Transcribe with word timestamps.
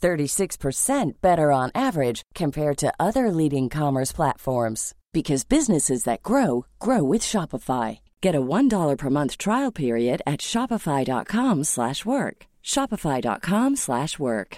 36% 0.00 1.20
better 1.20 1.52
on 1.52 1.70
average 1.74 2.22
compared 2.34 2.76
to 2.78 2.92
other 2.98 3.30
leading 3.30 3.68
commerce 3.68 4.12
platforms 4.12 4.94
because 5.12 5.44
businesses 5.44 6.04
that 6.04 6.22
grow 6.22 6.66
grow 6.78 7.02
with 7.02 7.22
Shopify. 7.22 8.00
Get 8.20 8.34
a 8.34 8.40
$1 8.40 8.96
per 8.96 9.10
month 9.10 9.36
trial 9.38 9.72
period 9.72 10.22
at 10.26 10.40
shopify.com/work. 10.40 12.36
shopify.com/work. 12.62 14.50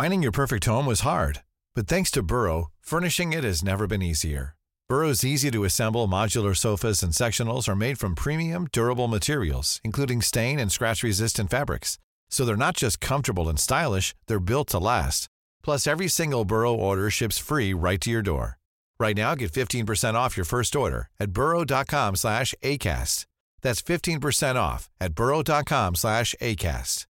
Finding 0.00 0.22
your 0.22 0.32
perfect 0.32 0.64
home 0.64 0.86
was 0.86 1.00
hard, 1.00 1.42
but 1.74 1.86
thanks 1.88 2.10
to 2.12 2.22
Burrow, 2.22 2.70
furnishing 2.80 3.32
it 3.32 3.44
has 3.44 3.62
never 3.62 3.86
been 3.86 4.02
easier. 4.02 4.54
Burrow's 4.90 5.22
easy 5.22 5.50
to 5.52 5.62
assemble 5.62 6.08
modular 6.08 6.56
sofas 6.56 7.00
and 7.02 7.12
sectionals 7.12 7.68
are 7.68 7.76
made 7.76 7.96
from 7.96 8.16
premium, 8.16 8.66
durable 8.72 9.06
materials, 9.06 9.80
including 9.84 10.20
stain 10.20 10.58
and 10.58 10.72
scratch 10.72 11.04
resistant 11.04 11.48
fabrics. 11.48 11.96
So 12.30 12.44
they're 12.44 12.56
not 12.56 12.76
just 12.76 13.00
comfortable 13.00 13.48
and 13.48 13.58
stylish, 13.58 14.14
they're 14.26 14.40
built 14.40 14.68
to 14.68 14.78
last. 14.78 15.28
Plus, 15.62 15.86
every 15.86 16.08
single 16.08 16.46
Burrow 16.46 16.74
order 16.74 17.10
ships 17.10 17.38
free 17.38 17.74
right 17.74 18.00
to 18.00 18.10
your 18.10 18.22
door. 18.22 18.58
Right 18.98 19.16
now, 19.16 19.34
get 19.34 19.52
15% 19.52 20.14
off 20.14 20.36
your 20.36 20.46
first 20.46 20.74
order 20.76 21.08
at 21.18 21.32
burrow.com 21.32 22.16
slash 22.16 22.54
ACAST. 22.62 23.26
That's 23.62 23.82
15% 23.82 24.56
off 24.56 24.88
at 25.00 25.14
burrow.com 25.14 25.96
slash 25.96 26.34
ACAST. 26.40 27.06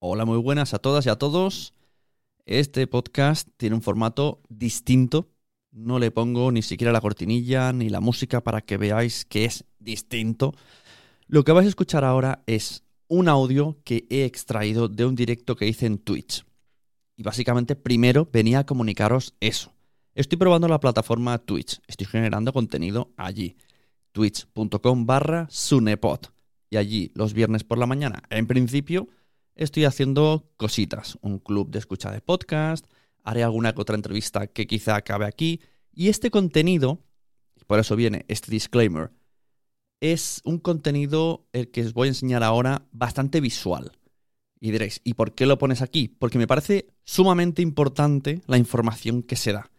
Hola, 0.00 0.24
muy 0.24 0.38
buenas 0.38 0.74
a 0.74 0.78
todas 0.78 1.06
y 1.06 1.10
a 1.10 1.16
todos. 1.16 1.72
Este 2.46 2.86
podcast 2.86 3.48
tiene 3.56 3.74
un 3.74 3.82
formato 3.82 4.40
distinto. 4.48 5.28
No 5.72 5.98
le 5.98 6.12
pongo 6.12 6.52
ni 6.52 6.62
siquiera 6.62 6.92
la 6.92 7.00
cortinilla 7.00 7.72
ni 7.72 7.88
la 7.88 8.00
música 8.00 8.40
para 8.40 8.60
que 8.60 8.76
veáis 8.76 9.24
que 9.24 9.44
es 9.44 9.64
distinto. 9.80 10.54
Lo 11.30 11.44
que 11.44 11.52
vais 11.52 11.66
a 11.66 11.68
escuchar 11.68 12.04
ahora 12.04 12.42
es 12.46 12.84
un 13.06 13.28
audio 13.28 13.76
que 13.84 14.06
he 14.08 14.24
extraído 14.24 14.88
de 14.88 15.04
un 15.04 15.14
directo 15.14 15.56
que 15.56 15.66
hice 15.66 15.84
en 15.84 15.98
Twitch. 15.98 16.46
Y 17.16 17.22
básicamente 17.22 17.76
primero 17.76 18.26
venía 18.32 18.60
a 18.60 18.64
comunicaros 18.66 19.34
eso. 19.38 19.74
Estoy 20.14 20.38
probando 20.38 20.68
la 20.68 20.80
plataforma 20.80 21.36
Twitch. 21.36 21.82
Estoy 21.86 22.06
generando 22.06 22.54
contenido 22.54 23.12
allí. 23.18 23.58
Twitch.com 24.12 25.04
barra 25.04 25.46
Sunepod. 25.50 26.20
Y 26.70 26.78
allí 26.78 27.12
los 27.14 27.34
viernes 27.34 27.62
por 27.62 27.76
la 27.76 27.84
mañana, 27.84 28.22
en 28.30 28.46
principio, 28.46 29.08
estoy 29.54 29.84
haciendo 29.84 30.50
cositas. 30.56 31.18
Un 31.20 31.40
club 31.40 31.70
de 31.70 31.78
escucha 31.78 32.10
de 32.10 32.22
podcast. 32.22 32.86
Haré 33.22 33.44
alguna 33.44 33.74
otra 33.76 33.96
entrevista 33.96 34.46
que 34.46 34.66
quizá 34.66 34.96
acabe 34.96 35.26
aquí. 35.26 35.60
Y 35.92 36.08
este 36.08 36.30
contenido, 36.30 37.02
por 37.66 37.80
eso 37.80 37.96
viene 37.96 38.24
este 38.28 38.50
disclaimer, 38.50 39.10
es 40.00 40.40
un 40.44 40.58
contenido 40.58 41.46
el 41.52 41.70
que 41.70 41.82
os 41.82 41.92
voy 41.92 42.08
a 42.08 42.10
enseñar 42.10 42.42
ahora 42.42 42.86
bastante 42.92 43.40
visual. 43.40 43.92
Y 44.60 44.70
diréis, 44.70 45.00
¿y 45.04 45.14
por 45.14 45.34
qué 45.34 45.46
lo 45.46 45.58
pones 45.58 45.82
aquí? 45.82 46.08
Porque 46.08 46.38
me 46.38 46.46
parece 46.46 46.88
sumamente 47.04 47.62
importante 47.62 48.42
la 48.46 48.58
información 48.58 49.22
que 49.22 49.36
se 49.36 49.52
da. 49.52 49.70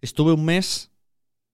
Estuve 0.00 0.32
un 0.32 0.44
mes 0.44 0.90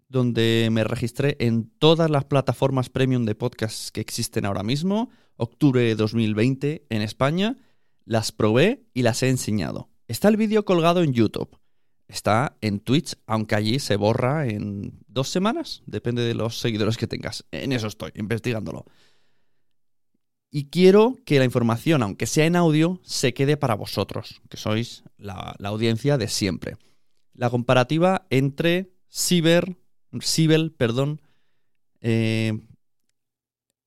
donde 0.09 0.69
me 0.71 0.85
registré 0.85 1.37
en 1.41 1.71
todas 1.79 2.11
las 2.11 2.25
plataformas 2.25 2.91
premium 2.91 3.25
de 3.25 3.35
podcasts 3.35 3.91
que 3.91 4.01
existen 4.01 4.45
ahora 4.45 4.63
mismo, 4.63 5.11
octubre 5.37 5.83
de 5.83 5.95
2020 5.95 6.87
en 6.89 7.03
España, 7.03 7.57
las 8.05 8.33
probé 8.33 8.85
y 8.93 9.03
las 9.03 9.23
he 9.23 9.29
enseñado. 9.29 9.89
Está 10.07 10.29
el 10.29 10.37
vídeo 10.37 10.65
colgado 10.65 11.03
en 11.03 11.15
YouTube. 11.15 11.59
Está 12.15 12.57
en 12.61 12.79
Twitch, 12.79 13.17
aunque 13.27 13.57
allí 13.57 13.81
se 13.81 13.97
borra 13.97 14.47
en 14.47 15.01
dos 15.09 15.29
semanas, 15.29 15.83
depende 15.85 16.23
de 16.23 16.35
los 16.35 16.61
seguidores 16.61 16.97
que 16.97 17.09
tengas. 17.09 17.45
En 17.51 17.73
eso 17.73 17.89
estoy, 17.89 18.13
investigándolo. 18.15 18.85
Y 20.49 20.67
quiero 20.67 21.17
que 21.27 21.41
la 21.41 21.45
información, 21.45 22.05
aunque 22.05 22.29
sea 22.29 22.47
en 22.47 22.55
audio, 22.55 23.01
se 23.03 23.35
quede 23.35 23.57
para 23.57 23.75
vosotros, 23.75 24.41
que 24.49 24.57
sois 24.57 25.03
la, 25.19 25.57
audiencia 25.65 26.17
de 26.17 26.29
siempre. 26.29 26.77
La 27.33 27.51
comparativa 27.51 28.29
entre 28.31 28.93
Ciber, 29.11 29.77
Sibel, 30.21 30.71
perdón, 30.71 31.21
eh, 32.01 32.61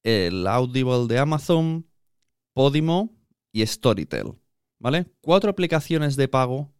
el 0.03 0.45
Audible 0.47 1.07
de 1.07 1.17
Amazon, 1.17 1.87
Podimo 2.51 3.15
y 3.53 3.65
Storytel. 3.65 4.33
¿Vale? 4.79 5.05
Cuatro 5.21 5.49
aplicaciones 5.49 6.17
de 6.17 6.27
pago 6.27 6.73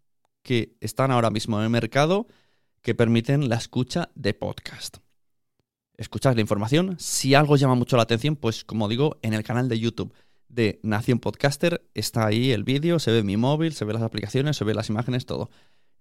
que 0.48 0.78
están 0.80 1.12
ahora 1.12 1.30
mismo 1.30 1.58
en 1.58 1.66
el 1.66 1.70
mercado 1.70 2.26
que 2.82 2.96
permiten 2.96 3.50
la 3.50 3.58
escucha 3.58 4.10
de 4.16 4.34
podcast. 4.34 5.00
Escuchad 5.98 6.36
la 6.36 6.42
información. 6.42 6.96
Si 7.00 7.36
algo 7.36 7.58
llama 7.58 7.76
mucho 7.76 7.98
la 7.98 8.04
atención, 8.04 8.38
pues 8.38 8.64
como 8.64 8.88
digo, 8.88 9.20
en 9.24 9.34
el 9.34 9.44
canal 9.44 9.68
de 9.68 9.78
YouTube 9.78 10.14
de 10.48 10.80
Nación 10.84 11.20
Podcaster 11.20 11.86
está 11.94 12.26
ahí 12.26 12.52
el 12.52 12.64
vídeo, 12.64 12.98
se 12.98 13.12
ve 13.12 13.24
mi 13.24 13.36
móvil, 13.36 13.74
se 13.74 13.84
ve 13.84 13.92
las 13.92 14.02
aplicaciones, 14.04 14.56
se 14.56 14.64
ve 14.64 14.74
las 14.74 14.88
imágenes, 14.88 15.26
todo. 15.26 15.50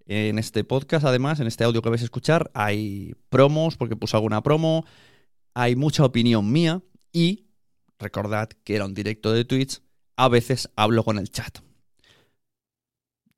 En 0.07 0.39
este 0.39 0.63
podcast, 0.63 1.05
además, 1.05 1.41
en 1.41 1.49
este 1.49 1.65
audio 1.65 1.83
que 1.83 1.91
vais 1.91 2.03
a 2.03 2.05
escuchar, 2.05 2.53
hay 2.55 3.17
promos, 3.29 3.77
porque 3.77 3.97
puse 3.97 4.17
alguna 4.17 4.45
promo, 4.45 4.85
hay 5.55 5.75
mucha 5.75 6.05
opinión 6.05 6.53
mía 6.53 6.83
y 7.13 7.49
recordad 7.99 8.49
que 8.63 8.77
era 8.77 8.85
un 8.85 8.95
directo 8.95 9.33
de 9.33 9.45
Twitch, 9.45 9.83
a 10.15 10.29
veces 10.29 10.71
hablo 10.77 11.03
con 11.03 11.19
el 11.19 11.31
chat. 11.31 11.66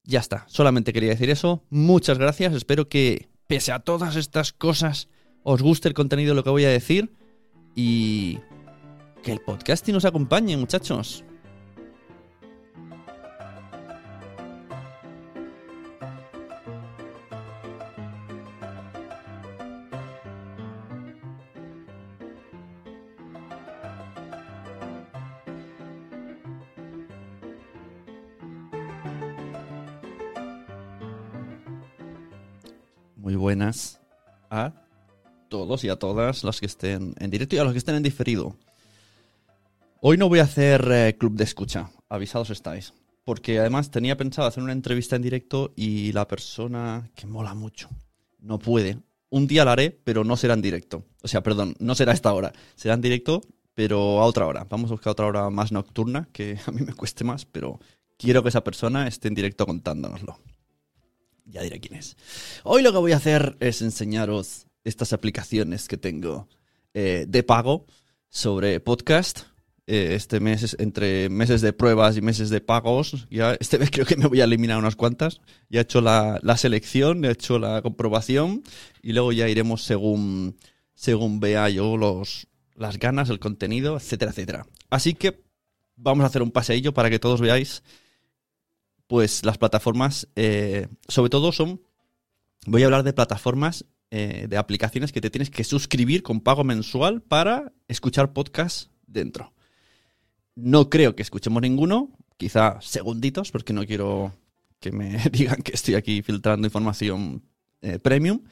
Ya 0.09 0.21
está, 0.21 0.47
solamente 0.49 0.95
quería 0.95 1.11
decir 1.11 1.29
eso. 1.29 1.63
Muchas 1.69 2.17
gracias, 2.17 2.55
espero 2.55 2.89
que 2.89 3.29
pese 3.47 3.73
a 3.73 3.81
todas 3.81 4.17
estas 4.17 4.55
cosas 4.55 5.11
os 5.43 5.61
guste 5.61 5.87
el 5.87 5.93
contenido 5.93 6.31
de 6.31 6.37
lo 6.37 6.43
que 6.43 6.49
voy 6.49 6.65
a 6.65 6.71
decir 6.71 7.13
y 7.75 8.39
que 9.23 9.33
el 9.33 9.41
podcasting 9.41 9.93
nos 9.93 10.07
acompañe, 10.07 10.57
muchachos. 10.57 11.25
Muy 33.19 33.35
buenas 33.35 34.01
a 34.49 34.73
todos 35.49 35.83
y 35.83 35.89
a 35.89 35.97
todas 35.97 36.45
los 36.45 36.61
que 36.61 36.67
estén 36.67 37.17
en 37.19 37.31
directo 37.31 37.57
y 37.57 37.59
a 37.59 37.65
los 37.65 37.73
que 37.73 37.79
estén 37.79 37.97
en 37.97 38.05
diferido. 38.05 38.57
Hoy 40.01 40.17
no 40.17 40.29
voy 40.29 40.39
a 40.39 40.45
hacer 40.45 40.89
eh, 40.93 41.17
club 41.19 41.35
de 41.35 41.43
escucha, 41.43 41.91
avisados 42.09 42.51
estáis. 42.51 42.95
Porque 43.25 43.59
además 43.59 43.91
tenía 43.91 44.17
pensado 44.17 44.47
hacer 44.47 44.63
una 44.63 44.73
entrevista 44.73 45.17
en 45.17 45.23
directo 45.23 45.73
y 45.75 46.13
la 46.13 46.29
persona 46.29 47.11
que 47.17 47.27
mola 47.27 47.55
mucho 47.55 47.89
no 48.39 48.61
puede. 48.61 48.99
Un 49.31 49.49
día 49.49 49.65
la 49.65 49.73
haré, 49.73 49.91
pero 49.91 50.23
no 50.23 50.37
será 50.37 50.55
en 50.55 50.63
directo. 50.63 51.03
O 51.21 51.27
sea, 51.27 51.43
perdón, 51.43 51.75
no 51.81 51.97
será 51.97 52.13
a 52.13 52.15
esta 52.15 52.33
hora. 52.33 52.53
Será 52.77 52.95
en 52.95 53.01
directo, 53.01 53.41
pero 53.75 54.21
a 54.21 54.27
otra 54.27 54.47
hora. 54.47 54.65
Vamos 54.71 54.91
a 54.91 54.95
buscar 54.95 55.11
otra 55.11 55.27
hora 55.27 55.51
más 55.51 55.73
nocturna, 55.73 56.29
que 56.33 56.57
a 56.67 56.71
mí 56.71 56.83
me 56.83 56.95
cueste 56.95 57.25
más, 57.25 57.45
pero 57.45 57.81
quiero 58.17 58.45
que 58.45 58.51
esa 58.51 58.63
persona 58.63 59.09
esté 59.09 59.27
en 59.27 59.35
directo 59.35 59.67
contándonoslo. 59.67 60.39
Ya 61.51 61.63
diré 61.63 61.81
quién 61.81 61.99
es. 61.99 62.17
Hoy 62.63 62.83
lo 62.83 62.93
que 62.93 62.99
voy 62.99 63.13
a 63.13 63.17
hacer 63.17 63.57
es 63.61 63.81
enseñaros 63.81 64.67
estas 64.85 65.15
aplicaciones 65.15 65.89
que 65.89 65.97
tengo 65.97 66.47
eh, 66.93 67.25
de 67.27 67.43
pago 67.43 67.87
sobre 68.29 68.81
podcast. 68.81 69.47
eh, 69.89 70.15
este 70.15 70.39
mes, 70.39 70.63
es 70.63 70.77
entre 70.79 71.31
meses 71.31 71.63
de 71.63 71.73
pruebas 71.73 72.19
y 72.19 72.21
meses 72.21 72.51
de 72.51 72.61
pagos, 72.61 73.27
ya 73.31 73.55
este 73.59 73.79
mes 73.79 73.91
creo 73.91 74.05
que 74.05 74.17
me 74.17 74.27
voy 74.27 74.43
a 74.43 74.45
eliminar 74.45 74.79
unas 74.79 74.97
cuantas. 74.97 75.41
Ya 75.71 75.81
he 75.81 75.83
hecho 75.83 76.03
la, 76.03 76.39
la 76.43 76.59
selección, 76.59 77.25
he 77.25 77.31
hecho 77.31 77.59
la 77.59 77.81
comprobación 77.81 78.63
y 79.03 79.15
luego 79.15 79.33
ya 79.33 79.49
iremos 79.49 79.83
según, 79.83 80.59
según 80.95 81.41
vea 81.41 81.71
yo 81.71 81.97
los, 81.97 82.49
las 82.75 82.99
ganas, 82.99 83.31
el 83.31 83.39
contenido, 83.39 83.97
etcétera, 83.97 84.31
etcétera. 84.33 84.67
Así 84.91 85.15
que 85.15 85.43
vamos 85.97 86.25
a 86.25 86.27
hacer 86.27 86.43
un 86.43 86.51
paseillo 86.51 86.93
para 86.93 87.09
que 87.09 87.19
todos 87.19 87.41
veáis 87.41 87.83
pues 89.09 89.45
las 89.45 89.59
plataformas, 89.59 90.29
eh, 90.37 90.87
sobre 91.09 91.31
todo 91.31 91.51
son, 91.51 91.81
voy 92.67 92.83
a 92.83 92.85
hablar 92.85 93.03
de 93.03 93.15
plataformas, 93.15 93.87
eh, 94.11 94.47
de 94.49 94.57
aplicaciones 94.57 95.13
que 95.13 95.21
te 95.21 95.31
tienes 95.31 95.51
que 95.51 95.65
suscribir 95.65 96.23
con 96.23 96.41
pago 96.41 96.63
mensual 96.63 97.23
para 97.23 97.73
escuchar 97.89 98.33
podcasts 98.33 98.91
dentro. 99.07 99.53
No 100.55 100.91
creo 100.91 101.17
que 101.17 101.23
escuchemos 101.23 101.63
ninguno, 101.63 102.11
quizá 102.37 102.81
segunditos, 102.81 103.51
porque 103.51 103.73
no 103.73 103.85
quiero 103.87 104.33
que 104.79 104.93
me 104.93 105.19
digan 105.33 105.63
que 105.63 105.73
estoy 105.73 105.95
aquí 105.95 106.23
filtrando 106.23 106.67
información 106.67 107.43
eh, 107.81 107.99
premium, 107.99 108.43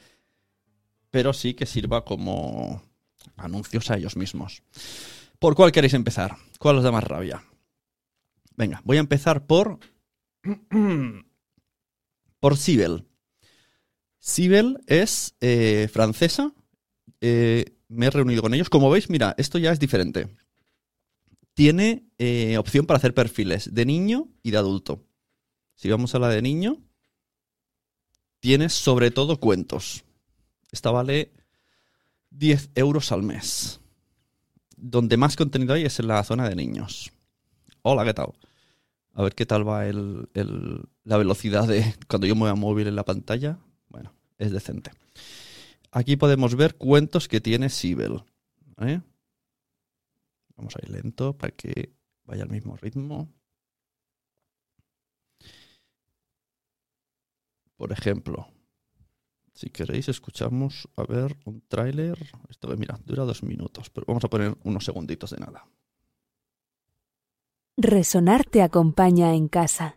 pero 1.11 1.33
sí 1.33 1.53
que 1.53 1.67
sirva 1.67 2.03
como 2.03 2.81
anuncios 3.35 3.91
a 3.91 3.97
ellos 3.97 4.17
mismos. 4.17 4.63
¿Por 5.37 5.55
cuál 5.55 5.71
queréis 5.71 5.93
empezar? 5.93 6.35
¿Cuál 6.57 6.77
os 6.77 6.83
da 6.83 6.91
más 6.91 7.03
rabia? 7.03 7.43
Venga, 8.55 8.81
voy 8.83 8.97
a 8.97 9.01
empezar 9.01 9.45
por 9.45 9.79
por 12.39 12.57
Sibel. 12.57 13.07
Sibel 14.19 14.79
es 14.87 15.35
eh, 15.41 15.89
francesa. 15.91 16.53
Eh, 17.21 17.77
me 17.87 18.07
he 18.07 18.09
reunido 18.09 18.41
con 18.41 18.53
ellos. 18.53 18.69
Como 18.69 18.89
veis, 18.89 19.09
mira, 19.09 19.35
esto 19.37 19.57
ya 19.57 19.71
es 19.71 19.79
diferente. 19.79 20.35
Tiene 21.53 22.07
eh, 22.17 22.57
opción 22.57 22.85
para 22.85 22.97
hacer 22.97 23.13
perfiles 23.13 23.73
de 23.73 23.85
niño 23.85 24.29
y 24.43 24.51
de 24.51 24.57
adulto. 24.57 25.03
Si 25.75 25.89
vamos 25.89 26.13
a 26.15 26.19
la 26.19 26.29
de 26.29 26.41
niño, 26.41 26.77
tienes 28.39 28.73
sobre 28.73 29.11
todo 29.11 29.39
cuentos. 29.39 30.03
Esta 30.71 30.91
vale 30.91 31.31
10 32.31 32.71
euros 32.75 33.11
al 33.11 33.23
mes. 33.23 33.79
Donde 34.75 35.17
más 35.17 35.35
contenido 35.35 35.73
hay 35.73 35.85
es 35.85 35.99
en 35.99 36.07
la 36.07 36.23
zona 36.23 36.47
de 36.47 36.55
niños. 36.55 37.11
Hola, 37.81 38.03
¿qué 38.03 38.13
tal? 38.13 38.33
A 39.17 39.23
ver 39.23 39.33
qué 39.33 39.47
tal 39.47 39.67
va 39.67 39.87
el, 39.87 40.29
la 41.03 41.17
velocidad 41.17 41.67
de 41.67 41.95
cuando 42.07 42.27
yo 42.27 42.35
mueva 42.35 42.53
móvil 42.53 42.85
en 42.85 42.95
la 42.95 43.03
pantalla. 43.03 43.57
Bueno, 43.89 44.13
es 44.37 44.51
decente. 44.51 44.91
Aquí 45.91 46.17
podemos 46.17 46.53
ver 46.53 46.75
cuentos 46.75 47.27
que 47.27 47.41
tiene 47.41 47.69
Sibel. 47.69 48.23
¿eh? 48.79 49.01
Vamos 50.55 50.75
a 50.75 50.85
ir 50.85 50.91
lento 50.91 51.35
para 51.35 51.51
que 51.51 51.95
vaya 52.25 52.43
al 52.43 52.51
mismo 52.51 52.77
ritmo. 52.77 53.27
Por 57.75 57.91
ejemplo, 57.91 58.47
si 59.55 59.71
queréis, 59.71 60.09
escuchamos 60.09 60.87
a 60.95 61.03
ver 61.05 61.35
un 61.45 61.61
tráiler. 61.61 62.19
Esto, 62.49 62.67
mira, 62.77 62.99
dura 63.03 63.23
dos 63.23 63.41
minutos, 63.41 63.89
pero 63.89 64.05
vamos 64.07 64.23
a 64.23 64.29
poner 64.29 64.55
unos 64.63 64.85
segunditos 64.85 65.31
de 65.31 65.37
nada. 65.37 65.65
Resonar 67.79 68.43
te 68.43 68.63
acompaña 68.63 69.35
en 69.35 69.47
casa. 69.47 69.95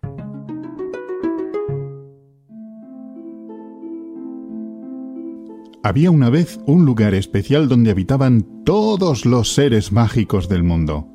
Había 5.82 6.11
una 6.11 6.29
vez 6.29 6.61
un 6.67 6.85
lugar 6.85 7.15
especial 7.15 7.69
donde 7.71 7.91
habitaban 7.91 8.65
todos 8.65 9.25
los 9.25 9.55
seres 9.55 9.93
mágicos 9.93 10.47
del 10.47 10.62
mundo. 10.62 11.09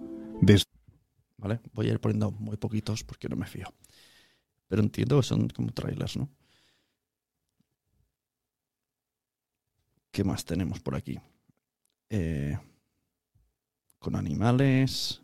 Vale, 1.38 1.60
voy 1.72 1.90
a 1.90 1.92
ir 1.92 2.00
poniendo 2.00 2.32
muy 2.32 2.58
poquitos 2.58 3.04
porque 3.04 3.30
no 3.30 3.36
me 3.36 3.46
fío. 3.46 3.72
Pero 4.68 4.82
entiendo 4.82 5.18
que 5.18 5.28
son 5.28 5.48
como 5.50 5.72
trailers, 5.72 6.18
¿no? 6.18 6.32
¿Qué 10.10 10.24
más 10.24 10.44
tenemos 10.44 10.80
por 10.80 10.96
aquí? 10.96 11.20
Eh, 12.10 12.58
con 14.00 14.16
animales. 14.16 15.22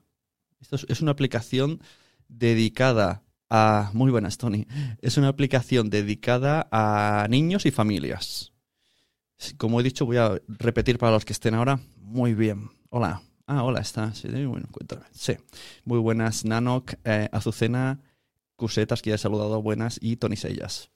Esto 0.62 0.78
es, 0.88 1.02
una 1.02 1.12
aplicación 1.12 1.82
dedicada 2.28 3.24
a. 3.50 3.92
Muy 3.94 4.12
buenas, 4.12 4.38
Tony. 4.38 4.68
Es 5.02 5.18
una 5.18 5.28
aplicación 5.28 5.90
dedicada 5.90 6.68
a 6.72 7.28
niños 7.30 7.66
y 7.66 7.72
familias. 7.72 8.54
Como 9.58 9.80
he 9.80 9.84
dicho, 9.84 10.06
voy 10.06 10.18
a 10.18 10.40
repetir 10.48 10.98
para 11.00 11.14
los 11.14 11.26
que 11.26 11.34
estén 11.34 11.56
ahora. 11.56 11.80
Muy 11.98 12.34
bien. 12.36 12.70
Hola. 12.90 13.22
Ah, 13.48 13.64
hola, 13.64 13.82
está. 13.82 14.14
Sí, 14.14 14.28
bueno, 14.30 14.68
cuéntame. 14.72 15.02
Sí. 15.12 15.34
Muy 15.84 15.98
buenas, 16.00 16.46
Nanok, 16.46 16.94
eh, 17.04 17.28
Azucena, 17.32 18.00
Cusetas, 18.56 19.02
que 19.02 19.10
ya 19.10 19.16
he 19.16 19.20
saludado, 19.20 19.62
buenas, 19.62 19.98
y 20.02 20.18
Tony 20.18 20.38
Sellas. 20.38 20.90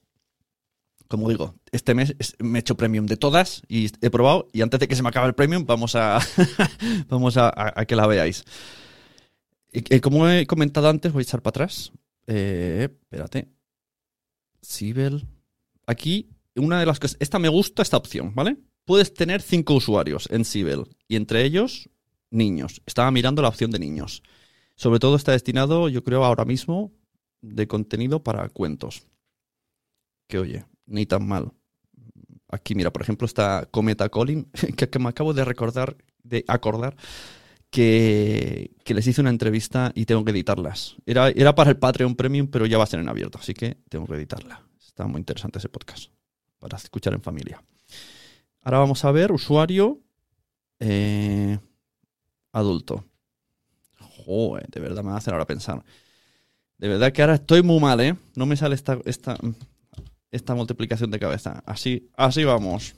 Como 1.07 1.29
digo, 1.29 1.55
este 1.71 1.93
mes 1.93 2.15
es- 2.17 2.35
me 2.39 2.59
he 2.59 2.61
hecho 2.61 2.77
premium 2.77 3.05
de 3.07 3.17
todas 3.17 3.61
y 3.67 3.91
he 4.01 4.09
probado. 4.09 4.47
Y 4.53 4.61
antes 4.61 4.79
de 4.79 4.87
que 4.87 4.95
se 4.95 5.03
me 5.03 5.09
acabe 5.09 5.27
el 5.27 5.35
premium, 5.35 5.65
vamos 5.65 5.95
a, 5.95 6.19
vamos 7.09 7.35
a 7.37 7.51
que 7.87 7.95
la 7.95 8.07
veáis. 8.07 8.45
Y 9.75 9.99
como 9.99 10.29
he 10.29 10.47
comentado 10.47 10.87
antes, 10.87 11.11
voy 11.11 11.21
a 11.21 11.23
echar 11.23 11.41
para 11.41 11.49
atrás. 11.49 11.91
Eh, 12.27 12.87
espérate. 12.89 13.49
Sibel. 14.61 15.27
Aquí, 15.85 16.29
una 16.55 16.79
de 16.79 16.85
las 16.85 16.99
cosas. 16.99 17.17
Esta 17.19 17.39
me 17.39 17.49
gusta, 17.49 17.81
esta 17.81 17.97
opción, 17.97 18.33
¿vale? 18.33 18.57
Puedes 18.85 19.13
tener 19.13 19.41
cinco 19.41 19.73
usuarios 19.73 20.29
en 20.31 20.45
Sibel. 20.45 20.85
Y 21.09 21.17
entre 21.17 21.43
ellos, 21.43 21.89
niños. 22.31 22.81
Estaba 22.85 23.11
mirando 23.11 23.41
la 23.41 23.49
opción 23.49 23.69
de 23.69 23.79
niños. 23.79 24.23
Sobre 24.75 24.99
todo 24.99 25.17
está 25.17 25.33
destinado, 25.33 25.89
yo 25.89 26.03
creo, 26.03 26.23
ahora 26.23 26.45
mismo, 26.45 26.93
de 27.41 27.67
contenido 27.67 28.23
para 28.23 28.47
cuentos. 28.47 29.07
Que 30.27 30.39
oye, 30.39 30.65
ni 30.85 31.05
tan 31.05 31.27
mal. 31.27 31.51
Aquí, 32.47 32.75
mira, 32.75 32.93
por 32.93 33.01
ejemplo, 33.01 33.25
está 33.25 33.67
Cometa 33.71 34.07
Colin, 34.07 34.45
que 34.77 34.99
me 34.99 35.09
acabo 35.09 35.33
de 35.33 35.43
recordar, 35.43 35.97
de 36.23 36.45
acordar, 36.47 36.95
que, 37.75 38.71
les 38.85 39.07
hice 39.07 39.19
una 39.19 39.29
entrevista 39.29 39.91
y 39.95 40.05
tengo 40.05 40.23
que 40.23 40.31
editarlas. 40.31 40.95
Era, 41.05 41.29
era 41.29 41.53
para 41.55 41.71
el 41.71 41.77
Patreon 41.77 42.15
Premium, 42.15 42.47
pero 42.47 42.65
ya 42.65 42.77
va 42.77 42.85
a 42.85 42.87
ser 42.87 43.01
en 43.01 43.09
abierto, 43.09 43.37
así 43.37 43.53
que 43.53 43.77
tengo 43.89 44.07
que 44.07 44.15
editarla. 44.15 44.63
Está 44.79 45.05
muy 45.07 45.19
interesante 45.19 45.59
ese 45.59 45.67
podcast 45.67 46.09
para 46.57 46.77
escuchar 46.77 47.13
en 47.13 47.21
familia. 47.21 47.61
Ahora 48.61 48.79
vamos 48.79 49.03
a 49.03 49.11
ver 49.11 49.33
usuario 49.33 49.99
eh, 50.79 51.59
adulto. 52.53 53.03
Joder, 53.99 54.67
de 54.69 54.79
verdad 54.79 55.03
me 55.03 55.11
hacer 55.11 55.33
ahora 55.33 55.45
pensar. 55.45 55.83
De 56.77 56.87
verdad 56.87 57.11
que 57.11 57.21
ahora 57.21 57.35
estoy 57.35 57.61
muy 57.61 57.79
mal, 57.81 57.99
¿eh? 57.99 58.15
No 58.35 58.45
me 58.45 58.55
sale 58.55 58.75
esta, 58.75 58.99
esta, 59.03 59.37
esta 60.31 60.55
multiplicación 60.55 61.11
de 61.11 61.19
cabeza. 61.19 61.61
Así, 61.65 62.09
así 62.15 62.45
vamos. 62.45 62.95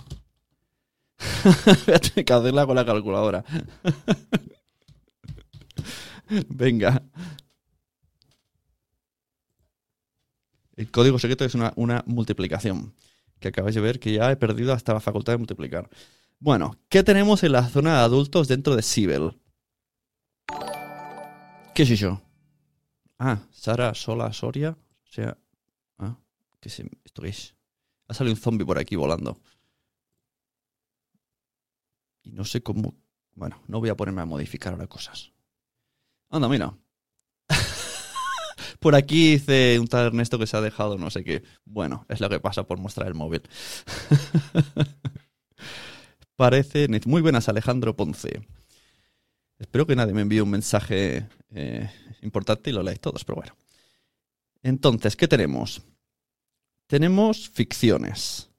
Voy 1.88 1.96
a 1.96 2.00
tener 2.00 2.26
que 2.26 2.34
hacerla 2.34 2.68
con 2.68 2.76
la 2.76 2.86
calculadora. 2.86 3.44
Venga. 6.50 7.04
El 10.76 10.92
código 10.92 11.18
secreto 11.18 11.46
es 11.46 11.56
una, 11.56 12.04
multiplicación. 12.06 12.96
Que 13.40 13.50
acabáis 13.50 13.76
de 13.76 13.82
ver 13.82 14.00
que 14.00 14.14
ya 14.14 14.32
he 14.32 14.36
perdido 14.36 14.74
hasta 14.74 14.94
la 14.94 15.00
facultad 15.00 15.34
de 15.34 15.38
multiplicar. 15.38 15.90
Bueno, 16.40 16.80
¿qué 16.90 17.04
tenemos 17.04 17.44
en 17.44 17.52
la 17.52 17.68
zona 17.68 17.98
de 17.98 18.00
adultos 18.00 18.48
dentro 18.48 18.76
de 18.76 18.82
Sibel? 18.82 19.40
¿Qué 21.74 21.84
es 21.84 21.90
eso? 21.92 22.22
Ah, 23.20 23.40
Sara 23.52 23.94
Sola 23.94 24.34
Soria. 24.34 24.72
O 24.72 25.12
sea. 25.12 25.38
Ah, 26.00 26.18
¿qué 26.60 26.70
es 26.70 26.80
esto 27.06 27.22
qué 27.22 27.30
es? 27.30 27.56
Ha 28.08 28.14
salido 28.14 28.36
un 28.36 28.42
zombie 28.42 28.66
por 28.66 28.80
aquí 28.80 28.96
volando. 28.96 29.40
Y 32.24 32.32
no 32.32 32.44
sé 32.44 32.62
cómo. 32.62 32.96
Bueno, 33.34 33.62
no 33.68 33.80
voy 33.80 33.90
a 33.90 33.98
ponerme 33.98 34.22
a 34.22 34.26
modificar 34.26 34.74
ahora 34.74 34.88
cosas. 34.88 35.32
Anda, 36.30 36.50
mira. 36.50 36.78
por 38.80 38.96
aquí 38.96 39.34
dice 39.34 39.80
un 39.80 39.88
tal 39.88 40.08
Ernesto 40.08 40.38
que 40.38 40.48
se 40.48 40.58
ha 40.58 40.62
dejado 40.62 40.98
no 40.98 41.10
sé 41.10 41.24
qué. 41.24 41.44
Bueno, 41.66 42.06
es 42.10 42.20
lo 42.20 42.30
que 42.30 42.40
pasa 42.40 42.64
por 42.64 42.80
mostrar 42.80 43.08
el 43.08 43.14
móvil. 43.14 43.42
Parece. 46.36 46.88
Muy 47.06 47.22
buenas, 47.22 47.50
Alejandro 47.50 47.96
Ponce. 47.96 48.42
Espero 49.58 49.88
que 49.88 49.96
nadie 49.96 50.14
me 50.14 50.22
envíe 50.22 50.42
un 50.42 50.52
mensaje 50.52 51.28
eh, 51.52 51.90
importante 52.22 52.70
y 52.70 52.74
lo 52.74 52.84
leáis 52.84 53.00
todos, 53.00 53.24
pero 53.24 53.38
bueno. 53.38 53.56
Entonces, 54.62 55.16
¿qué 55.16 55.28
tenemos? 55.28 55.82
Tenemos 56.86 57.50
ficciones 57.50 58.50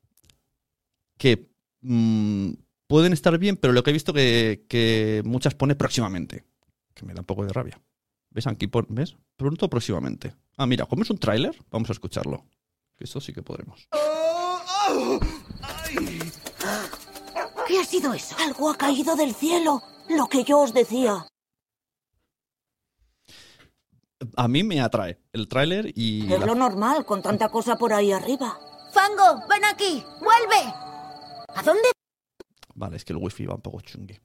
que 1.16 1.48
mm, 1.82 2.52
pueden 2.88 3.12
estar 3.12 3.38
bien, 3.38 3.56
pero 3.56 3.72
lo 3.72 3.82
que 3.82 3.90
he 3.90 3.92
visto 3.92 4.12
que, 4.12 4.64
que 4.68 5.22
muchas 5.24 5.54
pone 5.54 5.76
próximamente, 5.76 6.44
que 6.98 7.06
me 7.06 7.14
da 7.14 7.20
un 7.20 7.26
poco 7.26 7.44
de 7.46 7.52
rabia. 7.52 7.80
¿Ves? 8.30 8.46
Aquí 8.46 8.66
pon- 8.66 8.86
¿ves? 8.90 9.16
Pronto 9.36 9.70
próximamente. 9.70 10.34
Ah, 10.56 10.66
mira, 10.66 10.84
como 10.86 11.02
es 11.02 11.10
un 11.10 11.18
tráiler, 11.18 11.56
vamos 11.70 11.88
a 11.88 11.92
escucharlo. 11.92 12.44
Que 12.96 13.04
eso 13.04 13.20
sí 13.20 13.32
que 13.32 13.42
podremos. 13.42 13.88
¿Qué 17.66 17.78
ha 17.80 17.84
sido 17.84 18.12
eso? 18.14 18.34
Algo 18.38 18.70
ha 18.70 18.76
caído 18.76 19.14
del 19.16 19.34
cielo. 19.34 19.82
Lo 20.08 20.26
que 20.26 20.44
yo 20.44 20.60
os 20.60 20.72
decía. 20.74 21.26
A 24.36 24.48
mí 24.48 24.64
me 24.64 24.80
atrae 24.80 25.20
el 25.32 25.46
tráiler 25.48 25.92
y... 25.94 26.32
Es 26.32 26.40
la- 26.40 26.46
lo 26.46 26.54
normal 26.54 27.04
con 27.06 27.22
tanta 27.22 27.48
cosa 27.50 27.76
por 27.76 27.92
ahí 27.92 28.10
arriba. 28.10 28.58
Fango, 28.92 29.46
ven 29.48 29.64
aquí, 29.64 30.02
vuelve. 30.20 30.72
¿A 31.54 31.62
dónde? 31.62 31.88
Vale, 32.74 32.96
es 32.96 33.04
que 33.04 33.12
el 33.12 33.18
wifi 33.18 33.46
va 33.46 33.54
un 33.54 33.60
poco 33.60 33.80
chungui. 33.80 34.18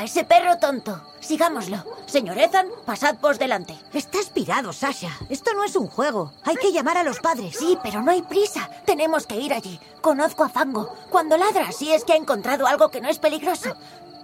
A 0.00 0.04
ese 0.04 0.24
perro 0.24 0.56
tonto. 0.56 0.98
Sigámoslo. 1.20 1.84
Señor 2.06 2.38
Ethan, 2.38 2.68
pasad 2.86 3.18
por 3.18 3.36
delante. 3.36 3.78
Estás 3.92 4.30
pirado, 4.30 4.72
Sasha. 4.72 5.10
Esto 5.28 5.52
no 5.52 5.62
es 5.62 5.76
un 5.76 5.88
juego. 5.88 6.32
Hay 6.42 6.56
que 6.56 6.72
llamar 6.72 6.96
a 6.96 7.02
los 7.02 7.20
padres. 7.20 7.54
Sí, 7.58 7.76
pero 7.82 8.00
no 8.00 8.10
hay 8.10 8.22
prisa. 8.22 8.70
Tenemos 8.86 9.26
que 9.26 9.36
ir 9.36 9.52
allí. 9.52 9.78
Conozco 10.00 10.42
a 10.42 10.48
Fango. 10.48 10.90
Cuando 11.10 11.36
ladra, 11.36 11.68
así 11.68 11.92
es 11.92 12.04
que 12.04 12.14
ha 12.14 12.16
encontrado 12.16 12.66
algo 12.66 12.88
que 12.88 13.02
no 13.02 13.10
es 13.10 13.18
peligroso. 13.18 13.76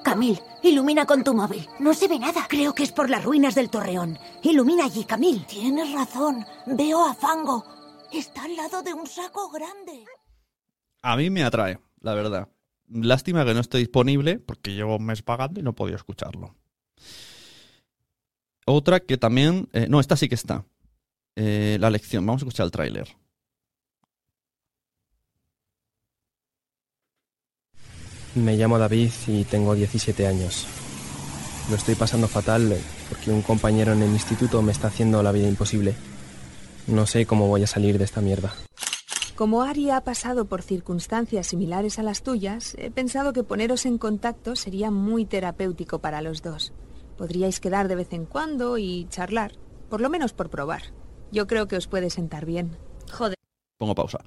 Camil, 0.02 0.40
ilumina 0.62 1.04
con 1.04 1.22
tu 1.22 1.34
móvil. 1.34 1.68
No 1.78 1.92
se 1.92 2.08
ve 2.08 2.18
nada. 2.18 2.46
Creo 2.48 2.74
que 2.74 2.84
es 2.84 2.92
por 2.92 3.10
las 3.10 3.22
ruinas 3.22 3.54
del 3.54 3.68
torreón. 3.68 4.18
Ilumina 4.40 4.86
allí, 4.86 5.04
Camil. 5.04 5.44
Tienes 5.44 5.92
razón. 5.92 6.46
Veo 6.64 7.04
a 7.04 7.12
Fango. 7.12 7.66
Está 8.10 8.44
al 8.44 8.56
lado 8.56 8.82
de 8.82 8.94
un 8.94 9.06
saco 9.06 9.50
grande. 9.50 10.06
A 11.02 11.16
mí 11.16 11.28
me 11.28 11.44
atrae, 11.44 11.78
la 12.00 12.14
verdad. 12.14 12.48
Lástima 12.88 13.44
que 13.44 13.54
no 13.54 13.60
esté 13.60 13.78
disponible 13.78 14.38
porque 14.38 14.74
llevo 14.74 14.96
un 14.96 15.06
mes 15.06 15.22
pagando 15.22 15.60
y 15.60 15.62
no 15.62 15.74
podido 15.74 15.96
escucharlo. 15.96 16.54
Otra 18.64 19.00
que 19.00 19.16
también... 19.16 19.68
eh, 19.72 19.86
no, 19.88 20.00
esta 20.00 20.16
sí 20.16 20.28
que 20.28 20.34
está. 20.34 20.64
Eh, 21.36 21.76
la 21.80 21.90
lección. 21.90 22.24
Vamos 22.26 22.42
a 22.42 22.44
escuchar 22.44 22.66
el 22.66 22.72
tráiler. 22.72 23.08
Me 28.34 28.56
llamo 28.56 28.78
David 28.78 29.10
y 29.28 29.44
tengo 29.44 29.74
17 29.74 30.26
años. 30.26 30.66
Lo 31.70 31.76
estoy 31.76 31.94
pasando 31.94 32.28
fatal 32.28 32.76
porque 33.08 33.30
un 33.30 33.42
compañero 33.42 33.92
en 33.92 34.02
el 34.02 34.10
instituto 34.10 34.62
me 34.62 34.72
está 34.72 34.88
haciendo 34.88 35.22
la 35.22 35.32
vida 35.32 35.48
imposible. 35.48 35.94
No 36.86 37.06
sé 37.06 37.26
cómo 37.26 37.48
voy 37.48 37.62
a 37.62 37.66
salir 37.66 37.98
de 37.98 38.04
esta 38.04 38.20
mierda. 38.20 38.54
Como 39.36 39.60
Ari 39.60 39.90
ha 39.90 40.00
pasado 40.00 40.46
por 40.46 40.62
circunstancias 40.62 41.48
similares 41.48 41.98
a 41.98 42.02
las 42.02 42.22
tuyas, 42.22 42.74
he 42.78 42.90
pensado 42.90 43.34
que 43.34 43.44
poneros 43.44 43.84
en 43.84 43.98
contacto 43.98 44.56
sería 44.56 44.90
muy 44.90 45.26
terapéutico 45.26 45.98
para 45.98 46.22
los 46.22 46.40
dos. 46.40 46.72
Podríais 47.18 47.60
quedar 47.60 47.86
de 47.86 47.96
vez 47.96 48.14
en 48.14 48.24
cuando 48.24 48.78
y 48.78 49.06
charlar, 49.10 49.52
por 49.90 50.00
lo 50.00 50.08
menos 50.08 50.32
por 50.32 50.48
probar. 50.48 50.84
Yo 51.32 51.46
creo 51.46 51.68
que 51.68 51.76
os 51.76 51.86
puede 51.86 52.08
sentar 52.08 52.46
bien. 52.46 52.78
Joder. 53.12 53.36
Pongo 53.76 53.94
pausa. 53.94 54.20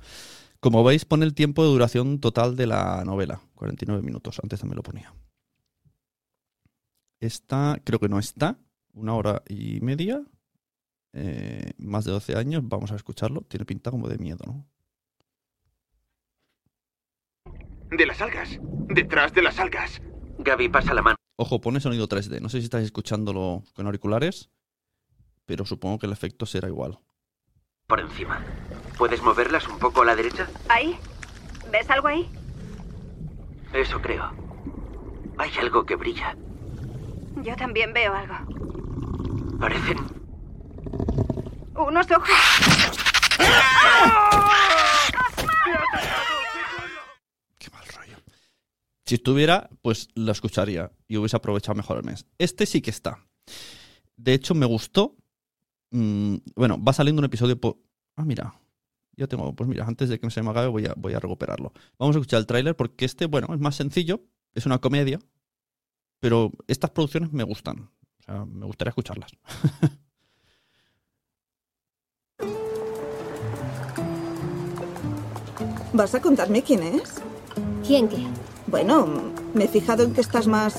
Como 0.59 0.83
veis, 0.83 1.05
pone 1.05 1.25
el 1.25 1.33
tiempo 1.33 1.63
de 1.63 1.69
duración 1.69 2.19
total 2.19 2.55
de 2.55 2.67
la 2.67 3.03
novela. 3.03 3.41
49 3.55 4.03
minutos. 4.03 4.39
Antes 4.43 4.59
también 4.59 4.75
lo 4.75 4.83
ponía. 4.83 5.15
Esta 7.19 7.81
creo 7.83 7.99
que 7.99 8.09
no 8.09 8.19
está. 8.19 8.59
Una 8.93 9.15
hora 9.15 9.41
y 9.47 9.81
media. 9.81 10.21
Eh, 11.13 11.71
más 11.79 12.05
de 12.05 12.11
12 12.11 12.35
años. 12.35 12.61
Vamos 12.63 12.91
a 12.91 12.95
escucharlo. 12.95 13.41
Tiene 13.41 13.65
pinta 13.65 13.89
como 13.89 14.07
de 14.07 14.19
miedo, 14.19 14.43
¿no? 14.45 14.67
De 17.91 18.05
las 18.05 18.21
algas. 18.21 18.59
Detrás 18.87 19.33
de 19.33 19.41
las 19.41 19.59
algas. 19.59 20.01
Gaby, 20.39 20.69
pasa 20.69 20.93
la 20.93 21.01
mano. 21.01 21.15
Ojo, 21.37 21.59
pone 21.61 21.79
sonido 21.79 22.07
3D. 22.07 22.41
No 22.41 22.49
sé 22.49 22.59
si 22.59 22.65
estáis 22.65 22.85
escuchándolo 22.85 23.63
con 23.75 23.85
auriculares, 23.85 24.49
pero 25.45 25.65
supongo 25.65 25.99
que 25.99 26.05
el 26.05 26.13
efecto 26.13 26.45
será 26.45 26.67
igual. 26.67 26.99
Por 27.87 27.99
encima. 27.99 28.43
¿Puedes 28.97 29.21
moverlas 29.23 29.67
un 29.67 29.79
poco 29.79 30.01
a 30.01 30.05
la 30.05 30.15
derecha? 30.15 30.47
¿Ahí? 30.67 30.97
¿Ves 31.71 31.89
algo 31.89 32.07
ahí? 32.07 32.29
Eso 33.73 34.01
creo. 34.01 34.31
Hay 35.37 35.51
algo 35.59 35.85
que 35.85 35.95
brilla. 35.95 36.35
Yo 37.41 37.55
también 37.55 37.93
veo 37.93 38.13
algo. 38.13 38.35
Parecen... 39.59 39.97
Unos 41.75 42.11
ojos. 42.11 42.29
Si 49.09 49.15
estuviera, 49.15 49.69
pues 49.81 50.07
lo 50.13 50.31
escucharía 50.31 50.91
y 51.07 51.17
hubiese 51.17 51.35
aprovechado 51.35 51.73
mejor 51.73 51.97
el 51.97 52.03
mes. 52.03 52.27
Este 52.37 52.67
sí 52.67 52.79
que 52.79 52.91
está. 52.91 53.25
De 54.15 54.35
hecho, 54.35 54.53
me 54.53 54.67
gustó. 54.67 55.15
Mm, 55.89 56.35
bueno, 56.55 56.79
va 56.79 56.93
saliendo 56.93 57.19
un 57.19 57.25
episodio 57.25 57.59
por... 57.59 57.79
Ah, 58.15 58.23
mira. 58.23 58.53
Yo 59.17 59.27
tengo... 59.27 59.55
Pues 59.55 59.67
mira, 59.67 59.87
antes 59.87 60.09
de 60.09 60.19
que 60.19 60.29
se 60.29 60.43
me 60.43 60.51
acabe 60.51 60.67
voy 60.67 60.85
a, 60.85 60.93
voy 60.95 61.15
a 61.15 61.19
recuperarlo. 61.19 61.73
Vamos 61.97 62.15
a 62.15 62.19
escuchar 62.19 62.37
el 62.37 62.45
tráiler 62.45 62.75
porque 62.75 63.05
este, 63.05 63.25
bueno, 63.25 63.47
es 63.51 63.59
más 63.59 63.75
sencillo. 63.75 64.21
Es 64.53 64.67
una 64.67 64.77
comedia. 64.77 65.17
Pero 66.19 66.51
estas 66.67 66.91
producciones 66.91 67.33
me 67.33 67.41
gustan. 67.41 67.89
O 68.19 68.23
sea, 68.23 68.45
me 68.45 68.67
gustaría 68.67 68.89
escucharlas. 68.89 69.31
¿Vas 75.93 76.13
a 76.13 76.21
contarme 76.21 76.61
quién 76.61 76.83
es? 76.83 77.15
¿Quién 77.83 78.07
qué? 78.07 78.27
Bueno, 78.69 79.07
me 79.53 79.65
he 79.65 79.67
fijado 79.67 80.03
en 80.03 80.13
que 80.13 80.21
estás 80.21 80.45
más 80.45 80.75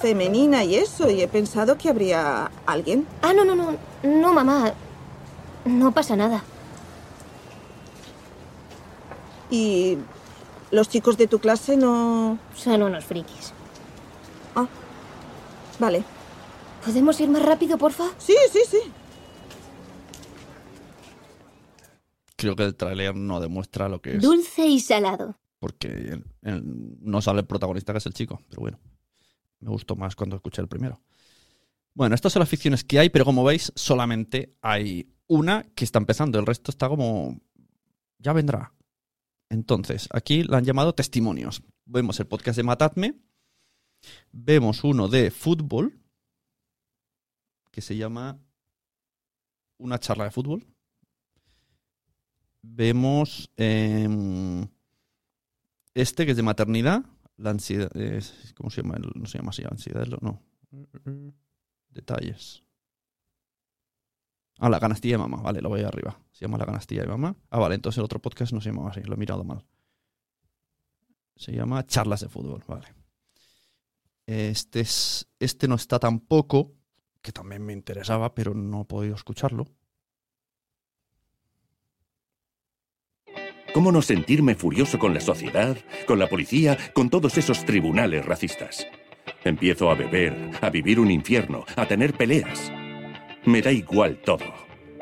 femenina 0.00 0.64
y 0.64 0.74
eso, 0.74 1.10
y 1.10 1.22
he 1.22 1.28
pensado 1.28 1.78
que 1.78 1.88
habría 1.88 2.50
alguien. 2.66 3.06
Ah, 3.22 3.32
no, 3.32 3.44
no, 3.44 3.54
no. 3.54 3.76
No, 4.02 4.34
mamá. 4.34 4.74
No 5.64 5.92
pasa 5.92 6.14
nada. 6.14 6.42
¿Y 9.50 9.96
los 10.70 10.88
chicos 10.88 11.16
de 11.16 11.26
tu 11.26 11.38
clase 11.38 11.76
no...? 11.76 12.38
Son 12.54 12.82
unos 12.82 13.04
frikis. 13.04 13.52
Ah, 14.54 14.66
vale. 15.78 16.04
¿Podemos 16.84 17.18
ir 17.20 17.30
más 17.30 17.42
rápido, 17.42 17.78
porfa? 17.78 18.04
Sí, 18.18 18.36
sí, 18.50 18.60
sí. 18.68 18.80
Creo 22.36 22.56
que 22.56 22.64
el 22.64 22.74
tráiler 22.74 23.14
no 23.14 23.40
demuestra 23.40 23.88
lo 23.88 24.02
que 24.02 24.16
es. 24.16 24.22
Dulce 24.22 24.66
y 24.66 24.80
salado. 24.80 25.36
Porque 25.62 26.20
no 26.42 27.22
sale 27.22 27.38
el 27.38 27.46
protagonista, 27.46 27.92
que 27.92 27.98
es 27.98 28.06
el 28.06 28.14
chico. 28.14 28.42
Pero 28.48 28.62
bueno, 28.62 28.80
me 29.60 29.70
gustó 29.70 29.94
más 29.94 30.16
cuando 30.16 30.34
escuché 30.34 30.60
el 30.60 30.66
primero. 30.66 31.00
Bueno, 31.94 32.16
estas 32.16 32.32
son 32.32 32.40
las 32.40 32.48
ficciones 32.48 32.82
que 32.82 32.98
hay, 32.98 33.10
pero 33.10 33.24
como 33.24 33.44
veis, 33.44 33.70
solamente 33.76 34.56
hay 34.60 35.14
una 35.28 35.62
que 35.76 35.84
está 35.84 36.00
empezando. 36.00 36.40
El 36.40 36.46
resto 36.46 36.72
está 36.72 36.88
como... 36.88 37.40
Ya 38.18 38.32
vendrá. 38.32 38.74
Entonces, 39.50 40.08
aquí 40.10 40.42
la 40.42 40.58
han 40.58 40.64
llamado 40.64 40.96
testimonios. 40.96 41.62
Vemos 41.84 42.18
el 42.18 42.26
podcast 42.26 42.56
de 42.56 42.64
Matadme. 42.64 43.14
Vemos 44.32 44.82
uno 44.82 45.06
de 45.06 45.30
fútbol, 45.30 45.96
que 47.70 47.82
se 47.82 47.96
llama 47.96 48.36
Una 49.78 50.00
charla 50.00 50.24
de 50.24 50.32
fútbol. 50.32 50.66
Vemos 52.62 53.48
em, 53.56 54.66
este 55.94 56.24
que 56.24 56.32
es 56.32 56.36
de 56.36 56.42
maternidad, 56.42 57.04
la 57.36 57.50
ansiedad, 57.50 57.94
es- 57.96 58.54
¿cómo 58.56 58.70
se 58.70 58.82
llama? 58.82 58.96
No 59.14 59.26
se 59.26 59.38
llama 59.38 59.50
así, 59.50 59.62
ansiedad, 59.68 60.06
no. 60.20 60.42
Detalles. 61.90 62.62
Ah, 64.58 64.68
la 64.68 64.78
canastilla 64.80 65.14
de 65.14 65.18
mamá, 65.18 65.42
vale, 65.42 65.60
lo 65.60 65.68
voy 65.68 65.80
arriba. 65.82 66.20
Se 66.30 66.44
llama 66.44 66.58
la 66.58 66.66
canastilla 66.66 67.02
de 67.02 67.08
mamá. 67.08 67.36
Ah, 67.50 67.58
vale, 67.58 67.74
entonces 67.74 67.98
el 67.98 68.04
otro 68.04 68.20
podcast 68.20 68.52
no 68.52 68.60
se 68.60 68.70
llamaba 68.70 68.90
así, 68.90 69.00
lo 69.02 69.14
he 69.14 69.18
mirado 69.18 69.44
mal. 69.44 69.64
Se 71.36 71.52
llama 71.52 71.84
Charlas 71.86 72.20
de 72.20 72.28
Fútbol, 72.28 72.62
vale. 72.68 72.86
Este, 74.26 74.80
es, 74.80 75.26
este 75.40 75.66
no 75.66 75.74
está 75.74 75.98
tampoco, 75.98 76.72
que 77.20 77.32
también 77.32 77.64
me 77.64 77.72
interesaba, 77.72 78.34
pero 78.34 78.54
no 78.54 78.82
he 78.82 78.84
podido 78.84 79.14
escucharlo. 79.16 79.66
¿Cómo 83.72 83.90
no 83.90 84.02
sentirme 84.02 84.54
furioso 84.54 84.98
con 84.98 85.14
la 85.14 85.20
sociedad, 85.20 85.78
con 86.06 86.18
la 86.18 86.28
policía, 86.28 86.76
con 86.92 87.08
todos 87.08 87.38
esos 87.38 87.64
tribunales 87.64 88.24
racistas? 88.26 88.86
Empiezo 89.44 89.90
a 89.90 89.94
beber, 89.94 90.50
a 90.60 90.68
vivir 90.68 91.00
un 91.00 91.10
infierno, 91.10 91.64
a 91.74 91.86
tener 91.86 92.12
peleas. 92.12 92.70
Me 93.46 93.62
da 93.62 93.72
igual 93.72 94.18
todo. 94.18 94.44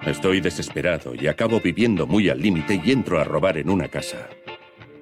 Estoy 0.02 0.40
desesperado 0.40 1.14
y 1.16 1.26
acabo 1.26 1.60
viviendo 1.60 2.06
muy 2.06 2.28
al 2.28 2.40
límite 2.40 2.80
y 2.82 2.92
entro 2.92 3.20
a 3.20 3.24
robar 3.24 3.58
en 3.58 3.70
una 3.70 3.88
casa. 3.88 4.28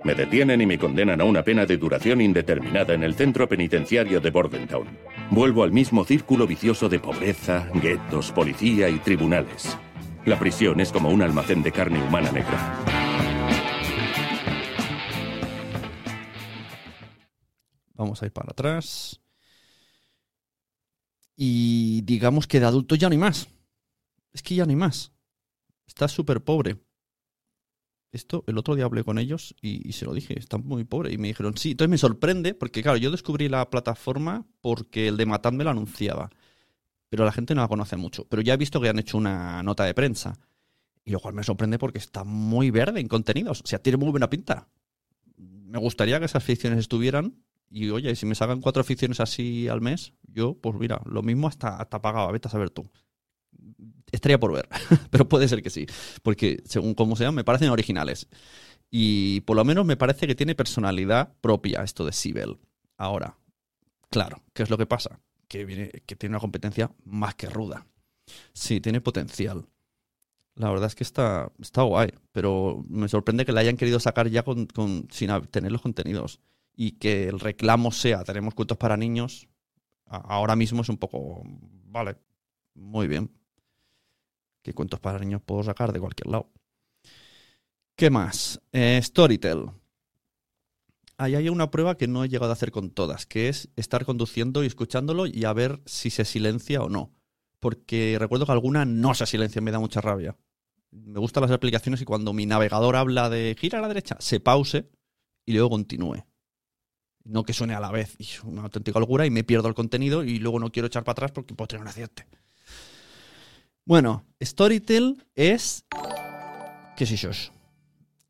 Me 0.02 0.14
detienen 0.14 0.62
y 0.62 0.66
me 0.66 0.78
condenan 0.78 1.20
a 1.20 1.24
una 1.24 1.42
pena 1.42 1.66
de 1.66 1.76
duración 1.76 2.22
indeterminada 2.22 2.94
en 2.94 3.02
el 3.02 3.14
centro 3.14 3.48
penitenciario 3.48 4.20
de 4.20 4.30
Bordentown. 4.30 4.88
Vuelvo 5.30 5.62
al 5.62 5.72
mismo 5.72 6.04
círculo 6.04 6.46
vicioso 6.46 6.88
de 6.88 7.00
pobreza, 7.00 7.68
guetos, 7.74 8.32
policía 8.32 8.88
y 8.88 8.98
tribunales. 8.98 9.76
La 10.24 10.38
prisión 10.38 10.80
es 10.80 10.90
como 10.90 11.10
un 11.10 11.20
almacén 11.20 11.62
de 11.62 11.72
carne 11.72 12.02
humana 12.02 12.32
negra. 12.32 13.07
Vamos 17.98 18.22
a 18.22 18.26
ir 18.26 18.32
para 18.32 18.52
atrás. 18.52 19.20
Y 21.36 22.00
digamos 22.02 22.46
que 22.46 22.60
de 22.60 22.66
adulto 22.66 22.94
ya 22.94 23.08
no 23.08 23.12
hay 23.12 23.18
más. 23.18 23.48
Es 24.32 24.42
que 24.42 24.54
ya 24.54 24.64
no 24.64 24.70
hay 24.70 24.76
más. 24.76 25.12
Está 25.86 26.06
súper 26.08 26.42
pobre. 26.42 26.78
Esto, 28.12 28.44
el 28.46 28.56
otro 28.56 28.76
día 28.76 28.86
hablé 28.86 29.04
con 29.04 29.18
ellos 29.18 29.54
y, 29.60 29.92
se 29.92 30.06
lo 30.06 30.14
dije, 30.14 30.38
está 30.38 30.58
muy 30.58 30.84
pobre. 30.84 31.12
Y 31.12 31.18
me 31.18 31.28
dijeron, 31.28 31.56
sí, 31.56 31.72
entonces 31.72 31.90
me 31.90 31.98
sorprende, 31.98 32.54
porque 32.54 32.82
claro, 32.82 32.98
yo 32.98 33.10
descubrí 33.10 33.48
la 33.48 33.68
plataforma 33.68 34.46
porque 34.60 35.08
el 35.08 35.16
de 35.16 35.26
Matad 35.26 35.52
me 35.52 35.64
lo 35.64 35.70
anunciaba. 35.70 36.30
pero 37.08 37.24
la 37.24 37.32
gente 37.32 37.54
no 37.54 37.62
la 37.62 37.68
conoce 37.68 37.96
mucho. 37.96 38.26
Pero 38.28 38.42
ya 38.42 38.54
he 38.54 38.56
visto 38.56 38.80
que 38.80 38.88
han 38.88 38.98
hecho 38.98 39.18
una 39.18 39.62
nota 39.64 39.84
de 39.84 39.94
prensa. 39.94 40.38
Y 41.04 41.10
lo 41.10 41.20
cual 41.20 41.34
me 41.34 41.42
sorprende 41.42 41.78
porque 41.78 41.98
está 41.98 42.22
muy 42.22 42.70
verde 42.70 43.00
en 43.00 43.08
contenidos. 43.08 43.60
O 43.62 43.66
sea, 43.66 43.80
tiene 43.80 43.96
muy 43.96 44.10
buena 44.10 44.30
pinta. 44.30 44.68
Me 45.36 45.78
gustaría 45.78 46.18
que 46.20 46.26
esas 46.26 46.44
ficciones 46.44 46.78
estuvieran. 46.78 47.42
Y 47.70 47.90
oye, 47.90 48.16
si 48.16 48.26
me 48.26 48.34
sacan 48.34 48.60
cuatro 48.60 48.82
ficciones 48.84 49.20
así 49.20 49.68
al 49.68 49.80
mes, 49.80 50.12
yo, 50.22 50.54
pues 50.54 50.76
mira, 50.76 51.00
lo 51.04 51.22
mismo 51.22 51.48
hasta, 51.48 51.76
hasta 51.76 52.00
pagaba, 52.00 52.32
vete 52.32 52.48
a 52.48 52.50
saber 52.50 52.70
tú. 52.70 52.90
Estaría 54.10 54.40
por 54.40 54.52
ver, 54.52 54.68
pero 55.10 55.28
puede 55.28 55.48
ser 55.48 55.62
que 55.62 55.70
sí. 55.70 55.86
Porque 56.22 56.62
según 56.64 56.94
cómo 56.94 57.16
sean, 57.16 57.34
me 57.34 57.44
parecen 57.44 57.68
originales. 57.68 58.28
Y 58.90 59.42
por 59.42 59.56
lo 59.56 59.64
menos 59.64 59.84
me 59.84 59.96
parece 59.96 60.26
que 60.26 60.34
tiene 60.34 60.54
personalidad 60.54 61.34
propia 61.40 61.82
esto 61.82 62.04
de 62.04 62.12
Sibel. 62.12 62.58
Ahora, 62.96 63.36
claro, 64.10 64.42
¿qué 64.54 64.62
es 64.62 64.70
lo 64.70 64.78
que 64.78 64.86
pasa? 64.86 65.20
Que, 65.46 65.64
viene, 65.64 65.90
que 66.06 66.16
tiene 66.16 66.34
una 66.34 66.40
competencia 66.40 66.90
más 67.04 67.34
que 67.34 67.48
ruda. 67.48 67.86
Sí, 68.52 68.80
tiene 68.80 69.00
potencial. 69.00 69.66
La 70.54 70.70
verdad 70.70 70.86
es 70.86 70.94
que 70.94 71.04
está, 71.04 71.52
está 71.60 71.82
guay, 71.82 72.10
pero 72.32 72.84
me 72.88 73.08
sorprende 73.08 73.44
que 73.44 73.52
la 73.52 73.60
hayan 73.60 73.76
querido 73.76 74.00
sacar 74.00 74.28
ya 74.28 74.42
con, 74.42 74.66
sin 75.10 75.30
tener 75.50 75.70
los 75.70 75.82
contenidos. 75.82 76.40
Y 76.80 76.92
que 76.92 77.26
el 77.26 77.40
reclamo 77.40 77.90
sea, 77.90 78.22
tenemos 78.22 78.54
cuentos 78.54 78.78
para 78.78 78.96
niños, 78.96 79.48
ahora 80.06 80.54
mismo 80.54 80.82
es 80.82 80.88
un 80.88 80.96
poco, 80.96 81.42
vale, 81.86 82.16
muy 82.74 83.08
bien. 83.08 83.32
¿Qué 84.62 84.72
cuentos 84.72 85.00
para 85.00 85.18
niños 85.18 85.42
puedo 85.44 85.64
sacar 85.64 85.92
de 85.92 85.98
cualquier 85.98 86.28
lado? 86.28 86.52
¿Qué 87.96 88.10
más? 88.10 88.60
Eh, 88.70 89.00
Storytel. 89.02 89.70
Ahí 91.16 91.34
hay 91.34 91.48
una 91.48 91.72
prueba 91.72 91.96
que 91.96 92.06
no 92.06 92.22
he 92.22 92.28
llegado 92.28 92.52
a 92.52 92.54
hacer 92.54 92.70
con 92.70 92.90
todas, 92.90 93.26
que 93.26 93.48
es 93.48 93.70
estar 93.74 94.04
conduciendo 94.04 94.62
y 94.62 94.68
escuchándolo 94.68 95.26
y 95.26 95.46
a 95.46 95.52
ver 95.52 95.82
si 95.84 96.10
se 96.10 96.24
silencia 96.24 96.80
o 96.80 96.88
no. 96.88 97.12
Porque 97.58 98.16
recuerdo 98.20 98.46
que 98.46 98.52
alguna 98.52 98.84
no 98.84 99.14
se 99.14 99.26
silencia, 99.26 99.60
me 99.60 99.72
da 99.72 99.80
mucha 99.80 100.00
rabia. 100.00 100.36
Me 100.92 101.18
gustan 101.18 101.40
las 101.42 101.50
aplicaciones 101.50 102.00
y 102.00 102.04
cuando 102.04 102.32
mi 102.32 102.46
navegador 102.46 102.94
habla 102.94 103.28
de 103.30 103.56
gira 103.58 103.80
a 103.80 103.82
la 103.82 103.88
derecha, 103.88 104.16
se 104.20 104.38
pause 104.38 104.88
y 105.44 105.54
luego 105.54 105.70
continúe. 105.70 106.27
No 107.28 107.44
que 107.44 107.52
suene 107.52 107.74
a 107.74 107.80
la 107.80 107.90
vez. 107.90 108.16
Es 108.18 108.42
una 108.42 108.62
auténtica 108.62 108.98
locura 108.98 109.26
y 109.26 109.30
me 109.30 109.44
pierdo 109.44 109.68
el 109.68 109.74
contenido 109.74 110.24
y 110.24 110.38
luego 110.38 110.58
no 110.58 110.72
quiero 110.72 110.86
echar 110.86 111.04
para 111.04 111.12
atrás 111.12 111.30
porque 111.30 111.54
puedo 111.54 111.68
tener 111.68 111.82
un 111.82 111.88
accidente. 111.88 112.26
Bueno, 113.84 114.24
Storytel 114.42 115.26
es... 115.34 115.84
¿Qué 116.96 117.04
es 117.04 117.12
eso? 117.12 117.52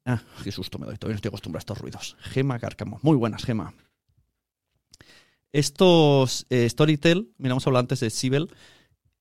Ah, 0.04 0.22
qué 0.42 0.50
susto 0.50 0.78
me 0.78 0.86
doy, 0.86 0.96
todavía 0.96 1.14
no 1.14 1.16
estoy 1.16 1.28
acostumbrado 1.28 1.60
a 1.60 1.64
estos 1.64 1.78
ruidos. 1.78 2.16
Gema 2.20 2.58
Cárcamo, 2.58 2.98
muy 3.02 3.16
buenas, 3.16 3.44
Gema. 3.44 3.74
Estos 5.52 6.46
eh, 6.50 6.68
Storytel, 6.68 7.32
miramos 7.38 7.66
a 7.66 7.70
hablar 7.70 7.82
antes 7.82 8.00
de 8.00 8.10
Sibel, 8.10 8.50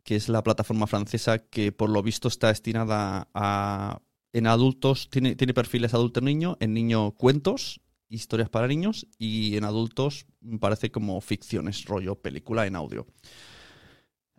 que 0.03 0.15
es 0.15 0.27
la 0.27 0.43
plataforma 0.43 0.87
francesa 0.87 1.39
que 1.39 1.71
por 1.71 1.89
lo 1.89 2.01
visto 2.01 2.27
está 2.27 2.47
destinada 2.47 3.27
a 3.33 4.01
en 4.33 4.47
adultos, 4.47 5.09
tiene, 5.09 5.35
tiene 5.35 5.53
perfiles 5.53 5.93
adulto-niño, 5.93 6.57
en 6.59 6.73
niño 6.73 7.11
cuentos, 7.11 7.81
historias 8.09 8.49
para 8.49 8.67
niños, 8.67 9.07
y 9.17 9.57
en 9.57 9.63
adultos 9.63 10.25
parece 10.59 10.91
como 10.91 11.19
ficciones, 11.21 11.85
rollo 11.85 12.15
película 12.15 12.65
en 12.65 12.75
audio. 12.75 13.07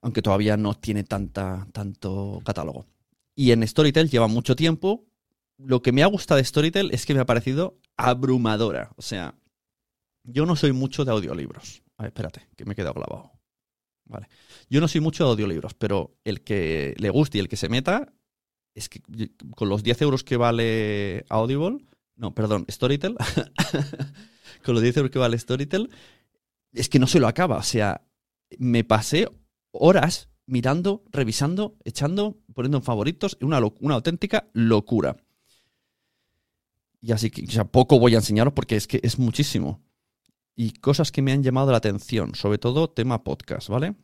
Aunque 0.00 0.22
todavía 0.22 0.56
no 0.56 0.74
tiene 0.74 1.04
tanta, 1.04 1.66
tanto 1.72 2.40
catálogo. 2.44 2.86
Y 3.34 3.52
en 3.52 3.66
Storytel 3.66 4.10
lleva 4.10 4.28
mucho 4.28 4.56
tiempo, 4.56 5.04
lo 5.58 5.82
que 5.82 5.92
me 5.92 6.02
ha 6.02 6.06
gustado 6.06 6.38
de 6.38 6.44
Storytel 6.44 6.90
es 6.92 7.04
que 7.04 7.14
me 7.14 7.20
ha 7.20 7.26
parecido 7.26 7.78
abrumadora. 7.96 8.92
O 8.96 9.02
sea, 9.02 9.34
yo 10.22 10.46
no 10.46 10.56
soy 10.56 10.72
mucho 10.72 11.04
de 11.04 11.10
audiolibros. 11.10 11.82
A 11.96 12.04
ver, 12.04 12.10
espérate, 12.10 12.48
que 12.56 12.64
me 12.64 12.72
he 12.72 12.76
quedado 12.76 12.94
clavado. 12.94 13.32
Vale. 14.04 14.28
Yo 14.70 14.80
no 14.80 14.88
soy 14.88 15.00
mucho 15.00 15.24
de 15.24 15.30
audiolibros, 15.30 15.74
pero 15.74 16.16
el 16.24 16.42
que 16.42 16.94
le 16.98 17.10
guste 17.10 17.38
y 17.38 17.40
el 17.40 17.48
que 17.48 17.56
se 17.56 17.68
meta, 17.68 18.12
es 18.74 18.88
que 18.88 19.02
con 19.56 19.68
los 19.68 19.82
10 19.82 20.02
euros 20.02 20.24
que 20.24 20.36
vale 20.36 21.24
Audible, 21.28 21.84
no, 22.18 22.34
perdón, 22.34 22.66
Storytel, 22.68 23.16
con 24.64 24.74
los 24.74 24.82
10 24.82 24.96
euros 24.98 25.10
que 25.12 25.20
vale 25.20 25.38
Storytel, 25.38 25.88
es 26.72 26.88
que 26.88 26.98
no 26.98 27.06
se 27.06 27.20
lo 27.20 27.28
acaba. 27.28 27.56
O 27.56 27.62
sea, 27.62 28.02
me 28.58 28.84
pasé 28.84 29.28
horas 29.70 30.28
mirando, 30.44 31.04
revisando, 31.10 31.76
echando, 31.84 32.38
poniendo 32.54 32.78
en 32.78 32.82
favoritos, 32.82 33.38
una, 33.40 33.60
una 33.80 33.94
auténtica 33.94 34.48
locura. 34.52 35.16
Y 37.00 37.12
así 37.12 37.30
que, 37.30 37.44
o 37.44 37.50
sea, 37.50 37.64
poco 37.64 38.00
voy 38.00 38.14
a 38.14 38.18
enseñaros 38.18 38.52
porque 38.52 38.74
es 38.74 38.88
que 38.88 39.00
es 39.04 39.18
muchísimo. 39.18 39.80
Y 40.56 40.72
cosas 40.72 41.12
que 41.12 41.22
me 41.22 41.30
han 41.30 41.44
llamado 41.44 41.70
la 41.70 41.78
atención, 41.78 42.34
sobre 42.34 42.58
todo 42.58 42.90
tema 42.90 43.22
podcast, 43.22 43.68
¿vale? 43.68 43.94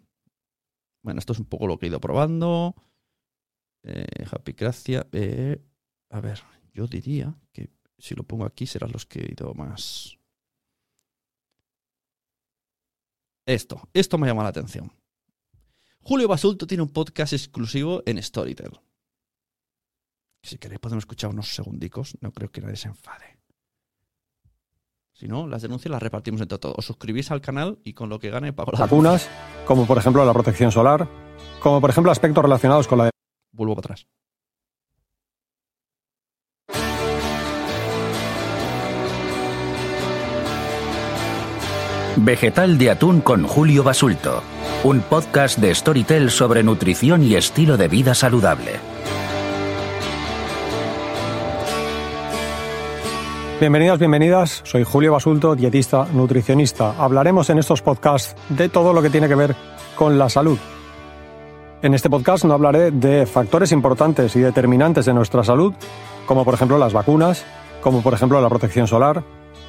Bueno, 1.02 1.18
esto 1.18 1.32
es 1.32 1.40
un 1.40 1.46
poco 1.46 1.66
lo 1.66 1.78
que 1.78 1.86
he 1.86 1.88
ido 1.88 2.00
probando. 2.00 2.76
Eh, 3.82 4.24
Happy 4.30 4.52
Gracia. 4.52 5.04
Eh, 5.10 5.60
a 6.10 6.20
ver, 6.20 6.40
yo 6.72 6.86
diría 6.86 7.34
que 7.52 7.70
si 7.98 8.14
lo 8.14 8.22
pongo 8.24 8.44
aquí 8.44 8.66
serán 8.66 8.92
los 8.92 9.06
que 9.06 9.20
he 9.20 9.32
ido 9.32 9.54
más. 9.54 10.18
Esto, 13.46 13.88
esto 13.92 14.18
me 14.18 14.26
llama 14.26 14.42
la 14.42 14.48
atención. 14.48 14.92
Julio 16.00 16.28
Basulto 16.28 16.66
tiene 16.66 16.82
un 16.82 16.92
podcast 16.92 17.32
exclusivo 17.32 18.02
en 18.06 18.22
Storytel. 18.22 18.80
Si 20.42 20.58
queréis 20.58 20.80
podemos 20.80 21.02
escuchar 21.02 21.30
unos 21.30 21.54
segundicos, 21.54 22.16
no 22.20 22.32
creo 22.32 22.50
que 22.50 22.60
nadie 22.60 22.76
se 22.76 22.88
enfade. 22.88 23.38
Si 25.14 25.28
no, 25.28 25.46
las 25.46 25.62
denuncias 25.62 25.90
las 25.90 26.02
repartimos 26.02 26.40
entre 26.40 26.58
todos. 26.58 26.76
Os 26.76 26.84
suscribís 26.84 27.30
al 27.30 27.40
canal 27.40 27.78
y 27.84 27.94
con 27.94 28.08
lo 28.08 28.18
que 28.18 28.30
gane 28.30 28.52
pago 28.52 28.72
las 28.72 28.80
vacunas, 28.80 29.28
como 29.66 29.86
por 29.86 29.96
ejemplo 29.96 30.24
la 30.24 30.32
protección 30.32 30.72
solar, 30.72 31.08
como 31.60 31.80
por 31.80 31.88
ejemplo 31.88 32.10
aspectos 32.10 32.42
relacionados 32.42 32.88
con 32.88 32.98
la... 32.98 33.10
Vuelvo 33.52 33.76
para 33.76 33.94
atrás. 33.94 34.06
Vegetal 42.16 42.78
de 42.78 42.90
atún 42.92 43.20
con 43.20 43.44
Julio 43.44 43.82
Basulto, 43.82 44.40
un 44.84 45.00
podcast 45.00 45.58
de 45.58 45.74
Storytel 45.74 46.30
sobre 46.30 46.62
nutrición 46.62 47.24
y 47.24 47.34
estilo 47.34 47.76
de 47.76 47.88
vida 47.88 48.14
saludable. 48.14 48.72
Bienvenidos, 53.58 53.98
bienvenidas. 53.98 54.62
Soy 54.64 54.84
Julio 54.84 55.12
Basulto, 55.12 55.56
dietista, 55.56 56.06
nutricionista. 56.12 56.94
Hablaremos 56.98 57.50
en 57.50 57.58
estos 57.58 57.82
podcasts 57.82 58.36
de 58.48 58.68
todo 58.68 58.92
lo 58.92 59.02
que 59.02 59.10
tiene 59.10 59.26
que 59.26 59.34
ver 59.34 59.56
con 59.96 60.16
la 60.16 60.28
salud. 60.28 60.58
En 61.82 61.94
este 61.94 62.08
podcast 62.08 62.44
no 62.44 62.54
hablaré 62.54 62.92
de 62.92 63.26
factores 63.26 63.72
importantes 63.72 64.36
y 64.36 64.40
determinantes 64.40 65.04
de 65.06 65.14
nuestra 65.14 65.42
salud, 65.42 65.74
como 66.26 66.44
por 66.44 66.54
ejemplo 66.54 66.78
las 66.78 66.92
vacunas, 66.92 67.44
como 67.82 68.02
por 68.02 68.14
ejemplo 68.14 68.40
la 68.40 68.48
protección 68.48 68.86
solar, 68.86 69.24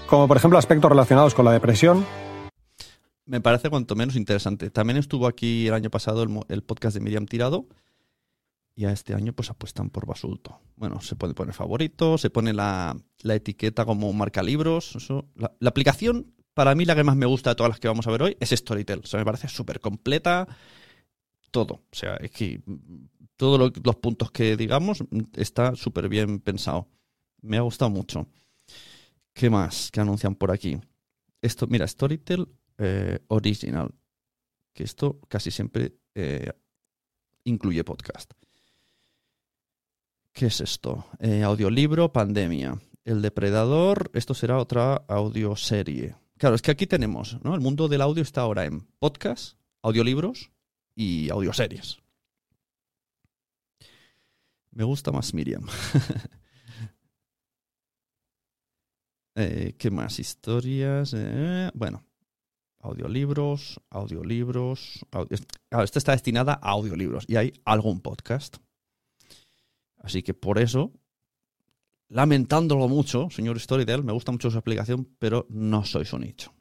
como 0.05 0.27
por 0.27 0.38
ejemplo 0.38 0.60
aspectos 0.60 0.91
relacionados 0.91 1.34
con 1.34 1.45
la 1.45 1.51
depresión. 1.51 2.05
Me 3.25 3.41
parece 3.41 3.69
cuanto 3.69 3.95
menos 3.95 4.15
interesante. 4.15 4.69
También 4.69 4.97
estuvo 4.97 5.27
aquí 5.27 5.67
el 5.67 5.73
año 5.73 5.89
pasado 5.89 6.23
el, 6.47 6.63
podcast 6.63 6.93
de 6.95 7.01
Miriam 7.01 7.25
Tirado, 7.25 7.67
y 8.75 8.85
a 8.85 8.91
este 8.91 9.13
año 9.13 9.33
pues 9.33 9.49
apuestan 9.49 9.89
por 9.89 10.05
Basulto. 10.05 10.59
Bueno, 10.75 11.01
se 11.01 11.15
puede 11.15 11.33
poner 11.33 11.53
favorito, 11.53 12.17
se 12.17 12.29
pone 12.29 12.53
la, 12.53 12.95
etiqueta 13.23 13.85
como 13.85 14.11
marca 14.13 14.43
libros. 14.43 14.95
La, 15.35 15.69
aplicación, 15.69 16.33
para 16.53 16.75
mí 16.75 16.85
la 16.85 16.95
que 16.95 17.03
más 17.03 17.15
me 17.15 17.25
gusta 17.25 17.51
de 17.51 17.55
todas 17.55 17.69
las 17.69 17.79
que 17.79 17.88
vamos 17.88 18.05
a 18.05 18.11
ver 18.11 18.21
hoy, 18.21 18.38
es 18.39 18.51
Storytel. 18.51 18.99
O 18.99 19.07
sea, 19.07 19.19
me 19.19 19.25
parece 19.25 19.47
súper 19.47 19.79
completa. 19.79 20.47
Todo. 21.49 21.75
O 21.75 21.95
sea, 21.95 22.15
es 22.17 22.31
que 22.31 22.61
todos 23.38 23.71
los 23.83 23.95
puntos 23.95 24.29
que 24.31 24.57
digamos 24.57 25.03
está 25.35 25.75
súper 25.75 26.09
bien 26.09 26.39
pensado. 26.39 26.88
Me 27.41 27.57
ha 27.57 27.61
gustado 27.61 27.89
mucho. 27.89 28.27
¿Qué 29.33 29.49
más 29.49 29.89
que 29.89 30.01
anuncian 30.01 30.35
por 30.35 30.51
aquí? 30.51 30.77
Esto, 31.41 31.65
mira, 31.67 31.88
Storytel 31.88 32.47
eh, 32.77 33.19
Original. 33.27 33.93
Que 34.73 34.83
esto 34.83 35.19
casi 35.27 35.51
siempre 35.51 35.95
eh, 36.13 36.51
incluye 37.45 37.83
podcast. 37.83 38.33
¿Qué 40.33 40.47
es 40.47 40.59
esto? 40.59 41.05
Eh, 41.19 41.43
audiolibro, 41.43 42.11
pandemia. 42.11 42.77
El 43.05 43.21
depredador, 43.21 44.11
esto 44.13 44.33
será 44.33 44.57
otra 44.57 44.95
audioserie. 45.07 46.15
Claro, 46.38 46.55
es 46.55 46.61
que 46.61 46.71
aquí 46.71 46.88
tenemos, 46.88 47.41
¿no? 47.43 47.55
El 47.55 47.61
mundo 47.61 47.88
del 47.88 48.01
audio 48.01 48.21
está 48.21 48.41
ahora 48.41 48.65
en 48.65 48.81
podcast, 48.99 49.57
audiolibros 49.81 50.51
y 50.93 51.29
audioseries. 51.29 51.99
Me 54.71 54.83
gusta 54.83 55.13
más 55.13 55.33
Miriam. 55.33 55.65
¿Qué 59.77 59.91
más? 59.91 60.19
Historias. 60.19 61.15
Bueno, 61.73 62.03
audiolibros, 62.85 63.81
audiolibros. 63.89 65.05
Claro, 65.09 65.83
esta 65.83 65.99
está 65.99 66.11
destinada 66.11 66.53
a 66.53 66.71
audiolibros 66.71 67.25
y 67.27 67.35
hay 67.35 67.53
algún 67.65 68.01
podcast. 68.01 68.57
Así 69.97 70.21
que 70.21 70.33
por 70.33 70.59
eso, 70.59 70.91
lamentándolo 72.09 72.87
mucho, 72.87 73.29
señor 73.31 73.59
Storytel, 73.59 74.03
me 74.03 74.13
gusta 74.13 74.31
mucho 74.31 74.51
su 74.51 74.57
aplicación, 74.57 75.09
pero 75.19 75.47
no 75.49 75.83
soy 75.83 76.05
su 76.05 76.19
nicho. 76.19 76.53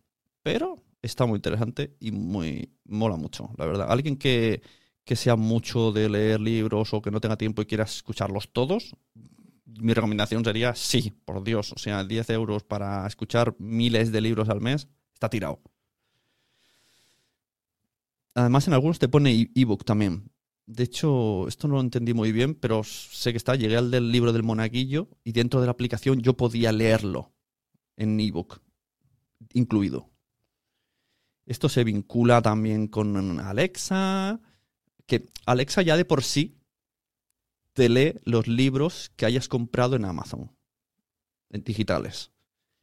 Pero 0.42 0.82
está 1.02 1.26
muy 1.26 1.36
interesante 1.36 1.96
y 2.00 2.10
muy 2.10 2.72
mola 2.84 3.16
mucho, 3.16 3.50
la 3.58 3.66
verdad. 3.66 3.86
Alguien 3.90 4.16
que, 4.16 4.62
que 5.04 5.16
sea 5.16 5.36
mucho 5.36 5.92
de 5.92 6.08
leer 6.08 6.40
libros 6.40 6.94
o 6.94 7.02
que 7.02 7.10
no 7.10 7.20
tenga 7.20 7.36
tiempo 7.36 7.60
y 7.60 7.66
quiera 7.66 7.84
escucharlos 7.84 8.50
todos, 8.50 8.96
mi 9.66 9.92
recomendación 9.92 10.44
sería 10.44 10.74
sí, 10.74 11.12
por 11.24 11.42
Dios. 11.44 11.72
O 11.72 11.78
sea, 11.78 12.04
10 12.04 12.30
euros 12.30 12.62
para 12.62 13.06
escuchar 13.06 13.54
miles 13.58 14.12
de 14.12 14.20
libros 14.20 14.48
al 14.48 14.60
mes 14.60 14.88
está 15.12 15.28
tirado. 15.28 15.60
Además, 18.34 18.66
en 18.66 18.74
algunos 18.74 18.98
te 18.98 19.08
pone 19.08 19.32
e- 19.32 19.50
ebook 19.54 19.84
también. 19.84 20.30
De 20.66 20.84
hecho, 20.84 21.46
esto 21.46 21.68
no 21.68 21.74
lo 21.74 21.80
entendí 21.80 22.14
muy 22.14 22.32
bien, 22.32 22.54
pero 22.54 22.82
sé 22.84 23.32
que 23.32 23.36
está. 23.36 23.54
Llegué 23.54 23.76
al 23.76 23.90
del 23.90 24.10
libro 24.10 24.32
del 24.32 24.42
monaguillo 24.42 25.08
y 25.22 25.32
dentro 25.32 25.60
de 25.60 25.66
la 25.66 25.72
aplicación 25.72 26.20
yo 26.20 26.36
podía 26.36 26.72
leerlo 26.72 27.32
en 27.96 28.18
ebook, 28.18 28.60
incluido. 29.52 30.10
Esto 31.46 31.68
se 31.68 31.84
vincula 31.84 32.40
también 32.40 32.88
con 32.88 33.38
Alexa, 33.38 34.40
que 35.06 35.28
Alexa 35.44 35.82
ya 35.82 35.96
de 35.96 36.06
por 36.06 36.22
sí 36.22 36.58
te 37.74 37.88
lee 37.88 38.14
los 38.24 38.48
libros 38.48 39.10
que 39.16 39.26
hayas 39.26 39.48
comprado 39.48 39.96
en 39.96 40.06
Amazon, 40.06 40.56
en 41.50 41.62
digitales. 41.62 42.30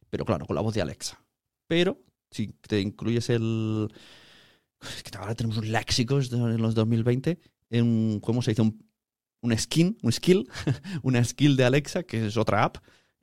Pero 0.09 0.25
claro, 0.25 0.45
con 0.45 0.55
la 0.55 0.61
voz 0.61 0.75
de 0.75 0.81
Alexa. 0.81 1.23
Pero 1.67 1.97
si 2.29 2.47
te 2.47 2.81
incluyes 2.81 3.29
el... 3.29 3.91
Que 5.03 5.17
ahora 5.17 5.35
tenemos 5.35 5.57
un 5.57 5.71
léxico 5.71 6.19
en 6.19 6.61
los 6.61 6.75
2020, 6.75 7.39
en, 7.69 8.19
¿cómo 8.19 8.41
se 8.41 8.51
dice? 8.51 8.61
Un, 8.61 8.83
un 9.41 9.57
skin, 9.57 9.97
un 10.01 10.11
skill, 10.11 10.49
una 11.03 11.23
skill 11.23 11.55
de 11.55 11.65
Alexa, 11.65 12.03
que 12.03 12.27
es 12.27 12.37
otra 12.37 12.63
app 12.63 12.77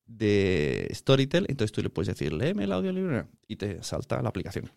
de 0.06 0.88
Storytel. 0.92 1.46
Entonces 1.48 1.72
tú 1.72 1.82
le 1.82 1.90
puedes 1.90 2.08
decir, 2.08 2.32
léeme 2.32 2.64
el 2.64 2.72
audiolibro 2.72 3.28
y 3.46 3.56
te 3.56 3.82
salta 3.82 4.20
la 4.22 4.28
aplicación. 4.28 4.70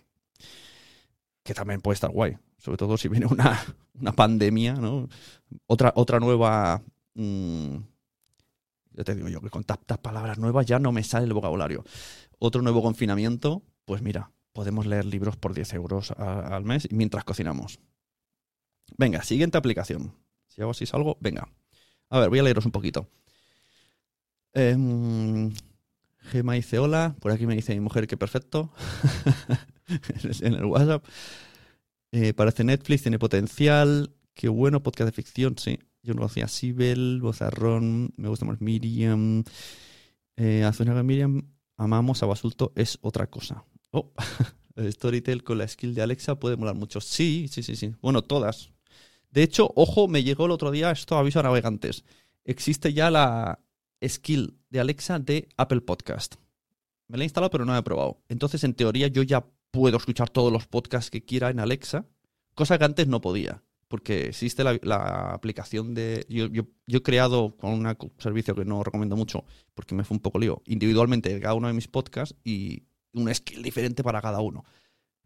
Que 1.44 1.54
también 1.54 1.82
puede 1.82 1.96
estar 1.96 2.12
guay, 2.12 2.38
sobre 2.58 2.78
todo 2.78 2.98
si 2.98 3.08
viene 3.08 3.26
una, 3.26 3.60
una 4.00 4.12
pandemia, 4.12 4.76
¿no? 4.76 5.10
Otra, 5.66 5.92
otra 5.96 6.20
nueva... 6.20 6.82
Mmm, 7.16 7.78
ya 8.94 9.04
te 9.06 9.16
digo 9.16 9.30
yo 9.30 9.40
que 9.42 9.50
con 9.50 9.64
tantas 9.64 9.98
palabras 10.00 10.38
nuevas 10.38 10.66
ya 10.66 10.78
no 10.78 10.92
me 10.92 11.04
sale 11.04 11.26
el 11.26 11.34
vocabulario. 11.34 11.84
Otro 12.40 12.62
nuevo 12.62 12.82
confinamiento, 12.82 13.64
pues 13.86 14.02
mira, 14.02 14.32
podemos 14.54 14.86
leer 14.86 15.06
libros 15.06 15.38
por 15.38 15.54
10 15.54 15.74
euros 15.74 16.12
al 16.12 16.64
mes 16.64 16.88
mientras 16.92 17.24
cocinamos. 17.24 17.80
Venga, 18.98 19.24
siguiente 19.24 19.58
aplicación. 19.58 20.14
Si 20.48 20.62
hago 20.62 20.72
así 20.72 20.86
salgo, 20.86 21.18
venga. 21.22 21.48
A 22.10 22.20
ver, 22.20 22.30
voy 22.30 22.40
a 22.40 22.44
leeros 22.44 22.66
un 22.66 22.72
poquito. 22.72 23.08
Eh, 24.54 24.76
Gema 26.20 26.54
dice 26.54 26.80
hola. 26.80 27.16
Por 27.20 27.32
aquí 27.32 27.48
me 27.48 27.56
dice 27.56 27.74
mi 27.74 27.80
mujer 27.80 28.08
que 28.08 28.18
perfecto. 28.18 28.74
en 30.42 30.54
el 30.54 30.66
WhatsApp. 30.66 31.06
Eh, 32.12 32.34
parece 32.34 32.64
Netflix, 32.64 33.04
tiene 33.04 33.20
potencial. 33.20 34.14
Qué 34.34 34.50
bueno, 34.50 34.84
podcast 34.84 35.08
de 35.08 35.14
ficción, 35.14 35.58
sí. 35.58 35.80
Yo 36.04 36.14
no 36.14 36.22
lo 36.22 36.26
hacía 36.26 36.48
Sibel, 36.48 37.20
Bozarrón, 37.22 38.14
me 38.18 38.28
gusta 38.28 38.46
más 38.46 38.60
Miriam. 38.60 39.44
Eh, 40.36 40.64
Azuna 40.64 41.02
Miriam, 41.04 41.48
amamos 41.78 42.24
a 42.24 42.26
Basulto, 42.26 42.72
es 42.76 42.98
otra 43.02 43.28
cosa. 43.28 43.66
Oh, 43.92 44.12
Storytel 44.78 45.44
con 45.44 45.58
la 45.58 45.68
skill 45.68 45.94
de 45.94 46.02
Alexa 46.02 46.40
puede 46.40 46.58
molar 46.58 46.76
mucho. 46.76 47.02
Sí, 47.02 47.48
sí, 47.50 47.64
sí, 47.64 47.76
sí. 47.76 47.94
Bueno, 48.02 48.22
todas. 48.24 48.72
De 49.30 49.44
hecho, 49.44 49.72
ojo, 49.76 50.08
me 50.08 50.24
llegó 50.24 50.46
el 50.46 50.52
otro 50.52 50.72
día, 50.72 50.92
esto 50.92 51.18
aviso 51.18 51.40
a 51.40 51.44
navegantes. 51.44 52.04
Existe 52.44 52.94
ya 52.94 53.12
la 53.12 53.60
skill 54.06 54.58
de 54.70 54.80
Alexa 54.80 55.20
de 55.20 55.48
Apple 55.58 55.82
Podcast. 55.82 56.36
Me 57.08 57.18
la 57.18 57.24
he 57.24 57.26
instalado, 57.26 57.52
pero 57.52 57.66
no 57.66 57.74
la 57.74 57.80
he 57.80 57.84
probado. 57.84 58.22
Entonces, 58.30 58.64
en 58.64 58.74
teoría, 58.74 59.08
yo 59.08 59.24
ya 59.24 59.46
puedo 59.72 59.98
escuchar 59.98 60.30
todos 60.30 60.52
los 60.52 60.68
podcasts 60.68 61.12
que 61.12 61.24
quiera 61.24 61.50
en 61.50 61.60
Alexa, 61.60 62.06
cosa 62.56 62.78
que 62.78 62.86
antes 62.86 63.08
no 63.08 63.22
podía 63.22 63.64
porque 63.92 64.28
existe 64.28 64.64
la, 64.64 65.34
aplicación 65.34 65.94
de... 65.94 66.26
Yo, 66.30 66.48
yo, 66.48 66.64
yo, 66.88 67.00
he 67.00 67.04
creado 67.04 67.58
con 67.58 67.72
un 67.74 67.98
servicio 68.20 68.56
que 68.56 68.64
no 68.64 68.84
recomiendo 68.84 69.18
mucho, 69.18 69.44
porque 69.74 69.94
me 69.94 70.06
fue 70.06 70.16
un 70.16 70.22
poco 70.22 70.40
lío, 70.40 70.62
individualmente 70.66 71.38
cada 71.42 71.56
uno 71.56 71.68
de 71.68 71.74
mis 71.74 71.90
podcasts 71.90 72.34
y 72.46 72.84
un 73.14 73.34
skill 73.34 73.62
diferente 73.62 74.04
para 74.04 74.22
cada 74.22 74.42
uno. 74.42 74.64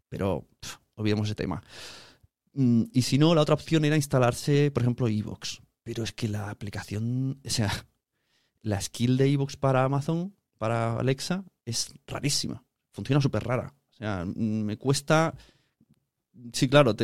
Pero 0.08 0.46
olvidemos 0.94 1.28
ese 1.28 1.34
tema. 1.34 1.62
Mm, 2.52 2.84
y 2.92 3.02
si 3.02 3.18
no, 3.18 3.34
la 3.34 3.42
otra 3.42 3.54
opción 3.54 3.84
era 3.84 3.96
instalarse, 3.96 4.70
por 4.70 4.82
ejemplo, 4.82 5.08
Evox. 5.08 5.62
Pero 5.82 6.02
es 6.04 6.12
que 6.12 6.28
la 6.28 6.50
aplicación, 6.50 7.40
o 7.44 7.50
sea, 7.50 7.70
la 8.62 8.80
skill 8.80 9.16
de 9.16 9.30
Evox 9.32 9.56
para 9.56 9.84
Amazon, 9.84 10.34
para 10.58 10.98
Alexa, 10.98 11.44
es 11.64 11.92
rarísima. 12.06 12.64
Funciona 12.92 13.20
súper 13.20 13.44
rara. 13.44 13.74
O 13.92 13.96
sea, 13.96 14.24
me 14.24 14.76
cuesta... 14.76 15.34
Sí, 16.52 16.68
claro, 16.68 16.94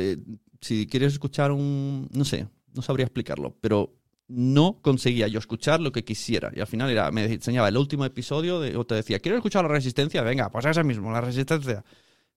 si 0.60 0.86
quieres 0.86 1.14
escuchar 1.14 1.52
un, 1.52 2.08
no 2.12 2.24
sé, 2.24 2.48
no 2.74 2.82
sabría 2.82 3.06
explicarlo, 3.06 3.56
pero 3.60 3.94
no 4.28 4.78
conseguía 4.80 5.28
yo 5.28 5.38
escuchar 5.38 5.80
lo 5.80 5.92
que 5.92 6.04
quisiera. 6.04 6.50
Y 6.54 6.60
al 6.60 6.66
final 6.66 6.90
era, 6.90 7.10
me 7.10 7.24
enseñaba 7.24 7.68
el 7.68 7.76
último 7.76 8.04
episodio 8.04 8.60
de, 8.60 8.76
o 8.76 8.84
te 8.84 8.94
decía, 8.94 9.18
¿quieres 9.18 9.38
escuchar 9.38 9.64
la 9.64 9.70
resistencia? 9.70 10.22
Venga, 10.22 10.50
pues 10.50 10.64
ese 10.64 10.84
mismo, 10.84 11.10
la 11.12 11.20
resistencia. 11.20 11.84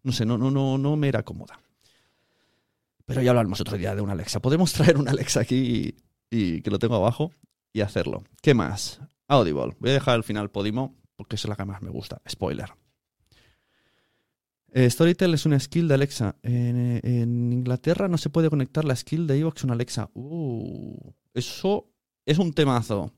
No 0.04 0.12
sé, 0.12 0.26
no, 0.26 0.38
no, 0.38 0.52
no, 0.52 0.78
no 0.78 0.96
me 0.96 1.08
era 1.08 1.24
cómoda. 1.24 1.60
Pero 3.06 3.22
ya 3.22 3.32
hablaremos 3.32 3.62
otro 3.62 3.78
día 3.78 3.96
de 3.96 4.02
una 4.02 4.14
Alexa. 4.14 4.42
Podemos 4.42 4.74
traer 4.74 4.98
una 4.98 5.12
Alexa 5.12 5.42
aquí 5.42 5.96
y, 6.30 6.62
que 6.62 6.72
lo 6.72 6.80
tengo 6.80 6.96
abajo 6.96 7.32
y 7.72 7.82
hacerlo. 7.82 8.24
¿Qué 8.42 8.54
más? 8.54 9.00
Audible. 9.28 9.76
Voy 9.80 9.92
a 9.92 9.94
dejar 9.94 10.16
al 10.16 10.24
final 10.24 10.50
Podimo 10.50 10.96
porque 11.16 11.36
es 11.36 11.48
la 11.48 11.56
que 11.56 11.66
más 11.66 11.82
me 11.82 11.92
gusta. 11.92 12.22
Spoiler. 12.28 12.74
Eh, 14.74 14.90
Storytel 14.90 15.34
es 15.34 15.46
una 15.46 15.60
skill 15.60 15.88
de 15.88 15.94
Alexa. 15.94 16.36
En, 16.44 17.00
en, 17.04 17.54
Inglaterra 17.54 18.10
no 18.10 18.18
se 18.18 18.30
puede 18.30 18.50
conectar 18.50 18.84
la 18.84 18.96
skill 18.96 19.28
de 19.28 19.40
Evox 19.40 19.62
con 19.62 19.72
Alexa. 19.72 20.10
Uh, 20.14 21.14
eso 21.36 21.92
es 22.26 22.40
un 22.40 22.54
temazo. 22.54 23.14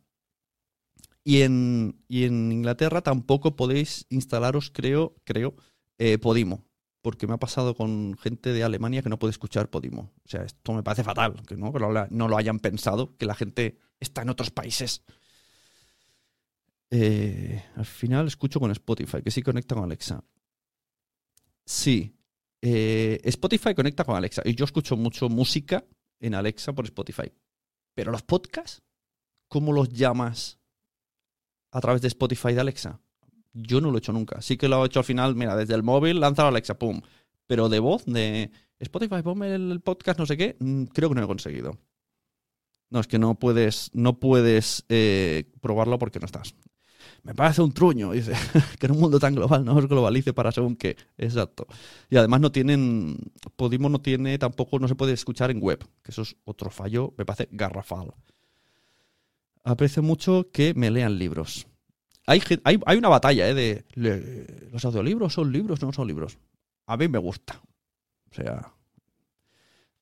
Y 1.23 1.41
en, 1.41 2.03
y 2.08 2.23
en, 2.23 2.51
Inglaterra 2.51 3.01
tampoco 3.01 3.56
podéis 3.56 4.06
instalaros, 4.10 4.71
creo, 4.71 5.15
creo, 5.23 5.56
eh, 5.97 6.17
Podimo. 6.17 6.65
Porque 7.01 7.27
me 7.27 7.34
ha 7.34 7.38
pasado 7.38 7.75
con 7.75 8.17
gente 8.17 8.53
de 8.53 8.63
Alemania 8.63 9.01
que 9.01 9.10
no 9.10 9.19
puede 9.19 9.32
escuchar 9.32 9.69
Podimo. 9.69 10.13
O 10.25 10.30
sea, 10.30 10.43
esto 10.43 10.73
me 10.73 10.84
parece 10.84 11.03
fatal, 11.03 11.41
que 11.47 11.56
no, 11.56 11.71
que 11.71 11.80
no 12.10 12.27
lo 12.27 12.38
hayan 12.38 12.60
pensado, 12.60 13.15
que 13.17 13.25
la 13.25 13.36
gente 13.36 13.77
está 13.99 14.21
en 14.21 14.30
otros 14.30 14.51
países. 14.51 15.03
Eh, 16.89 17.62
al 17.75 17.86
final 17.86 18.27
escucho 18.27 18.60
con 18.60 18.71
Spotify, 18.71 19.21
que 19.21 19.32
sí 19.32 19.41
conecta 19.41 19.75
con 19.75 19.84
Alexa. 19.84 20.23
Sí. 21.65 22.15
Eh, 22.62 23.19
Spotify 23.23 23.75
conecta 23.75 24.03
con 24.03 24.15
Alexa. 24.15 24.41
Y 24.45 24.56
yo 24.56 24.65
escucho 24.65 24.95
mucho 24.95 25.30
música 25.30 25.86
en 26.19 26.36
Alexa 26.36 26.73
por 26.73 26.86
Spotify. 26.86 27.32
Pero 27.97 28.12
los 28.12 28.21
podcasts, 28.21 28.83
¿cómo 29.47 29.73
los 29.73 29.89
llamas 29.89 30.60
a 31.71 31.81
través 31.81 31.99
de 32.03 32.10
Spotify 32.10 32.53
de 32.53 32.60
Alexa? 32.60 33.01
Yo 33.53 33.81
no 33.81 33.89
lo 33.89 33.97
he 33.97 33.99
hecho 33.99 34.13
nunca. 34.13 34.39
Sí 34.39 34.55
que 34.55 34.67
lo 34.67 34.83
he 34.83 34.86
hecho 34.86 34.99
al 34.99 35.03
final, 35.03 35.33
mira, 35.33 35.55
desde 35.55 35.73
el 35.73 35.81
móvil, 35.81 36.19
lanzar 36.19 36.45
Alexa, 36.45 36.77
pum. 36.77 37.01
Pero 37.47 37.69
de 37.69 37.79
voz, 37.79 38.05
de 38.05 38.51
Spotify, 38.77 39.23
ponme 39.23 39.55
el 39.55 39.81
podcast, 39.81 40.19
no 40.19 40.27
sé 40.27 40.38
qué, 40.38 40.55
creo 40.93 41.10
que 41.10 41.15
no 41.15 41.23
he 41.23 41.27
conseguido. 41.27 41.79
No, 42.91 42.99
es 42.99 43.07
que 43.07 43.17
no 43.17 43.33
puedes, 43.33 43.89
no 43.93 44.19
puedes 44.19 44.86
eh, 44.89 45.51
probarlo 45.60 45.97
porque 45.97 46.19
no 46.19 46.27
estás 46.27 46.53
me 47.23 47.34
parece 47.36 47.62
un 47.62 47.71
truño, 47.71 48.12
dice, 48.12 48.34
que 48.80 48.86
en 48.86 48.93
un 48.93 48.99
mundo 48.99 49.19
tan 49.19 49.36
global 49.36 49.63
no 49.65 49.75
os 49.75 49.88
globalice 49.88 50.34
para 50.34 50.51
según 50.51 50.75
qué. 50.75 50.95
Exacto. 51.17 51.67
Y 52.10 52.17
además 52.17 52.41
no 52.41 52.51
tienen, 52.51 53.17
Podimo 53.56 53.89
no 53.89 53.99
tiene, 53.99 54.38
tampoco 54.38 54.80
no 54.80 54.88
se 54.88 54.95
puede 54.95 55.13
escuchar 55.13 55.51
en 55.51 55.62
web, 55.62 55.80
que 56.03 56.12
eso 56.12 56.21
es 56.21 56.36
otro 56.45 56.69
fallo, 56.69 57.13
me 57.17 57.25
parece 57.25 57.49
garrafal. 57.51 58.13
Aprecio 59.63 60.01
mucho 60.01 60.49
que 60.51 60.73
me 60.73 60.89
lean 60.89 61.17
libros. 61.17 61.67
Hay, 62.25 62.41
hay, 62.63 62.80
hay 62.86 62.97
una 62.97 63.10
batalla 63.10 63.47
¿eh? 63.49 63.53
de 63.53 63.86
los 64.71 64.84
audiolibros 64.86 65.34
son 65.34 65.51
libros, 65.51 65.82
no 65.82 65.91
son 65.93 66.08
libros. 66.08 66.38
A 66.86 66.97
mí 66.97 67.08
me 67.08 67.17
gusta. 67.17 67.62
O 68.32 68.36
sea, 68.36 68.73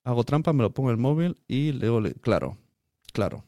hago 0.04 0.23
trampa, 0.23 0.54
me 0.54 0.63
lo 0.63 0.73
pongo 0.73 0.89
en 0.89 0.95
el 0.95 1.01
móvil 1.01 1.38
y 1.47 1.71
leo, 1.71 2.01
claro, 2.21 2.58
claro. 3.12 3.43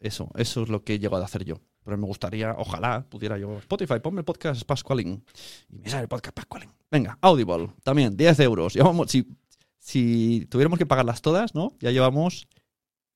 Eso, 0.00 0.30
eso 0.36 0.62
es 0.62 0.68
lo 0.68 0.82
que 0.82 0.94
he 0.94 0.98
llegado 0.98 1.22
a 1.22 1.26
hacer 1.26 1.44
yo. 1.44 1.60
Pero 1.84 1.96
me 1.98 2.06
gustaría, 2.06 2.54
ojalá 2.56 3.04
pudiera 3.08 3.36
yo, 3.38 3.58
Spotify, 3.58 3.98
ponme 4.00 4.20
el 4.20 4.24
podcast 4.24 4.62
Pascualín. 4.64 5.24
Y 5.68 5.78
me 5.78 5.88
sale 5.88 6.02
el 6.02 6.08
podcast 6.08 6.34
Pascualín. 6.34 6.70
Venga, 6.90 7.18
Audible, 7.20 7.72
también, 7.82 8.16
10 8.16 8.40
euros. 8.40 8.74
Llevamos, 8.74 9.10
si, 9.10 9.26
si 9.78 10.46
tuviéramos 10.48 10.78
que 10.78 10.86
pagarlas 10.86 11.22
todas, 11.22 11.54
¿no? 11.54 11.72
Ya 11.80 11.90
llevamos 11.90 12.46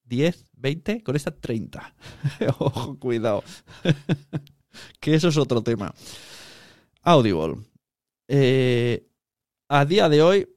10, 0.05 0.51
20, 0.55 1.03
con 1.03 1.15
esta 1.15 1.31
30. 1.31 1.95
Ojo, 2.59 2.99
cuidado. 2.99 3.45
que 5.01 5.15
eso 5.15 5.29
es 5.29 5.37
otro 5.37 5.63
tema. 5.63 5.95
Audible. 7.03 7.59
Eh, 8.27 9.07
a 9.69 9.85
día 9.85 10.09
de 10.09 10.23
hoy 10.23 10.49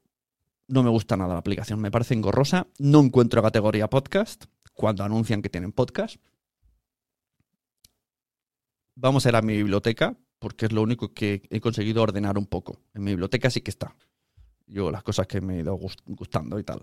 no 0.66 0.82
me 0.82 0.90
gusta 0.90 1.16
nada 1.16 1.34
la 1.34 1.40
aplicación, 1.40 1.80
me 1.80 1.90
parece 1.90 2.14
engorrosa. 2.14 2.66
No 2.78 3.00
encuentro 3.00 3.42
categoría 3.42 3.88
podcast 3.88 4.44
cuando 4.74 5.04
anuncian 5.04 5.42
que 5.42 5.50
tienen 5.50 5.72
podcast 5.72 6.16
vamos 9.00 9.24
a 9.24 9.30
ir 9.30 9.36
a 9.36 9.42
mi 9.42 9.56
biblioteca, 9.56 10.16
porque 10.38 10.66
es 10.66 10.72
lo 10.72 10.82
único 10.82 11.12
que 11.12 11.42
he 11.50 11.60
conseguido 11.60 12.02
ordenar 12.02 12.38
un 12.38 12.46
poco. 12.46 12.80
En 12.94 13.02
mi 13.04 13.12
biblioteca 13.12 13.50
sí 13.50 13.60
que 13.60 13.70
está. 13.70 13.94
yo 14.66 14.90
las 14.90 15.02
cosas 15.02 15.26
que 15.26 15.40
me 15.40 15.56
he 15.56 15.60
ido 15.60 15.74
gust- 15.76 16.02
gustando 16.06 16.58
y 16.58 16.62
tal. 16.64 16.80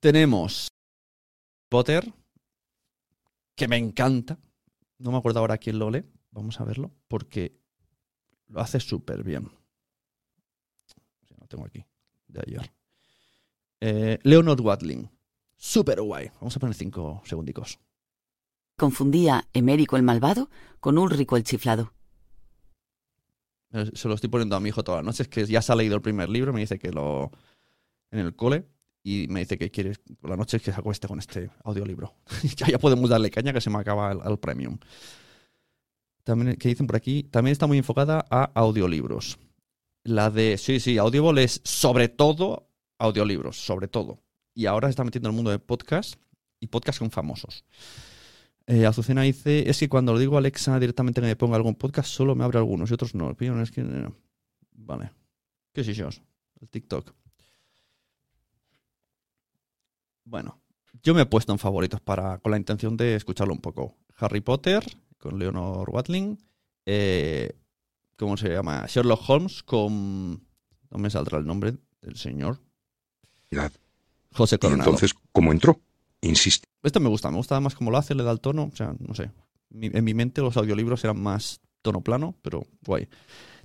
Tenemos 0.00 0.68
Potter, 1.68 2.10
que 3.54 3.68
me 3.68 3.76
encanta. 3.76 4.38
No 4.98 5.12
me 5.12 5.18
acuerdo 5.18 5.40
ahora 5.40 5.58
quién 5.58 5.78
lo 5.78 5.90
lee. 5.90 6.04
Vamos 6.30 6.60
a 6.60 6.64
verlo, 6.64 6.90
porque 7.08 7.58
lo 8.46 8.60
hace 8.60 8.80
súper 8.80 9.22
bien. 9.22 9.50
Lo 11.38 11.46
tengo 11.46 11.66
aquí, 11.66 11.84
de 12.28 12.40
ayer. 12.46 12.72
Eh, 13.80 14.18
Leonard 14.22 14.60
Watling. 14.60 15.10
Súper 15.56 16.00
guay. 16.00 16.30
Vamos 16.40 16.56
a 16.56 16.60
poner 16.60 16.74
cinco 16.74 17.20
segundicos. 17.24 17.78
Confundía 18.78 19.48
Emérico 19.52 19.96
el 19.96 20.02
malvado 20.04 20.48
con 20.80 20.96
Ulrico 20.96 21.36
el 21.36 21.42
chiflado. 21.42 21.92
Se 23.92 24.08
lo 24.08 24.14
estoy 24.14 24.30
poniendo 24.30 24.56
a 24.56 24.60
mi 24.60 24.70
hijo 24.70 24.82
todas 24.82 25.00
las 25.00 25.06
noches, 25.06 25.28
que 25.28 25.44
ya 25.44 25.60
se 25.60 25.72
ha 25.72 25.76
leído 25.76 25.96
el 25.96 26.00
primer 26.00 26.30
libro, 26.30 26.54
me 26.54 26.60
dice 26.60 26.78
que 26.78 26.90
lo... 26.90 27.30
en 28.10 28.20
el 28.20 28.34
cole, 28.34 28.66
y 29.02 29.26
me 29.28 29.40
dice 29.40 29.58
que 29.58 29.70
quiere 29.70 29.92
por 30.20 30.30
la 30.30 30.36
noche 30.36 30.60
que 30.60 30.72
se 30.72 30.78
acueste 30.78 31.06
con 31.06 31.18
este 31.18 31.50
audiolibro. 31.64 32.14
ya, 32.56 32.78
podemos 32.78 33.10
darle 33.10 33.30
caña 33.30 33.52
que 33.52 33.60
se 33.60 33.68
me 33.68 33.78
acaba 33.78 34.12
el, 34.12 34.20
el 34.24 34.38
premium. 34.38 34.78
También, 36.22 36.56
que 36.56 36.68
dicen 36.68 36.86
por 36.86 36.96
aquí, 36.96 37.24
también 37.24 37.52
está 37.52 37.66
muy 37.66 37.78
enfocada 37.78 38.24
a 38.30 38.44
audiolibros. 38.54 39.38
La 40.04 40.30
de, 40.30 40.56
sí, 40.56 40.80
sí, 40.80 40.96
Audible 40.98 41.42
es 41.42 41.60
sobre 41.64 42.08
todo 42.08 42.70
audiolibros, 42.96 43.58
sobre 43.58 43.88
todo. 43.88 44.22
Y 44.54 44.66
ahora 44.66 44.88
se 44.88 44.90
está 44.90 45.04
metiendo 45.04 45.28
en 45.28 45.34
el 45.34 45.36
mundo 45.36 45.50
de 45.50 45.58
podcast 45.58 46.14
y 46.60 46.68
podcast 46.68 47.00
con 47.00 47.10
famosos. 47.10 47.64
Eh, 48.70 48.84
Azucena 48.84 49.22
dice, 49.22 49.68
es 49.70 49.78
que 49.78 49.88
cuando 49.88 50.12
lo 50.12 50.18
digo 50.18 50.34
a 50.36 50.38
Alexa 50.40 50.78
directamente 50.78 51.22
que 51.22 51.26
me 51.26 51.36
ponga 51.36 51.56
algún 51.56 51.74
podcast, 51.74 52.10
solo 52.10 52.34
me 52.34 52.44
abre 52.44 52.58
algunos 52.58 52.90
y 52.90 52.94
otros 52.94 53.14
no. 53.14 53.30
Es 53.30 53.70
que, 53.70 53.80
eh, 53.80 54.08
Vale. 54.72 55.10
¿Qué 55.72 55.82
sé 55.82 55.94
yo? 55.94 56.08
El 56.60 56.68
TikTok. 56.68 57.14
Bueno, 60.24 60.60
yo 61.02 61.14
me 61.14 61.22
he 61.22 61.26
puesto 61.26 61.52
en 61.52 61.58
favoritos 61.58 62.00
para, 62.00 62.38
con 62.38 62.50
la 62.52 62.58
intención 62.58 62.96
de 62.96 63.14
escucharlo 63.14 63.54
un 63.54 63.60
poco. 63.60 63.96
Harry 64.16 64.40
Potter, 64.42 64.84
con 65.18 65.38
Leonor 65.38 65.88
Watling. 65.90 66.38
eh, 66.86 67.56
¿Cómo 68.16 68.36
se 68.36 68.48
llama? 68.48 68.84
Sherlock 68.88 69.22
Holmes 69.30 69.62
con... 69.62 70.32
No 70.90 70.98
me 70.98 71.08
saldrá 71.08 71.38
el 71.38 71.46
nombre 71.46 71.74
del 72.02 72.16
señor. 72.16 72.60
José 74.32 74.56
Y 74.56 74.58
Coronado. 74.58 74.90
entonces, 74.90 75.14
¿cómo 75.32 75.52
entró? 75.52 75.80
Insiste. 76.22 76.66
Esto 76.82 77.00
me 77.00 77.08
gusta, 77.08 77.30
me 77.30 77.36
gusta 77.36 77.60
más 77.60 77.74
cómo 77.74 77.90
lo 77.90 77.98
hace, 77.98 78.14
le 78.14 78.22
da 78.22 78.32
el 78.32 78.40
tono. 78.40 78.70
O 78.72 78.76
sea, 78.76 78.94
no 78.98 79.14
sé. 79.14 79.30
En 79.70 80.04
mi 80.04 80.14
mente 80.14 80.40
los 80.40 80.56
audiolibros 80.56 81.04
eran 81.04 81.20
más 81.20 81.60
tono 81.82 82.00
plano, 82.02 82.34
pero 82.42 82.66
guay. 82.84 83.08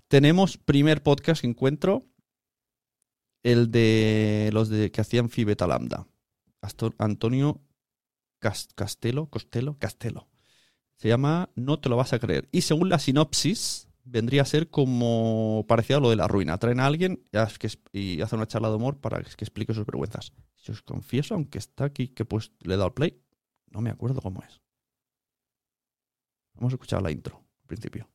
Tenemos 0.08 0.58
primer 0.58 1.02
podcast 1.02 1.42
que 1.42 1.48
encuentro. 1.48 2.06
El 3.44 3.72
de 3.72 4.50
los 4.54 4.70
de 4.70 4.92
que 4.92 5.02
hacían 5.02 5.30
Phi 5.30 5.44
Beta 5.44 5.68
Lambda. 5.68 6.08
Antonio 6.98 7.62
Cas- 8.40 8.70
Castelo, 8.76 9.28
Costello, 9.28 9.78
Castelo. 9.80 10.28
Se 10.98 11.10
llama 11.10 11.50
No 11.56 11.80
te 11.80 11.90
lo 11.90 11.98
vas 11.98 12.14
a 12.14 12.20
creer. 12.20 12.48
Y 12.52 12.62
según 12.62 12.88
la 12.90 13.00
sinopsis, 13.00 13.90
vendría 14.04 14.42
a 14.42 14.46
ser 14.46 14.70
como 14.70 15.66
parecido 15.68 15.98
a 15.98 16.02
lo 16.02 16.10
de 16.10 16.16
la 16.16 16.28
ruina. 16.28 16.58
Traen 16.58 16.80
a 16.80 16.86
alguien 16.86 17.26
y 17.92 18.22
hace 18.22 18.36
una 18.36 18.48
charla 18.48 18.70
de 18.70 18.76
humor 18.76 19.00
para 19.00 19.22
que 19.22 19.30
explique 19.30 19.74
sus 19.74 19.86
vergüenzas. 19.86 20.34
Si 20.56 20.72
os 20.72 20.82
confieso, 20.82 21.36
aunque 21.36 21.58
está 21.58 21.86
aquí 21.86 22.10
que 22.10 22.26
pues 22.26 22.52
le 22.62 22.74
he 22.74 22.78
dado 22.78 22.88
al 22.88 22.94
play, 22.94 23.22
no 23.72 23.82
me 23.82 23.90
acuerdo 23.90 24.22
cómo 24.22 24.44
es. 24.44 24.62
Vamos 26.56 26.74
a 26.74 26.76
escuchar 26.76 27.02
la 27.02 27.12
intro, 27.12 27.44
al 27.62 27.68
principio. 27.68 28.10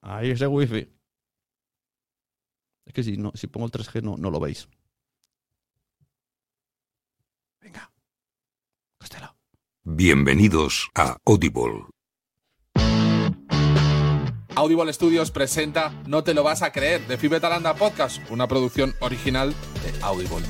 Ahí 0.00 0.30
ese 0.30 0.46
wifi. 0.46 0.86
Es 2.84 2.92
que 2.92 3.02
si, 3.02 3.16
no, 3.16 3.32
si 3.34 3.46
pongo 3.46 3.66
el 3.66 3.72
3G 3.72 4.02
no, 4.02 4.16
no 4.16 4.30
lo 4.30 4.38
veis. 4.38 4.68
Bienvenidos 9.86 10.88
a 10.94 11.18
Audible. 11.26 11.84
Audible 14.56 14.90
Studios 14.90 15.30
presenta 15.30 15.92
No 16.06 16.24
te 16.24 16.32
lo 16.32 16.42
vas 16.42 16.62
a 16.62 16.72
creer 16.72 17.06
de 17.06 17.18
Fibetalanda 17.18 17.74
Podcast, 17.74 18.18
una 18.30 18.48
producción 18.48 18.94
original 19.00 19.50
de 19.50 20.02
Audible. 20.02 20.46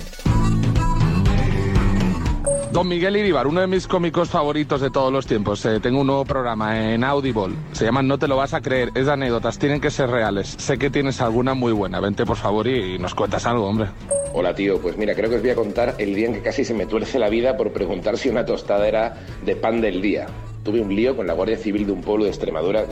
Don 2.74 2.88
Miguel 2.88 3.16
Iribar, 3.16 3.46
uno 3.46 3.60
de 3.60 3.68
mis 3.68 3.86
cómicos 3.86 4.30
favoritos 4.30 4.80
de 4.80 4.90
todos 4.90 5.12
los 5.12 5.28
tiempos. 5.28 5.64
Eh, 5.64 5.78
tengo 5.78 6.00
un 6.00 6.08
nuevo 6.08 6.24
programa 6.24 6.92
en 6.92 7.04
Audible. 7.04 7.54
Se 7.70 7.84
llama 7.84 8.02
No 8.02 8.18
te 8.18 8.26
lo 8.26 8.36
vas 8.36 8.52
a 8.52 8.60
creer. 8.60 8.90
Es 8.96 9.06
de 9.06 9.12
anécdotas, 9.12 9.60
tienen 9.60 9.80
que 9.80 9.92
ser 9.92 10.10
reales. 10.10 10.56
Sé 10.58 10.76
que 10.76 10.90
tienes 10.90 11.20
alguna 11.20 11.54
muy 11.54 11.72
buena. 11.72 12.00
Vente 12.00 12.26
por 12.26 12.36
favor 12.36 12.66
y 12.66 12.98
nos 12.98 13.14
cuentas 13.14 13.46
algo, 13.46 13.68
hombre. 13.68 13.90
Hola 14.32 14.56
tío, 14.56 14.82
pues 14.82 14.96
mira, 14.96 15.14
creo 15.14 15.30
que 15.30 15.36
os 15.36 15.42
voy 15.42 15.50
a 15.52 15.54
contar 15.54 15.94
el 15.98 16.16
día 16.16 16.26
en 16.26 16.34
que 16.34 16.42
casi 16.42 16.64
se 16.64 16.74
me 16.74 16.86
tuerce 16.86 17.20
la 17.20 17.28
vida 17.28 17.56
por 17.56 17.72
preguntar 17.72 18.18
si 18.18 18.28
una 18.28 18.44
tostada 18.44 18.88
era 18.88 19.24
de 19.44 19.54
pan 19.54 19.80
del 19.80 20.02
día. 20.02 20.26
Tuve 20.64 20.80
un 20.80 20.92
lío 20.96 21.14
con 21.14 21.28
la 21.28 21.34
Guardia 21.34 21.56
Civil 21.56 21.86
de 21.86 21.92
un 21.92 22.00
pueblo 22.00 22.24
de 22.24 22.30
Extremadura. 22.30 22.86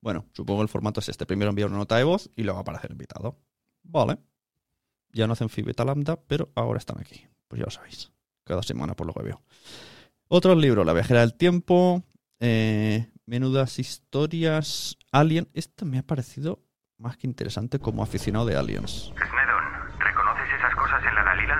Bueno, 0.00 0.24
supongo 0.32 0.62
el 0.62 0.68
formato 0.68 1.00
es 1.00 1.10
este. 1.10 1.26
Primero 1.26 1.50
enviar 1.50 1.68
una 1.68 1.76
nota 1.76 1.98
de 1.98 2.04
voz 2.04 2.30
y 2.34 2.44
luego 2.44 2.60
aparece 2.60 2.86
el 2.86 2.92
invitado. 2.92 3.36
Vale. 3.82 4.16
Ya 5.12 5.26
no 5.26 5.34
hacen 5.34 5.50
Phi 5.50 5.60
Beta 5.60 5.84
Lambda, 5.84 6.18
pero 6.26 6.48
ahora 6.54 6.78
están 6.78 6.98
aquí. 6.98 7.26
Pues 7.46 7.58
ya 7.58 7.66
lo 7.66 7.70
sabéis. 7.70 8.10
Cada 8.48 8.62
semana 8.62 8.94
por 8.94 9.06
lo 9.06 9.12
que 9.12 9.22
veo. 9.22 9.42
Otro 10.28 10.54
libro, 10.54 10.82
La 10.84 10.94
viajera 10.94 11.20
del 11.20 11.34
tiempo. 11.34 12.02
eh, 12.40 13.10
menudas 13.26 13.78
historias. 13.78 14.96
Alien. 15.12 15.48
Esto 15.52 15.84
me 15.84 15.98
ha 15.98 16.02
parecido 16.02 16.60
más 16.96 17.16
que 17.18 17.26
interesante 17.26 17.78
como 17.78 18.02
aficionado 18.02 18.46
de 18.46 18.56
Aliens. 18.56 19.12
Snedon, 19.12 19.98
¿reconoces 20.00 20.48
esas 20.56 20.74
cosas 20.74 21.02
en 21.06 21.14
la 21.14 21.24
Dalila? 21.24 21.56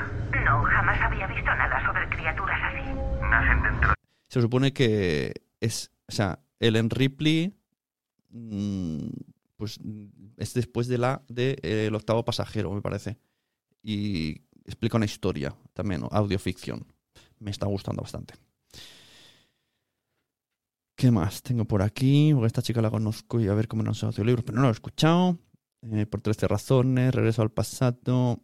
No, 0.46 0.62
jamás 0.64 0.98
había 1.00 1.26
visto 1.26 1.44
nada 1.44 1.84
sobre 1.86 2.08
criaturas 2.08 2.58
así. 2.64 2.88
Nacen 3.30 3.62
dentro 3.62 3.94
Se 4.28 4.40
supone 4.40 4.72
que 4.72 5.34
es, 5.60 5.90
o 6.08 6.12
sea, 6.12 6.38
Ellen 6.58 6.88
Ripley, 6.90 7.54
mm, 8.30 9.08
pues 9.56 9.78
es 10.38 10.54
después 10.54 10.88
de 10.88 10.98
la 10.98 11.22
de 11.28 11.58
eh, 11.62 11.86
el 11.88 11.94
octavo 11.94 12.24
pasajero, 12.24 12.72
me 12.72 12.80
parece, 12.80 13.18
y 13.82 14.42
explica 14.68 14.96
una 14.96 15.06
historia 15.06 15.54
también, 15.72 16.02
audioficción. 16.10 16.86
Me 17.40 17.50
está 17.50 17.66
gustando 17.66 18.02
bastante. 18.02 18.34
¿Qué 20.96 21.10
más 21.10 21.42
tengo 21.42 21.64
por 21.64 21.82
aquí? 21.82 22.32
Porque 22.34 22.48
esta 22.48 22.62
chica 22.62 22.82
la 22.82 22.90
conozco 22.90 23.38
y 23.40 23.46
a 23.48 23.54
ver 23.54 23.68
cómo 23.68 23.82
no 23.82 23.94
son 23.94 24.08
audiolibros, 24.08 24.44
pero 24.44 24.56
no 24.56 24.62
lo 24.62 24.68
he 24.68 24.72
escuchado. 24.72 25.38
Eh, 25.82 26.06
por 26.06 26.20
13 26.20 26.48
razones, 26.48 27.14
regreso 27.14 27.42
al 27.42 27.52
pasado. 27.52 28.42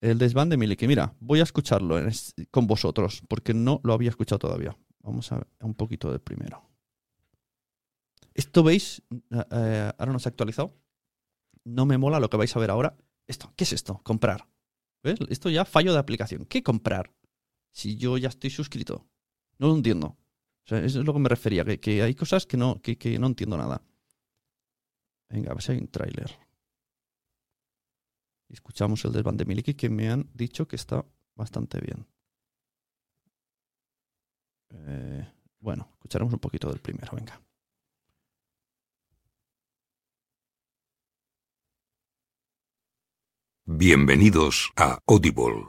El 0.00 0.18
desván 0.18 0.48
de 0.48 0.56
Miliki. 0.56 0.86
Mira, 0.88 1.14
voy 1.20 1.38
a 1.40 1.44
escucharlo 1.44 1.98
es- 1.98 2.34
con 2.50 2.66
vosotros, 2.66 3.22
porque 3.28 3.54
no 3.54 3.80
lo 3.84 3.92
había 3.94 4.10
escuchado 4.10 4.40
todavía. 4.40 4.76
Vamos 5.00 5.30
a 5.30 5.36
ver 5.36 5.46
un 5.60 5.74
poquito 5.74 6.10
del 6.10 6.20
primero. 6.20 6.62
Esto 8.34 8.62
veis, 8.62 9.02
Eh, 9.30 9.44
eh, 9.50 9.92
ahora 9.98 10.12
no 10.12 10.18
se 10.18 10.28
ha 10.28 10.30
actualizado. 10.30 10.74
No 11.64 11.86
me 11.86 11.98
mola 11.98 12.18
lo 12.20 12.28
que 12.30 12.36
vais 12.36 12.54
a 12.54 12.58
ver 12.58 12.70
ahora. 12.70 12.96
Esto, 13.26 13.52
¿qué 13.56 13.64
es 13.64 13.72
esto? 13.72 14.00
Comprar. 14.02 14.48
¿Ves? 15.02 15.18
Esto 15.28 15.50
ya 15.50 15.64
fallo 15.64 15.92
de 15.92 15.98
aplicación. 15.98 16.44
¿Qué 16.46 16.62
comprar? 16.62 17.12
Si 17.70 17.96
yo 17.96 18.18
ya 18.18 18.28
estoy 18.28 18.50
suscrito. 18.50 19.06
No 19.58 19.68
lo 19.68 19.76
entiendo. 19.76 20.08
O 20.08 20.68
sea, 20.68 20.78
eso 20.84 21.00
es 21.00 21.06
lo 21.06 21.12
que 21.12 21.18
me 21.20 21.28
refería, 21.28 21.64
que, 21.64 21.80
que 21.80 22.02
hay 22.02 22.14
cosas 22.14 22.46
que 22.46 22.56
no, 22.56 22.80
que, 22.82 22.98
que 22.98 23.18
no 23.18 23.26
entiendo 23.26 23.56
nada. 23.56 23.82
Venga, 25.30 25.50
a 25.50 25.54
ver 25.54 25.62
si 25.62 25.72
hay 25.72 25.78
un 25.78 25.88
tráiler. 25.88 26.38
Escuchamos 28.48 29.04
el 29.04 29.12
desván 29.12 29.36
de 29.36 29.44
Miliki 29.44 29.74
que 29.74 29.90
me 29.90 30.08
han 30.08 30.30
dicho 30.34 30.66
que 30.66 30.76
está 30.76 31.04
bastante 31.34 31.80
bien. 31.80 32.06
Eh, 34.70 35.26
bueno, 35.60 35.88
escucharemos 35.92 36.32
un 36.32 36.40
poquito 36.40 36.68
del 36.68 36.80
primero, 36.80 37.12
venga. 37.14 37.40
Bienvenidos 43.70 44.72
a 44.76 44.98
Audible. 45.06 45.66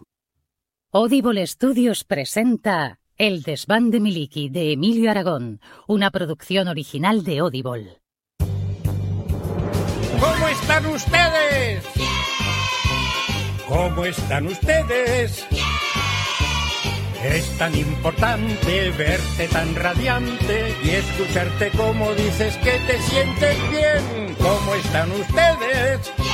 Audible 0.94 1.46
Studios 1.46 2.06
presenta 2.06 2.98
El 3.18 3.44
desván 3.44 3.92
de 3.92 4.00
Miliki 4.00 4.48
de 4.48 4.72
Emilio 4.72 5.12
Aragón, 5.12 5.60
una 5.86 6.10
producción 6.10 6.70
original 6.70 7.26
de 7.26 7.40
Audible. 7.40 8.00
¿Cómo 10.18 10.48
están 10.48 10.86
ustedes? 10.86 11.84
¿Cómo 13.68 14.06
están 14.06 14.48
ustedes? 14.48 15.46
Es 17.22 17.58
tan 17.58 17.76
importante 17.76 18.92
verte 18.92 19.50
tan 19.50 19.76
radiante 19.76 20.74
y 20.86 20.90
escucharte 20.92 21.70
como 21.72 22.14
dices 22.14 22.56
que 22.60 22.80
te 22.88 23.02
sientes 23.02 23.58
bien. 23.70 24.36
¿Cómo 24.38 24.74
están 24.76 25.12
ustedes? 25.12 26.29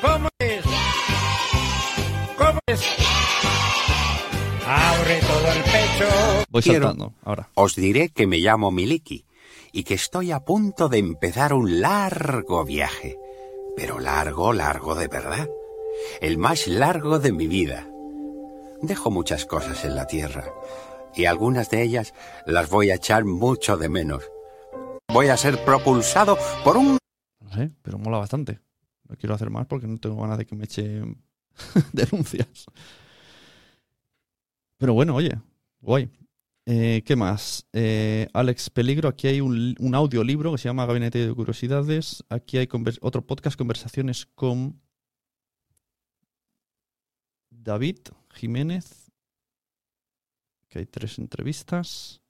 ¿Cómo 0.00 0.28
es? 0.38 0.64
¿Cómo 2.36 2.58
es? 2.66 2.82
Abre 4.66 5.20
todo 5.20 5.52
el 5.52 5.62
pecho. 5.62 6.44
Voy 6.50 6.62
Quiero- 6.62 6.86
saltando 6.88 7.14
ahora. 7.24 7.48
Os 7.54 7.74
diré 7.76 8.10
que 8.10 8.26
me 8.26 8.38
llamo 8.38 8.70
Miliki 8.70 9.26
y 9.72 9.84
que 9.84 9.94
estoy 9.94 10.32
a 10.32 10.40
punto 10.40 10.88
de 10.88 10.98
empezar 10.98 11.52
un 11.52 11.80
largo 11.80 12.64
viaje. 12.64 13.16
Pero 13.76 13.98
largo, 14.00 14.52
largo 14.52 14.94
de 14.94 15.08
verdad. 15.08 15.48
El 16.20 16.38
más 16.38 16.66
largo 16.66 17.18
de 17.18 17.32
mi 17.32 17.46
vida. 17.46 17.86
Dejo 18.82 19.10
muchas 19.10 19.44
cosas 19.44 19.84
en 19.84 19.94
la 19.94 20.06
tierra 20.06 20.44
y 21.14 21.26
algunas 21.26 21.68
de 21.70 21.82
ellas 21.82 22.14
las 22.46 22.70
voy 22.70 22.90
a 22.90 22.94
echar 22.94 23.24
mucho 23.24 23.76
de 23.76 23.88
menos. 23.88 24.22
Voy 25.12 25.28
a 25.28 25.36
ser 25.36 25.64
propulsado 25.64 26.38
por 26.64 26.76
un... 26.76 26.98
No 27.40 27.52
sé, 27.52 27.70
pero 27.82 27.98
mola 27.98 28.18
bastante. 28.18 28.60
No 29.10 29.16
quiero 29.16 29.34
hacer 29.34 29.50
más 29.50 29.66
porque 29.66 29.88
no 29.88 29.98
tengo 29.98 30.22
ganas 30.22 30.38
de 30.38 30.46
que 30.46 30.54
me 30.54 30.64
echen 30.64 31.20
denuncias. 31.92 32.66
Pero 34.78 34.94
bueno, 34.94 35.16
oye, 35.16 35.36
guay. 35.80 36.08
Eh, 36.64 37.02
¿Qué 37.04 37.16
más? 37.16 37.66
Eh, 37.72 38.28
Alex 38.32 38.70
Peligro, 38.70 39.08
aquí 39.08 39.26
hay 39.26 39.40
un, 39.40 39.74
un, 39.80 39.94
audiolibro 39.96 40.52
que 40.52 40.58
se 40.58 40.68
llama 40.68 40.86
Gabinete 40.86 41.26
de 41.26 41.34
Curiosidades. 41.34 42.24
Aquí 42.28 42.58
hay 42.58 42.68
otro 43.00 43.26
podcast, 43.26 43.58
conversaciones 43.58 44.26
con 44.26 44.80
David 47.50 47.98
Jiménez, 48.30 49.10
que 50.68 50.78
hay 50.78 50.86
tres 50.86 51.18
entrevistas. 51.18 52.20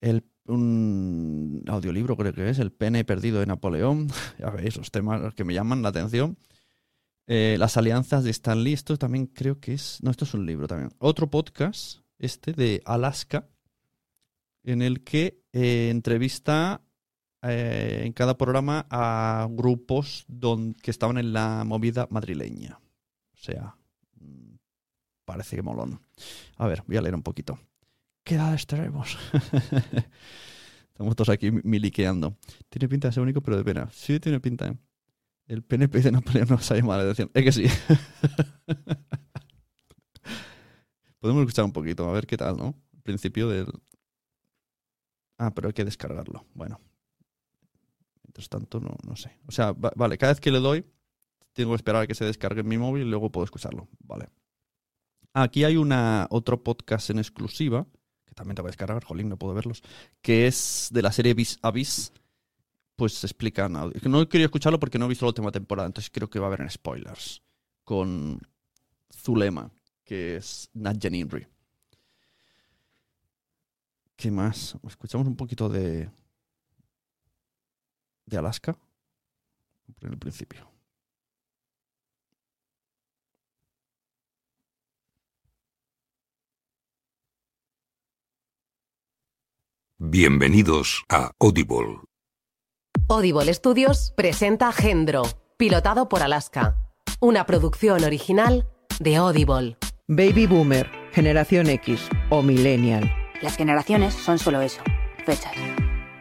El, 0.00 0.24
un 0.46 1.64
audiolibro 1.68 2.16
creo 2.16 2.32
que 2.32 2.48
es, 2.48 2.58
El 2.58 2.72
pene 2.72 3.04
perdido 3.04 3.40
de 3.40 3.46
Napoleón. 3.46 4.08
ya 4.38 4.50
veis, 4.50 4.76
los 4.76 4.90
temas 4.90 5.34
que 5.34 5.44
me 5.44 5.54
llaman 5.54 5.82
la 5.82 5.90
atención. 5.90 6.38
Eh, 7.26 7.56
las 7.58 7.76
alianzas 7.76 8.24
de 8.24 8.30
Stanley, 8.30 8.72
esto 8.72 8.96
también 8.96 9.26
creo 9.26 9.60
que 9.60 9.74
es... 9.74 9.98
No, 10.02 10.10
esto 10.10 10.24
es 10.24 10.34
un 10.34 10.44
libro 10.44 10.66
también. 10.66 10.90
Otro 10.98 11.30
podcast, 11.30 12.00
este 12.18 12.52
de 12.52 12.82
Alaska, 12.84 13.48
en 14.64 14.82
el 14.82 15.04
que 15.04 15.40
eh, 15.52 15.88
entrevista 15.90 16.82
eh, 17.42 18.02
en 18.04 18.12
cada 18.12 18.36
programa 18.36 18.86
a 18.90 19.48
grupos 19.50 20.26
que 20.82 20.90
estaban 20.90 21.18
en 21.18 21.32
la 21.32 21.64
movida 21.64 22.08
madrileña. 22.10 22.80
O 23.34 23.38
sea, 23.38 23.76
mm, 24.20 24.56
parece 25.24 25.56
que 25.56 25.62
molón. 25.62 26.00
A 26.56 26.66
ver, 26.66 26.82
voy 26.86 26.96
a 26.96 27.02
leer 27.02 27.14
un 27.14 27.22
poquito. 27.22 27.58
¿Qué 28.24 28.36
edades 28.36 28.66
tenemos? 28.66 29.18
Estamos 30.88 31.16
todos 31.16 31.30
aquí 31.30 31.50
miliqueando. 31.50 32.36
Tiene 32.68 32.88
pinta 32.88 33.08
de 33.08 33.12
ser 33.12 33.22
único, 33.22 33.40
pero 33.40 33.56
de 33.56 33.64
pena. 33.64 33.88
Sí, 33.92 34.20
tiene 34.20 34.40
pinta. 34.40 34.68
¿eh? 34.68 34.76
El 35.46 35.62
PNP 35.62 36.00
de 36.00 36.12
Napoleón 36.12 36.48
nos 36.48 36.70
ha 36.70 36.76
llamado 36.76 36.98
la 36.98 37.04
atención. 37.10 37.30
Es 37.34 37.44
que 37.44 37.52
sí. 37.52 37.64
Podemos 41.18 41.42
escuchar 41.42 41.64
un 41.64 41.72
poquito, 41.72 42.08
a 42.08 42.12
ver 42.12 42.26
qué 42.26 42.36
tal, 42.36 42.56
¿no? 42.56 42.74
El 42.92 43.02
principio 43.02 43.48
del... 43.48 43.66
Ah, 45.38 45.52
pero 45.54 45.68
hay 45.68 45.74
que 45.74 45.84
descargarlo. 45.84 46.44
Bueno. 46.54 46.80
Mientras 48.22 48.48
tanto, 48.48 48.80
no, 48.80 48.96
no 49.06 49.16
sé. 49.16 49.38
O 49.46 49.52
sea, 49.52 49.72
vale, 49.72 50.18
cada 50.18 50.32
vez 50.32 50.40
que 50.40 50.50
le 50.50 50.58
doy, 50.58 50.84
tengo 51.52 51.70
que 51.70 51.76
esperar 51.76 52.02
a 52.02 52.06
que 52.06 52.14
se 52.14 52.24
descargue 52.24 52.60
en 52.60 52.68
mi 52.68 52.78
móvil 52.78 53.06
y 53.06 53.10
luego 53.10 53.30
puedo 53.30 53.44
escucharlo. 53.44 53.88
Vale. 54.00 54.28
Aquí 55.34 55.64
hay 55.64 55.76
una 55.76 56.26
otro 56.30 56.62
podcast 56.62 57.10
en 57.10 57.18
exclusiva, 57.18 57.86
también 58.34 58.56
te 58.56 58.62
voy 58.62 58.68
a 58.68 58.72
descargar, 58.72 59.04
jolín, 59.04 59.28
no 59.28 59.36
puedo 59.36 59.54
verlos, 59.54 59.82
que 60.20 60.46
es 60.46 60.88
de 60.92 61.02
la 61.02 61.12
serie 61.12 61.34
Vis 61.34 61.58
a 61.62 61.72
pues 62.96 63.24
explican. 63.24 63.72
No 63.72 64.28
quería 64.28 64.46
escucharlo 64.46 64.78
porque 64.78 64.98
no 64.98 65.06
he 65.06 65.08
visto 65.08 65.24
la 65.24 65.30
última 65.30 65.50
temporada, 65.50 65.86
entonces 65.86 66.10
creo 66.12 66.30
que 66.30 66.38
va 66.38 66.46
a 66.46 66.48
haber 66.48 66.60
en 66.60 66.70
spoilers. 66.70 67.42
Con 67.84 68.40
Zulema, 69.12 69.70
que 70.04 70.36
es 70.36 70.70
Nadja 70.72 71.08
Inri. 71.08 71.46
¿Qué 74.16 74.30
más? 74.30 74.76
Escuchamos 74.86 75.26
un 75.26 75.34
poquito 75.34 75.68
de. 75.68 76.08
de 78.26 78.36
Alaska. 78.36 78.76
En 80.00 80.12
el 80.12 80.18
principio. 80.18 80.71
Bienvenidos 90.04 91.04
a 91.08 91.30
Audible 91.38 92.00
Audible 93.08 93.54
Studios 93.54 94.12
presenta 94.16 94.72
Gendro, 94.72 95.22
pilotado 95.56 96.08
por 96.08 96.24
Alaska. 96.24 96.76
Una 97.20 97.46
producción 97.46 98.02
original 98.02 98.68
de 98.98 99.14
Audible. 99.14 99.76
Baby 100.08 100.48
Boomer, 100.48 100.90
Generación 101.12 101.68
X 101.68 102.08
o 102.30 102.42
Millennial. 102.42 103.14
Las 103.42 103.56
generaciones 103.56 104.14
son 104.14 104.40
solo 104.40 104.60
eso, 104.60 104.82
fechas. 105.24 105.52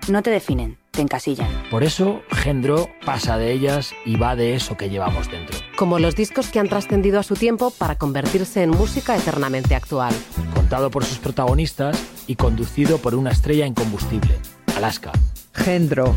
No 0.07 0.21
te 0.21 0.29
definen, 0.29 0.77
te 0.91 1.01
encasillan. 1.01 1.47
Por 1.69 1.83
eso, 1.83 2.21
Gendro 2.31 2.89
pasa 3.05 3.37
de 3.37 3.51
ellas 3.51 3.93
y 4.05 4.17
va 4.17 4.35
de 4.35 4.55
eso 4.55 4.77
que 4.77 4.89
llevamos 4.89 5.31
dentro. 5.31 5.57
Como 5.77 5.99
los 5.99 6.15
discos 6.15 6.49
que 6.49 6.59
han 6.59 6.69
trascendido 6.69 7.19
a 7.19 7.23
su 7.23 7.35
tiempo 7.35 7.71
para 7.71 7.95
convertirse 7.95 8.63
en 8.63 8.71
música 8.71 9.15
eternamente 9.15 9.75
actual. 9.75 10.13
Contado 10.53 10.91
por 10.91 11.05
sus 11.05 11.17
protagonistas 11.17 11.99
y 12.27 12.35
conducido 12.35 12.97
por 12.97 13.15
una 13.15 13.31
estrella 13.31 13.65
incombustible, 13.65 14.37
Alaska. 14.75 15.11
Gendro, 15.53 16.15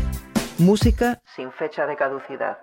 Música 0.57 1.21
sin 1.35 1.51
fecha 1.51 1.85
de 1.85 1.97
caducidad. 1.97 2.57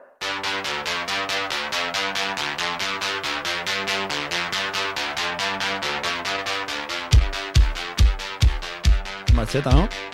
Macheta, 9.35 9.70
¿no? 9.72 10.12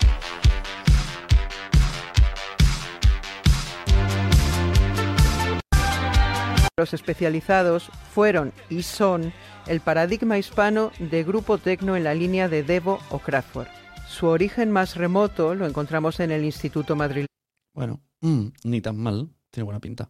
Los 6.79 6.93
especializados 6.93 7.91
fueron 8.13 8.53
y 8.69 8.83
son 8.83 9.33
el 9.67 9.81
paradigma 9.81 10.37
hispano 10.37 10.93
de 10.97 11.25
grupo 11.25 11.57
tecno 11.57 11.97
en 11.97 12.05
la 12.05 12.13
línea 12.13 12.47
de 12.47 12.63
Devo 12.63 13.01
o 13.09 13.19
Kraftwerk. 13.19 13.69
Su 14.07 14.27
origen 14.27 14.71
más 14.71 14.95
remoto 14.95 15.55
lo 15.55 15.67
encontramos 15.67 16.21
en 16.21 16.31
el 16.31 16.45
Instituto 16.45 16.95
Madrid. 16.95 17.25
Bueno, 17.73 17.99
mm, 18.21 18.45
ni 18.63 18.79
tan 18.79 18.95
mal. 18.95 19.27
Tiene 19.51 19.65
buena 19.65 19.81
pinta. 19.81 20.09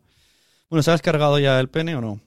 Bueno, 0.69 0.83
¿se 0.83 0.91
ha 0.91 0.93
descargado 0.93 1.39
ya 1.39 1.59
el 1.59 1.69
pene 1.69 1.95
o 1.95 2.01
no? 2.01 2.19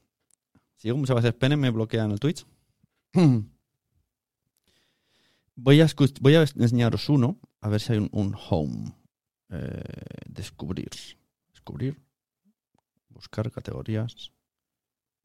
Si 0.74 0.88
digo 0.88 0.98
muchas 0.98 1.14
veces 1.14 1.34
pene, 1.34 1.56
me 1.56 1.70
bloquean 1.70 2.10
el 2.10 2.18
Twitch. 2.18 2.44
voy, 5.54 5.80
a 5.80 5.86
voy 6.20 6.34
a 6.34 6.40
enseñaros 6.40 7.08
uno, 7.08 7.38
a 7.60 7.68
ver 7.68 7.80
si 7.80 7.92
hay 7.92 8.08
un, 8.10 8.36
home. 8.50 8.92
Eh, 9.50 9.84
descubrir. 10.26 10.90
Descubrir. 11.52 11.96
Buscar 13.22 13.52
categorías. 13.52 14.32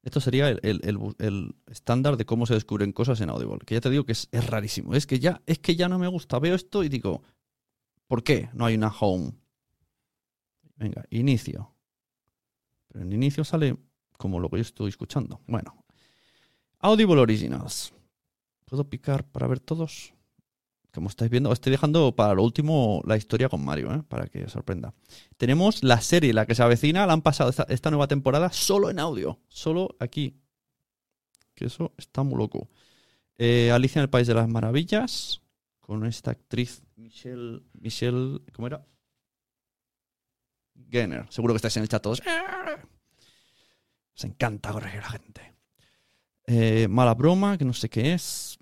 Esto 0.04 0.20
sería 0.20 0.50
el, 0.50 1.54
estándar 1.66 2.16
de 2.16 2.24
cómo 2.24 2.46
se 2.46 2.54
descubren 2.54 2.92
cosas 2.92 3.20
en 3.20 3.28
Audible. 3.28 3.58
Que 3.66 3.74
ya 3.74 3.80
te 3.80 3.90
digo 3.90 4.04
que 4.04 4.12
es, 4.12 4.28
es, 4.30 4.46
rarísimo. 4.46 4.94
Es 4.94 5.04
que, 5.04 5.18
ya, 5.18 5.42
es 5.46 5.58
que 5.58 5.74
ya 5.74 5.88
no 5.88 5.98
me 5.98 6.06
gusta. 6.06 6.38
Veo 6.38 6.54
esto 6.54 6.84
y 6.84 6.88
digo, 6.88 7.24
¿por 8.06 8.22
qué 8.22 8.50
no 8.52 8.66
hay 8.66 8.76
una 8.76 8.94
home? 9.00 9.32
Venga, 10.76 11.04
inicio. 11.10 11.74
Pero 12.86 13.04
en 13.04 13.12
inicio 13.12 13.42
sale 13.42 13.76
como 14.16 14.38
lo 14.38 14.48
que 14.48 14.58
yo 14.58 14.62
estoy 14.62 14.90
escuchando. 14.90 15.40
Bueno. 15.48 15.84
Audible 16.78 17.20
Originals. 17.20 17.92
¿Puedo 18.64 18.88
picar 18.88 19.24
para 19.24 19.48
ver 19.48 19.58
todos? 19.58 20.14
Como 20.92 21.08
estáis 21.08 21.30
viendo, 21.30 21.52
estoy 21.52 21.70
dejando 21.70 22.16
para 22.16 22.34
lo 22.34 22.42
último 22.42 23.02
la 23.06 23.16
historia 23.16 23.48
con 23.48 23.64
Mario, 23.64 23.94
¿eh? 23.94 24.02
para 24.08 24.26
que 24.26 24.44
os 24.44 24.52
sorprenda. 24.52 24.94
Tenemos 25.36 25.82
la 25.84 26.00
serie, 26.00 26.32
la 26.32 26.46
que 26.46 26.54
se 26.54 26.62
avecina, 26.62 27.06
la 27.06 27.12
han 27.12 27.22
pasado 27.22 27.50
esta, 27.68 27.90
nueva 27.90 28.08
temporada 28.08 28.50
solo 28.52 28.90
en 28.90 28.98
audio, 28.98 29.38
solo 29.48 29.96
aquí. 30.00 30.40
Que 31.54 31.66
eso 31.66 31.92
está 31.98 32.22
muy 32.22 32.38
loco. 32.38 32.68
Eh, 33.36 33.70
Alicia 33.70 34.00
en 34.00 34.04
el 34.04 34.10
País 34.10 34.26
de 34.26 34.34
las 34.34 34.48
Maravillas, 34.48 35.42
con 35.80 36.06
esta 36.06 36.30
actriz 36.30 36.82
Michelle, 36.96 37.62
Michelle, 37.74 38.40
¿cómo 38.52 38.66
era? 38.66 38.84
Gainer. 40.74 41.26
Seguro 41.30 41.54
que 41.54 41.56
estáis 41.56 41.76
en 41.76 41.82
el 41.82 41.88
chat 41.88 42.02
todos. 42.02 42.22
Se 44.14 44.26
encanta 44.26 44.72
corregir 44.72 45.00
a 45.00 45.02
la 45.02 45.10
gente. 45.10 45.54
Eh, 46.46 46.88
mala 46.88 47.14
broma, 47.14 47.58
que 47.58 47.64
no 47.64 47.72
sé 47.72 47.88
qué 47.88 48.14
es. 48.14 48.58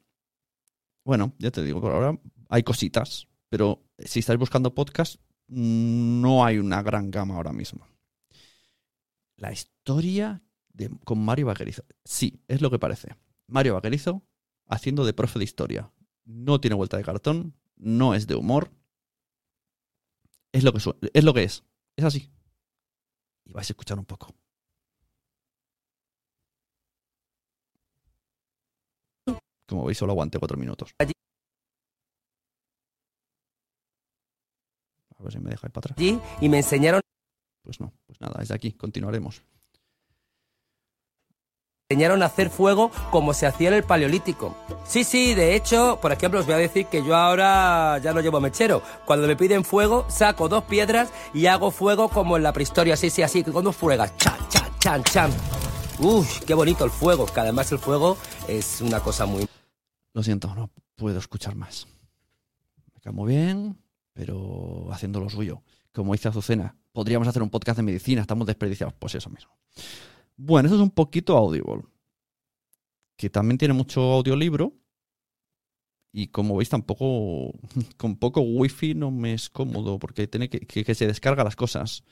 Bueno, 1.07 1.36
ya 1.38 1.52
te 1.52 1.62
digo, 1.62 1.80
por 1.80 1.92
ahora 1.92 2.18
hay 2.48 2.64
cositas, 2.64 3.28
pero 3.48 3.80
si 3.96 4.18
estáis 4.18 4.40
buscando 4.40 4.74
podcast, 4.74 5.20
no 5.46 6.44
hay 6.44 6.59
una 6.59 6.82
gran 6.82 7.12
gama 7.12 7.36
ahora 7.36 7.52
mismo. 7.52 7.86
La 9.36 9.52
historia 9.52 10.42
con 11.04 11.24
Mario 11.24 11.46
Vaquerizo. 11.46 11.84
Sí, 12.04 12.42
es 12.48 12.61
lo 12.61 12.72
que 12.72 12.80
parece. 12.80 13.14
Mario 13.46 13.74
Vaquerizo 13.74 14.26
haciendo 14.66 15.04
de 15.04 15.12
profe 15.12 15.38
de 15.38 15.44
historia. 15.44 15.92
No 16.24 16.61
tiene 16.61 16.74
vuelta 16.74 16.96
de 16.96 17.04
cartón, 17.04 17.54
no 17.76 18.16
es 18.16 18.26
de 18.26 18.34
humor. 18.34 18.72
Es 20.50 20.64
lo 20.64 20.72
que, 20.72 20.78
es, 21.12 21.24
lo 21.24 21.34
que 21.34 21.44
es. 21.44 21.62
Es 21.94 22.04
así. 22.04 22.32
Y 23.44 23.52
vais 23.52 23.70
a 23.70 23.74
escuchar 23.74 24.00
un 24.00 24.07
poco. 24.07 24.34
Como 29.68 29.84
veis, 29.84 29.98
solo 29.98 30.12
aguante 30.12 30.38
cuatro 30.38 30.56
minutos. 30.56 30.94
ver 35.26 35.32
si 35.32 35.40
me 35.40 35.50
dejáis 35.50 35.72
para 35.72 35.80
atrás. 35.80 35.98
allí 35.98 36.20
y 36.40 36.48
me 36.48 36.58
enseñaron 36.58 37.00
Pues 37.62 37.80
no, 37.80 37.92
pues 38.06 38.20
nada, 38.20 38.36
desde 38.38 38.54
aquí, 38.54 38.72
continuaremos. 38.72 39.42
enseñaron 41.88 42.22
a 42.22 42.26
hacer 42.26 42.50
fuego 42.50 42.90
como 43.10 43.32
se 43.32 43.46
hacía 43.46 43.68
en 43.68 43.74
el 43.74 43.84
paleolítico. 43.84 44.56
Sí, 44.86 45.04
sí, 45.04 45.34
de 45.34 45.54
hecho, 45.54 45.98
por 46.00 46.10
ejemplo, 46.12 46.40
os 46.40 46.46
voy 46.46 46.54
a 46.54 46.58
decir 46.58 46.86
que 46.86 47.04
yo 47.04 47.14
ahora 47.14 47.98
ya 47.98 48.12
no 48.12 48.20
llevo 48.20 48.40
mechero. 48.40 48.82
Cuando 49.04 49.26
me 49.26 49.36
piden 49.36 49.64
fuego, 49.64 50.04
saco 50.08 50.48
dos 50.48 50.64
piedras 50.64 51.12
y 51.32 51.46
hago 51.46 51.70
fuego 51.70 52.08
como 52.08 52.36
en 52.36 52.42
la 52.42 52.52
prehistoria, 52.52 52.96
sí, 52.96 53.10
sí, 53.10 53.22
así, 53.22 53.44
con 53.44 53.64
dos 53.64 53.76
fuegas. 53.76 54.16
Chan, 54.16 54.48
chan, 54.48 54.72
chan, 54.78 55.04
chan. 55.04 55.30
Uf, 56.00 56.40
qué 56.44 56.54
bonito 56.54 56.84
el 56.84 56.90
fuego, 56.90 57.26
que 57.26 57.40
además 57.40 57.70
el 57.72 57.78
fuego 57.78 58.16
es 58.48 58.80
una 58.80 59.00
cosa 59.00 59.26
muy... 59.26 59.46
Lo 60.16 60.22
siento, 60.22 60.54
no 60.54 60.70
puedo 60.94 61.18
escuchar 61.18 61.56
más. 61.56 61.86
Me 62.94 63.02
cae 63.02 63.12
bien, 63.26 63.76
pero 64.14 64.90
haciendo 64.90 65.20
lo 65.20 65.28
suyo. 65.28 65.62
Como 65.92 66.14
dice 66.14 66.28
Azucena, 66.28 66.74
podríamos 66.92 67.28
hacer 67.28 67.42
un 67.42 67.50
podcast 67.50 67.76
de 67.76 67.82
medicina, 67.82 68.22
estamos 68.22 68.46
desperdiciados. 68.46 68.94
Pues 68.94 69.14
eso 69.14 69.28
mismo. 69.28 69.52
Bueno, 70.34 70.68
eso 70.68 70.76
es 70.76 70.80
un 70.80 70.88
poquito 70.88 71.36
Audible. 71.36 71.82
Que 73.14 73.28
también 73.28 73.58
tiene 73.58 73.74
mucho 73.74 74.00
audiolibro. 74.00 74.72
Y 76.12 76.28
como 76.28 76.56
veis, 76.56 76.70
tampoco. 76.70 77.52
Con 77.98 78.16
poco 78.16 78.40
wifi 78.40 78.94
no 78.94 79.10
me 79.10 79.34
es 79.34 79.50
cómodo. 79.50 79.98
Porque 79.98 80.26
tiene 80.26 80.48
que, 80.48 80.60
que, 80.60 80.82
que 80.82 80.94
se 80.94 81.06
descarga 81.06 81.44
las 81.44 81.56
cosas. 81.56 82.04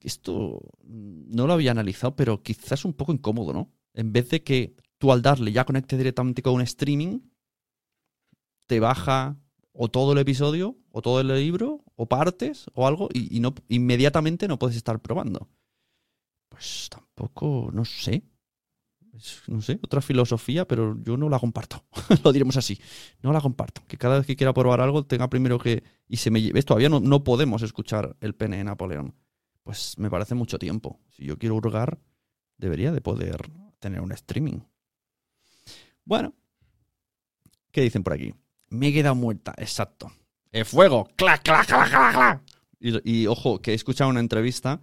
Esto 0.00 0.60
no 0.82 1.46
lo 1.46 1.52
había 1.52 1.70
analizado, 1.70 2.16
pero 2.16 2.42
quizás 2.42 2.84
un 2.84 2.94
poco 2.94 3.12
incómodo, 3.12 3.52
¿no? 3.52 3.70
En 3.94 4.12
vez 4.12 4.30
de 4.30 4.42
que 4.42 4.74
tú 5.02 5.10
al 5.10 5.20
darle 5.20 5.50
ya 5.50 5.64
conecte 5.64 5.98
directamente 5.98 6.42
con 6.42 6.54
un 6.54 6.60
streaming, 6.60 7.18
te 8.68 8.78
baja 8.78 9.36
o 9.72 9.88
todo 9.88 10.12
el 10.12 10.18
episodio, 10.18 10.76
o 10.92 11.02
todo 11.02 11.20
el 11.20 11.26
libro, 11.26 11.82
o 11.96 12.06
partes, 12.06 12.66
o 12.72 12.86
algo, 12.86 13.08
y, 13.12 13.40
no 13.40 13.52
inmediatamente 13.66 14.46
no 14.46 14.60
puedes 14.60 14.76
estar 14.76 15.00
probando. 15.00 15.48
Pues 16.48 16.86
tampoco, 16.88 17.70
no 17.72 17.84
sé. 17.84 18.22
No 19.48 19.60
sé, 19.60 19.80
otra 19.82 20.00
filosofía, 20.02 20.68
pero 20.68 20.96
yo 21.02 21.16
no 21.16 21.28
la 21.28 21.40
comparto. 21.40 21.84
Lo 22.22 22.32
diremos 22.32 22.56
así. 22.56 22.78
No 23.22 23.32
la 23.32 23.40
comparto. 23.40 23.82
Que 23.88 23.98
cada 23.98 24.18
vez 24.18 24.26
que 24.26 24.36
quiera 24.36 24.54
probar 24.54 24.80
algo 24.80 25.04
tenga 25.04 25.28
primero 25.28 25.58
que. 25.58 25.82
Y 26.06 26.18
se 26.18 26.30
me 26.30 26.40
lleve. 26.40 26.62
Todavía 26.62 26.88
no, 26.88 27.00
no 27.00 27.24
podemos 27.24 27.62
escuchar 27.62 28.16
el 28.20 28.36
pene 28.36 28.58
de 28.58 28.64
Napoleón. 28.64 29.16
Pues 29.64 29.98
me 29.98 30.10
parece 30.10 30.36
mucho 30.36 30.60
tiempo. 30.60 31.00
Si 31.10 31.24
yo 31.24 31.38
quiero 31.38 31.56
hurgar, 31.56 31.98
debería 32.56 32.92
de 32.92 33.00
poder 33.00 33.50
tener 33.80 34.00
un 34.00 34.12
streaming. 34.12 34.60
Bueno. 36.04 36.34
¿Qué 37.70 37.80
dicen 37.82 38.02
por 38.02 38.12
aquí? 38.12 38.34
Me 38.68 38.88
he 38.88 38.92
quedado 38.92 39.14
muerta. 39.14 39.54
Exacto. 39.56 40.12
El 40.50 40.64
fuego. 40.64 41.08
¡Clac, 41.16 41.42
clac, 41.42 41.66
clac, 41.66 41.88
clac, 41.90 42.14
clac! 42.14 42.42
Y, 43.04 43.26
ojo, 43.28 43.60
que 43.60 43.70
he 43.70 43.74
escuchado 43.74 44.10
una 44.10 44.20
entrevista 44.20 44.80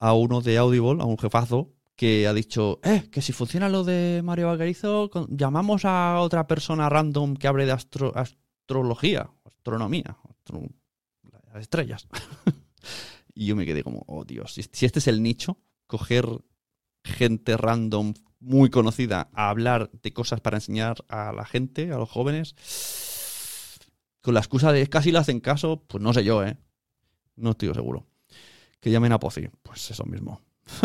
a 0.00 0.14
uno 0.14 0.40
de 0.40 0.56
Audible, 0.58 1.02
a 1.02 1.04
un 1.04 1.18
jefazo, 1.18 1.70
que 1.94 2.26
ha 2.26 2.32
dicho, 2.32 2.80
eh, 2.82 3.08
que 3.10 3.20
si 3.22 3.32
funciona 3.32 3.68
lo 3.68 3.84
de 3.84 4.22
Mario 4.24 4.48
Vaquerizo, 4.48 5.10
llamamos 5.28 5.84
a 5.84 6.18
otra 6.20 6.46
persona 6.46 6.88
random 6.88 7.36
que 7.36 7.46
hable 7.48 7.66
de 7.66 7.72
astro- 7.72 8.12
astrología, 8.16 9.30
astronomía, 9.44 10.16
astro- 10.28 10.68
las 11.52 11.60
estrellas. 11.62 12.08
y 13.34 13.46
yo 13.46 13.54
me 13.56 13.66
quedé 13.66 13.84
como, 13.84 14.02
oh 14.08 14.24
Dios, 14.24 14.54
si 14.72 14.86
este 14.86 14.98
es 14.98 15.06
el 15.06 15.22
nicho, 15.22 15.58
coger 15.86 16.26
gente 17.04 17.56
random 17.58 18.14
muy 18.42 18.70
conocida 18.70 19.28
a 19.32 19.48
hablar 19.48 19.90
de 20.02 20.12
cosas 20.12 20.40
para 20.40 20.56
enseñar 20.58 21.04
a 21.08 21.32
la 21.32 21.44
gente, 21.44 21.92
a 21.92 21.96
los 21.96 22.10
jóvenes, 22.10 22.54
con 24.20 24.34
la 24.34 24.40
excusa 24.40 24.72
de 24.72 24.86
casi 24.88 25.12
le 25.12 25.18
hacen 25.18 25.40
caso, 25.40 25.82
pues 25.86 26.02
no 26.02 26.12
sé 26.12 26.24
yo, 26.24 26.44
¿eh? 26.44 26.56
No 27.36 27.52
estoy 27.52 27.72
seguro. 27.72 28.06
Que 28.80 28.90
llamen 28.90 29.12
a 29.12 29.20
Pozi. 29.20 29.48
Pues 29.62 29.90
eso 29.90 30.04
mismo. 30.04 30.40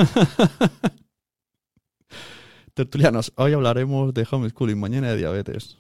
Tertulianos, 2.74 3.34
hoy 3.36 3.53
hablaremos 3.53 4.14
de 4.14 4.28
homeschooling, 4.30 4.80
mañana 4.80 5.10
de 5.10 5.18
diabetes. 5.18 5.78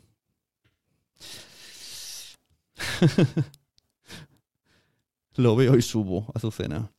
Lo 5.35 5.55
veo 5.55 5.75
y 5.77 5.83
subo, 5.83 6.31
Azucena. 6.33 6.91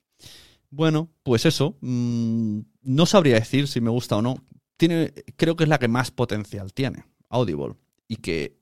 Bueno, 0.71 1.11
pues 1.25 1.47
eso. 1.47 1.77
mm, 1.81 2.61
no 2.83 3.07
sabría 3.07 3.35
decir 3.35 3.67
si 3.67 3.81
me 3.81 3.91
gusta 3.91 4.17
o 4.17 4.23
no. 4.23 4.37
Tiene, 4.79 5.13
creo 5.37 5.57
que 5.57 5.65
es 5.65 5.69
la 5.69 5.79
que 5.79 5.89
más 5.89 6.11
potencial 6.11 6.73
tiene, 6.73 7.05
Audible. 7.29 7.75
Y 8.07 8.17
que 8.17 8.57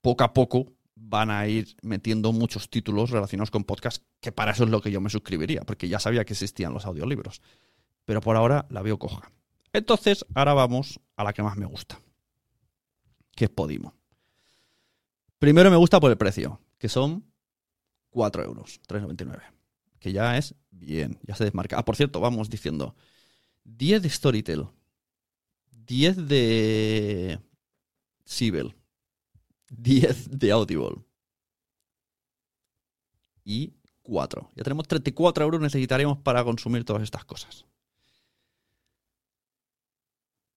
poco 0.00 0.24
a 0.24 0.32
poco 0.32 0.72
van 0.96 1.30
a 1.30 1.46
ir 1.46 1.76
metiendo 1.82 2.32
muchos 2.32 2.68
títulos 2.68 3.10
relacionados 3.10 3.50
con 3.50 3.62
podcast, 3.62 4.02
que 4.20 4.32
para 4.32 4.52
eso 4.52 4.64
es 4.64 4.70
lo 4.70 4.80
que 4.80 4.90
yo 4.90 5.00
me 5.00 5.10
suscribiría, 5.10 5.62
porque 5.62 5.88
ya 5.88 6.00
sabía 6.00 6.24
que 6.24 6.32
existían 6.32 6.72
los 6.72 6.86
audiolibros. 6.86 7.42
Pero 8.04 8.20
por 8.20 8.34
ahora 8.36 8.66
la 8.70 8.82
veo 8.82 8.98
coja. 8.98 9.30
Entonces, 9.72 10.26
ahora 10.34 10.54
vamos 10.54 10.98
a 11.16 11.22
la 11.22 11.32
que 11.32 11.42
más 11.42 11.56
me 11.56 11.66
gusta, 11.66 12.00
que 13.36 13.44
es 13.44 13.50
Podimo. 13.50 13.94
Primero 15.38 15.70
me 15.70 15.76
gusta 15.76 16.00
por 16.00 16.10
el 16.10 16.18
precio, 16.18 16.60
que 16.78 16.88
son 16.88 17.24
4 18.10 18.44
euros, 18.44 18.80
3,99. 18.88 19.42
Que 19.98 20.12
ya 20.12 20.36
es 20.36 20.54
bien, 20.70 21.18
ya 21.22 21.34
se 21.36 21.44
desmarca. 21.44 21.78
Ah, 21.78 21.84
por 21.84 21.96
cierto, 21.96 22.20
vamos 22.20 22.48
diciendo 22.50 22.96
10 23.64 24.02
de 24.02 24.10
Storytel, 24.10 24.66
10 25.86 26.28
de 26.28 27.40
Sibel, 28.24 28.74
10 29.70 30.38
de 30.38 30.52
Audible 30.52 31.04
y 33.44 33.74
4. 34.02 34.50
Ya 34.54 34.64
tenemos 34.64 34.86
34 34.88 35.44
euros 35.44 35.60
necesitaremos 35.60 36.18
para 36.18 36.44
consumir 36.44 36.84
todas 36.84 37.02
estas 37.02 37.24
cosas. 37.24 37.64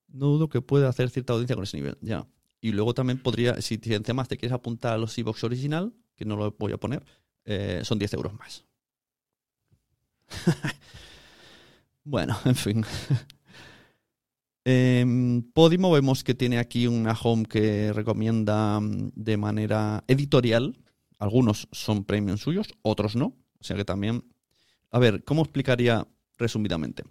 No 0.07 0.27
dudo 0.27 0.49
que 0.49 0.61
pueda 0.61 0.89
hacer 0.89 1.09
cierta 1.09 1.33
audiencia 1.33 1.55
con 1.55 1.63
ese 1.63 1.77
nivel, 1.77 1.97
ya. 2.01 2.27
Y 2.61 2.71
luego 2.71 2.93
también 2.93 3.21
podría, 3.21 3.61
si 3.61 3.79
encima 3.83 4.25
te 4.25 4.37
quieres 4.37 4.53
apuntar 4.53 4.93
a 4.93 4.97
los 4.97 5.17
e-box 5.17 5.43
original, 5.43 5.93
que 6.15 6.25
no 6.25 6.35
lo 6.35 6.51
voy 6.51 6.71
a 6.71 6.77
poner, 6.77 7.05
eh, 7.43 7.81
son 7.83 7.99
10 7.99 8.13
euros 8.13 8.33
más. 8.33 8.65
bueno, 12.03 12.37
en 12.45 12.55
fin. 12.55 12.85
En 14.67 15.43
Podimo 15.53 15.91
vemos 15.91 16.23
que 16.23 16.33
tiene 16.33 16.57
aquí 16.57 16.87
una 16.87 17.13
home 17.13 17.45
que 17.45 17.93
recomienda 17.93 18.79
mm, 18.79 19.11
de 19.13 19.37
manera 19.37 20.03
editorial. 20.07 20.83
Algunos 21.19 21.67
son 21.71 22.03
premium 22.03 22.37
suyos, 22.37 22.67
otros 22.81 23.15
no. 23.15 23.37
O 23.59 23.63
sea 23.63 23.77
que 23.77 23.85
también... 23.85 24.25
A 24.89 24.97
ver, 24.97 25.23
¿cómo 25.23 25.43
explicaría 25.43 26.07
resumidamente? 26.37 27.03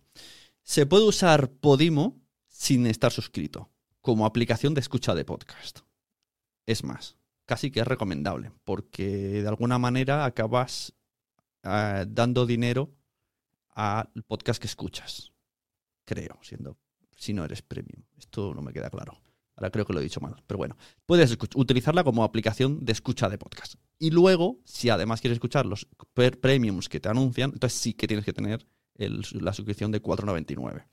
Se 0.64 0.84
puede 0.84 1.04
usar 1.04 1.48
Podimo 1.48 2.20
sin 2.48 2.86
estar 2.86 3.12
suscrito, 3.12 3.70
como 4.00 4.26
aplicación 4.26 4.74
de 4.74 4.80
escucha 4.80 5.14
de 5.14 5.24
podcast. 5.24 5.80
Es 6.66 6.82
más, 6.82 7.16
casi 7.46 7.70
que 7.70 7.80
es 7.80 7.86
recomendable, 7.86 8.50
porque 8.64 9.42
de 9.42 9.48
alguna 9.48 9.78
manera 9.78 10.24
acabas 10.24 10.94
eh, 11.62 12.04
dando 12.08 12.46
dinero 12.46 12.94
al 13.74 14.08
podcast 14.26 14.60
que 14.60 14.66
escuchas. 14.66 15.32
Creo, 16.04 16.38
siendo 16.42 16.78
si 17.24 17.32
no 17.32 17.44
eres 17.44 17.62
premium. 17.62 18.04
Esto 18.18 18.52
no 18.54 18.62
me 18.62 18.72
queda 18.72 18.90
claro. 18.90 19.20
Ahora 19.56 19.70
creo 19.70 19.86
que 19.86 19.92
lo 19.92 20.00
he 20.00 20.02
dicho 20.02 20.20
mal, 20.20 20.42
pero 20.46 20.58
bueno. 20.58 20.76
Puedes 21.06 21.36
utilizarla 21.54 22.04
como 22.04 22.24
aplicación 22.24 22.84
de 22.84 22.92
escucha 22.92 23.28
de 23.28 23.38
podcast. 23.38 23.74
Y 23.98 24.10
luego, 24.10 24.58
si 24.64 24.90
además 24.90 25.20
quieres 25.20 25.36
escuchar 25.36 25.64
los 25.64 25.86
premiums 26.40 26.88
que 26.88 27.00
te 27.00 27.08
anuncian, 27.08 27.52
entonces 27.52 27.78
sí 27.78 27.94
que 27.94 28.06
tienes 28.06 28.24
que 28.24 28.32
tener 28.32 28.66
la 28.96 29.52
suscripción 29.52 29.90
de 29.90 30.02
4,99. 30.02 30.86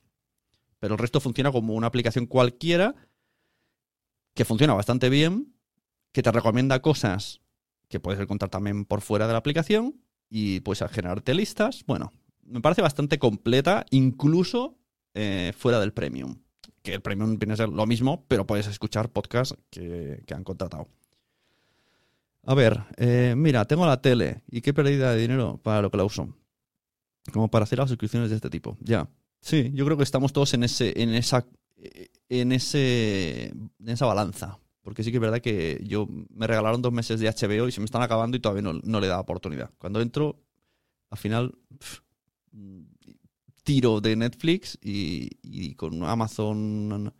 Pero 0.78 0.94
el 0.94 0.98
resto 0.98 1.20
funciona 1.20 1.52
como 1.52 1.74
una 1.74 1.88
aplicación 1.88 2.26
cualquiera 2.26 2.94
que 4.34 4.44
funciona 4.44 4.74
bastante 4.74 5.10
bien, 5.10 5.54
que 6.12 6.22
te 6.22 6.32
recomienda 6.32 6.80
cosas 6.80 7.40
que 7.88 8.00
puedes 8.00 8.20
encontrar 8.20 8.50
también 8.50 8.84
por 8.84 9.02
fuera 9.02 9.26
de 9.26 9.32
la 9.32 9.38
aplicación 9.38 10.00
y 10.30 10.60
puedes 10.60 10.82
generarte 10.90 11.34
listas. 11.34 11.84
Bueno, 11.86 12.12
me 12.42 12.60
parece 12.60 12.80
bastante 12.80 13.18
completa, 13.18 13.86
incluso 13.90 14.78
eh, 15.14 15.52
fuera 15.56 15.80
del 15.80 15.92
premium. 15.92 16.36
Que 16.82 16.94
el 16.94 17.00
premium 17.00 17.38
viene 17.38 17.54
a 17.54 17.56
ser 17.56 17.68
lo 17.68 17.86
mismo, 17.86 18.24
pero 18.28 18.46
puedes 18.46 18.66
escuchar 18.66 19.08
podcasts 19.10 19.56
que, 19.70 20.22
que 20.26 20.34
han 20.34 20.44
contratado. 20.44 20.88
A 22.44 22.54
ver, 22.54 22.82
eh, 22.96 23.34
mira, 23.36 23.64
tengo 23.66 23.86
la 23.86 24.00
tele 24.00 24.42
y 24.50 24.60
qué 24.62 24.74
pérdida 24.74 25.12
de 25.12 25.20
dinero 25.20 25.60
para 25.62 25.80
lo 25.80 25.90
que 25.90 25.96
la 25.96 26.04
uso. 26.04 26.28
Como 27.32 27.48
para 27.48 27.64
hacer 27.64 27.78
las 27.78 27.88
suscripciones 27.88 28.30
de 28.30 28.36
este 28.36 28.50
tipo. 28.50 28.76
Ya. 28.80 29.08
Sí, 29.40 29.70
yo 29.74 29.84
creo 29.84 29.96
que 29.96 30.02
estamos 30.02 30.32
todos 30.32 30.54
en 30.54 30.64
ese, 30.64 31.00
en 31.00 31.14
esa, 31.14 31.46
en 32.28 32.52
ese, 32.52 33.46
en 33.46 33.88
esa 33.88 34.06
balanza. 34.06 34.58
Porque 34.82 35.04
sí 35.04 35.12
que 35.12 35.18
es 35.18 35.20
verdad 35.20 35.40
que 35.40 35.80
yo 35.86 36.08
me 36.08 36.48
regalaron 36.48 36.82
dos 36.82 36.92
meses 36.92 37.20
de 37.20 37.28
HBO 37.28 37.68
y 37.68 37.72
se 37.72 37.80
me 37.80 37.84
están 37.84 38.02
acabando 38.02 38.36
y 38.36 38.40
todavía 38.40 38.62
no, 38.62 38.72
no 38.82 39.00
le 39.00 39.06
da 39.06 39.20
oportunidad. 39.20 39.70
Cuando 39.78 40.00
entro, 40.00 40.40
al 41.10 41.18
final 41.18 41.54
tiro 43.62 44.00
de 44.00 44.16
Netflix 44.16 44.78
y, 44.82 45.30
y 45.42 45.74
con 45.74 46.04
Amazon 46.04 47.12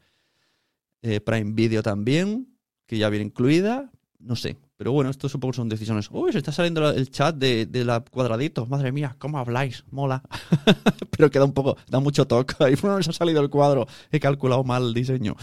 eh, 1.03 1.21
Prime 1.21 1.53
Video 1.53 1.83
también, 1.83 2.57
que 2.87 2.99
ya 2.99 3.09
viene 3.09 3.27
incluida. 3.27 3.91
No 4.19 4.37
sé, 4.37 4.57
Pero 4.77 4.93
bueno, 4.93 5.11
esto 5.11 5.29
supongo 5.29 5.51
que 5.51 5.57
son 5.57 5.69
decisiones. 5.69 6.09
Uy, 6.13 6.31
se 6.31 6.39
está 6.39 6.53
saliendo 6.53 6.89
el 6.91 7.11
chat 7.11 7.35
de, 7.35 7.67
de 7.67 7.85
la 7.85 8.01
cuadradito. 8.01 8.67
Madre 8.67 8.93
mía, 8.93 9.17
¿cómo 9.19 9.39
habláis? 9.39 9.85
Mola. 9.91 10.23
Pero 11.11 11.29
queda 11.29 11.45
un 11.45 11.53
poco, 11.53 11.77
da 11.89 11.99
mucho 11.99 12.27
toque. 12.27 12.55
Ahí 12.65 12.75
no 12.83 12.97
nos 12.97 13.09
ha 13.09 13.13
salido 13.13 13.41
el 13.41 13.51
cuadro. 13.51 13.87
He 14.13 14.21
calculado 14.21 14.63
mal 14.63 14.85
el 14.85 14.95
diseño. 14.95 15.35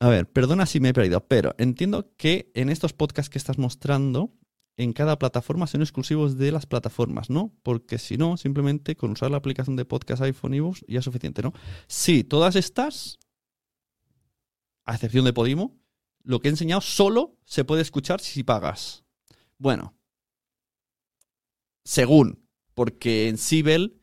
A 0.00 0.08
ver, 0.08 0.26
perdona 0.26 0.66
si 0.66 0.80
me 0.80 0.90
he 0.90 0.92
perdido, 0.92 1.20
pero 1.26 1.54
entiendo 1.56 2.10
que 2.18 2.50
en 2.54 2.68
estos 2.68 2.92
podcasts 2.92 3.30
que 3.30 3.38
estás 3.38 3.56
mostrando, 3.56 4.32
en 4.76 4.92
cada 4.92 5.18
plataforma 5.18 5.66
son 5.66 5.82
exclusivos 5.82 6.36
de 6.36 6.50
las 6.50 6.66
plataformas, 6.66 7.30
¿no? 7.30 7.52
Porque 7.62 7.98
si 7.98 8.16
no, 8.16 8.36
simplemente 8.36 8.96
con 8.96 9.12
usar 9.12 9.30
la 9.30 9.36
aplicación 9.36 9.76
de 9.76 9.84
podcast 9.84 10.22
iPhone 10.22 10.54
y 10.54 10.56
iBooks 10.58 10.84
ya 10.88 10.98
es 10.98 11.04
suficiente, 11.04 11.42
¿no? 11.42 11.52
Sí, 11.86 12.24
todas 12.24 12.56
estas, 12.56 13.18
a 14.84 14.94
excepción 14.94 15.24
de 15.24 15.32
Podimo, 15.32 15.78
lo 16.22 16.40
que 16.40 16.48
he 16.48 16.50
enseñado 16.50 16.80
solo 16.80 17.36
se 17.44 17.64
puede 17.64 17.82
escuchar 17.82 18.20
si 18.20 18.42
pagas. 18.42 19.04
Bueno, 19.58 19.94
según, 21.84 22.48
porque 22.74 23.28
en 23.28 23.38
Sibel 23.38 24.00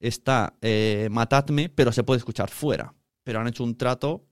está 0.00 0.56
eh, 0.60 1.08
Matadme, 1.10 1.68
pero 1.68 1.92
se 1.92 2.02
puede 2.02 2.18
escuchar 2.18 2.50
fuera. 2.50 2.94
Pero 3.22 3.40
han 3.40 3.46
hecho 3.46 3.64
un 3.64 3.76
trato, 3.76 4.26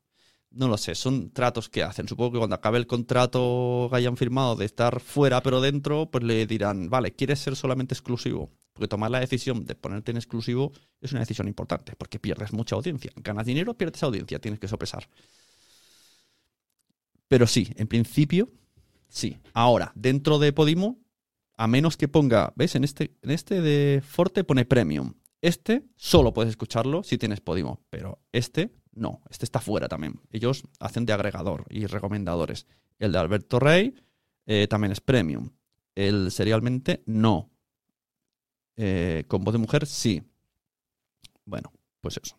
no 0.55 0.69
lo 0.69 0.77
sé, 0.77 0.95
son 0.95 1.31
tratos 1.31 1.69
que 1.69 1.83
hacen. 1.83 2.09
Supongo 2.09 2.33
que 2.33 2.39
cuando 2.39 2.57
acabe 2.57 2.79
el 2.79 2.87
contrato 2.87 3.89
que 3.91 3.97
hayan 3.97 4.17
firmado 4.17 4.57
de 4.57 4.65
estar 4.65 5.01
fuera 5.01 5.43
pero 5.43 5.61
dentro, 5.61 6.11
pues 6.11 6.25
le 6.25 6.47
dirán, 6.47 6.91
vale, 6.91 7.13
¿quieres 7.13 7.41
ser 7.41 7.57
solamente 7.57 7.95
exclusivo? 7.95 8.51
Porque 8.73 8.89
tomar 8.89 9.11
la 9.11 9.21
decisión 9.21 9.65
de 9.65 9.75
ponerte 9.75 10.11
en 10.11 10.17
exclusivo 10.17 10.73
es 11.01 11.13
una 11.13 11.21
decisión 11.21 11.49
importante, 11.49 11.95
porque 11.97 12.19
pierdes 12.19 12.53
mucha 12.53 12.77
audiencia. 12.77 13.13
Ganas 13.17 13.47
dinero, 13.47 13.75
pierdes 13.75 14.03
audiencia, 14.03 14.39
tienes 14.39 14.61
que 14.61 14.69
sopesar. 14.69 15.09
Pero 17.29 17.47
sí, 17.47 17.73
en 17.77 17.87
principio, 17.87 18.51
sí. 19.09 19.39
Ahora, 19.55 19.93
dentro 19.95 20.39
de 20.39 20.53
Podimo, 20.53 21.01
a 21.57 21.67
menos 21.67 21.97
que 21.97 22.09
ponga, 22.09 22.53
¿ves? 22.57 22.75
En 22.75 22.85
este, 22.85 23.15
en 23.23 23.31
este 23.31 23.61
de 23.61 24.03
Forte 24.03 24.45
pone 24.45 24.65
Premium. 24.65 25.15
Este 25.41 25.85
solo 25.97 26.33
puedes 26.33 26.51
escucharlo 26.51 27.03
si 27.03 27.19
tienes 27.19 27.41
Podimo, 27.41 27.81
pero 27.91 28.21
este 28.33 28.71
no, 28.93 29.23
este 29.31 29.45
está 29.45 29.61
fuera 29.61 29.89
también. 29.89 30.21
Ellos 30.31 30.65
hacen 30.79 31.07
de 31.07 31.13
agregador 31.13 31.65
y 31.71 31.87
recomendadores. 31.87 32.67
El 32.99 33.13
de 33.13 33.19
Alberto 33.19 33.59
Rey 33.59 33.95
eh, 34.47 34.67
también 34.69 34.93
es 34.93 35.01
Premium. 35.01 35.51
El 35.95 36.31
serialmente 36.31 37.03
no. 37.07 37.51
Eh, 38.77 39.25
con 39.29 39.45
voz 39.45 39.53
de 39.53 39.59
mujer 39.59 39.87
sí. 39.87 40.23
Bueno, 41.45 41.73
pues 42.01 42.21
eso. 42.23 42.39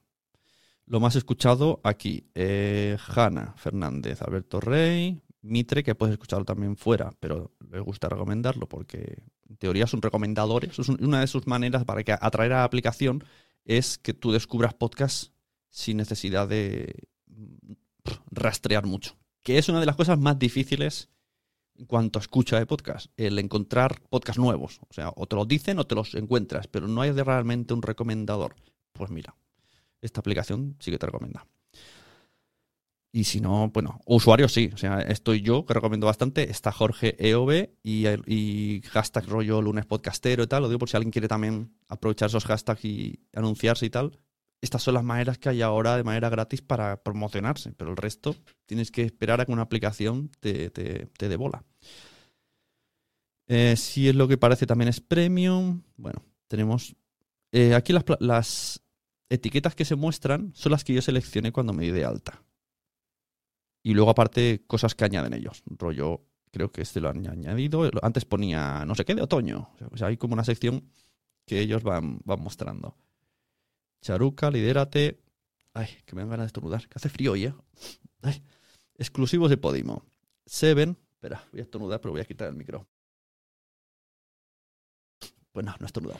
Lo 0.86 1.00
más 1.00 1.16
escuchado 1.16 1.80
aquí, 1.84 2.30
eh, 2.36 2.98
Hanna 3.16 3.54
Fernández, 3.58 4.22
Alberto 4.22 4.60
Rey, 4.60 5.22
Mitre, 5.42 5.84
que 5.84 5.96
puedes 5.96 6.14
escucharlo 6.14 6.46
también 6.46 6.76
fuera, 6.76 7.14
pero 7.20 7.52
le 7.72 7.80
gusta 7.80 8.10
recomendarlo 8.10 8.68
porque 8.68 9.24
en 9.50 9.58
teoría 9.58 9.88
son 9.88 10.02
recomendadores. 10.02 10.78
Es 10.78 10.90
una 10.90 11.22
de 11.22 11.28
sus 11.28 11.48
maneras 11.48 11.86
para 11.86 12.04
que 12.04 12.14
atraer 12.14 12.54
a 12.54 12.58
la 12.58 12.64
aplicación 12.64 13.24
es 13.66 13.98
que 13.98 14.14
tú 14.14 14.32
descubras 14.32 14.74
podcasts 14.74 15.33
sin 15.74 15.98
necesidad 15.98 16.48
de 16.48 17.08
mm, 17.26 17.74
rastrear 18.32 18.86
mucho. 18.86 19.18
Que 19.42 19.58
es 19.58 19.68
una 19.68 19.80
de 19.80 19.88
las 19.88 19.96
cosas 19.96 20.20
más 20.20 20.38
difíciles 20.38 21.10
en 21.76 21.88
cuanto 21.88 22.20
a 22.20 22.22
escucha 22.22 22.60
de 22.60 22.68
podcast, 22.68 23.08
el 23.18 23.40
encontrar 23.40 24.00
podcasts 24.10 24.40
nuevos. 24.40 24.80
O 24.88 24.94
sea, 24.94 25.12
o 25.16 25.26
te 25.26 25.36
los 25.36 25.48
dicen 25.48 25.80
o 25.80 25.88
te 25.88 25.96
los 25.96 26.14
encuentras, 26.14 26.68
pero 26.68 26.88
no 26.88 27.02
hay 27.02 27.12
realmente 27.12 27.74
un 27.74 27.82
recomendador. 27.82 28.56
Pues 28.94 29.10
mira, 29.10 29.36
esta 30.00 30.20
aplicación 30.20 30.78
sí 30.80 30.92
que 30.92 31.00
te 31.00 31.08
recomienda. 31.08 31.48
Y 33.12 33.24
si 33.24 33.42
no, 33.42 33.70
bueno, 33.70 34.00
usuarios 34.06 34.54
sí. 34.54 34.70
O 34.74 34.78
sea, 34.78 35.02
estoy 35.02 35.42
yo, 35.42 35.66
que 35.66 35.74
recomiendo 35.74 36.06
bastante. 36.06 36.50
Está 36.52 36.72
Jorge 36.72 37.16
EOB 37.18 37.70
y, 37.82 38.08
y 38.08 38.82
hashtag 38.92 39.26
rollo 39.26 39.62
lunes 39.62 39.88
podcastero 39.88 40.44
y 40.44 40.48
tal. 40.48 40.62
Lo 40.62 40.70
digo 40.70 40.80
por 40.80 40.90
si 40.90 40.98
alguien 40.98 41.12
quiere 41.12 41.28
también 41.28 41.76
aprovechar 41.88 42.30
esos 42.30 42.46
hashtags 42.46 42.86
y 42.86 43.20
anunciarse 43.34 43.88
y 43.88 43.90
tal. 43.90 44.20
Estas 44.64 44.82
son 44.82 44.94
las 44.94 45.04
maneras 45.04 45.38
que 45.38 45.50
hay 45.50 45.62
ahora 45.62 45.98
de 45.98 46.06
manera 46.06 46.30
gratis 46.30 46.62
para 46.62 47.04
promocionarse. 47.04 47.74
Pero 47.74 47.92
el 47.92 47.98
resto 47.98 48.34
tienes 48.66 48.92
que 48.92 49.02
esperar 49.02 49.42
a 49.42 49.46
que 49.46 49.52
una 49.52 49.64
aplicación 49.64 50.32
te, 50.40 50.70
te, 50.70 51.08
te 51.18 51.28
dé 51.28 51.36
bola. 51.36 51.66
Eh, 53.48 53.76
si 53.76 54.08
es 54.08 54.16
lo 54.16 54.26
que 54.26 54.38
parece 54.38 54.66
también 54.66 54.88
es 54.88 55.02
premium. 55.02 55.84
Bueno, 55.98 56.24
tenemos 56.48 56.96
eh, 57.52 57.76
aquí 57.76 57.94
las, 58.20 58.82
etiquetas 59.30 59.76
que 59.76 59.84
se 59.84 59.98
muestran 59.98 60.54
son 60.56 60.72
las 60.72 60.86
que 60.86 60.94
yo 60.94 61.02
seleccioné 61.02 61.52
cuando 61.52 61.74
me 61.74 61.84
di 61.84 61.92
de 61.92 62.06
alta. 62.06 62.42
Y 63.84 63.94
luego 63.94 64.12
aparte 64.12 64.64
cosas 64.66 64.96
que 64.96 65.04
añaden 65.04 65.34
ellos. 65.34 65.62
Rollo, 65.66 66.22
creo 66.52 66.72
que 66.72 66.84
este 66.84 67.02
lo 67.02 67.10
han 67.10 67.28
añadido. 67.28 67.92
Antes 68.02 68.24
ponía 68.24 68.86
no 68.86 68.96
sé 68.96 69.04
qué 69.04 69.14
de 69.14 69.24
otoño. 69.24 69.72
O 69.92 69.98
sea, 69.98 70.08
hay 70.08 70.16
como 70.16 70.36
una 70.36 70.46
sección 70.46 70.90
que 71.46 71.60
ellos 71.60 71.84
van, 71.84 72.22
van 72.24 72.40
mostrando. 72.40 72.96
Charuca, 74.04 74.52
lidérate. 74.52 75.20
Ay, 75.74 75.88
que 76.06 76.16
me 76.16 76.22
dan 76.22 76.30
ganas 76.30 76.44
de 76.44 76.48
estornudar. 76.48 76.88
Que 76.88 76.94
hace 76.96 77.10
frío 77.10 77.32
hoy, 77.32 77.46
¿eh? 77.46 77.54
Ay. 78.22 78.44
Exclusivos 78.98 79.50
de 79.50 79.58
Podimo. 79.58 80.06
Seven. 80.46 80.96
Espera, 81.14 81.44
voy 81.52 81.62
a 81.62 81.64
estornudar, 81.64 82.00
pero 82.00 82.12
voy 82.12 82.22
a 82.22 82.26
quitar 82.26 82.50
el 82.50 82.56
micro. 82.56 82.86
Pues 85.52 85.66
no, 85.66 85.76
no 85.80 85.86
estornudado. 85.86 86.20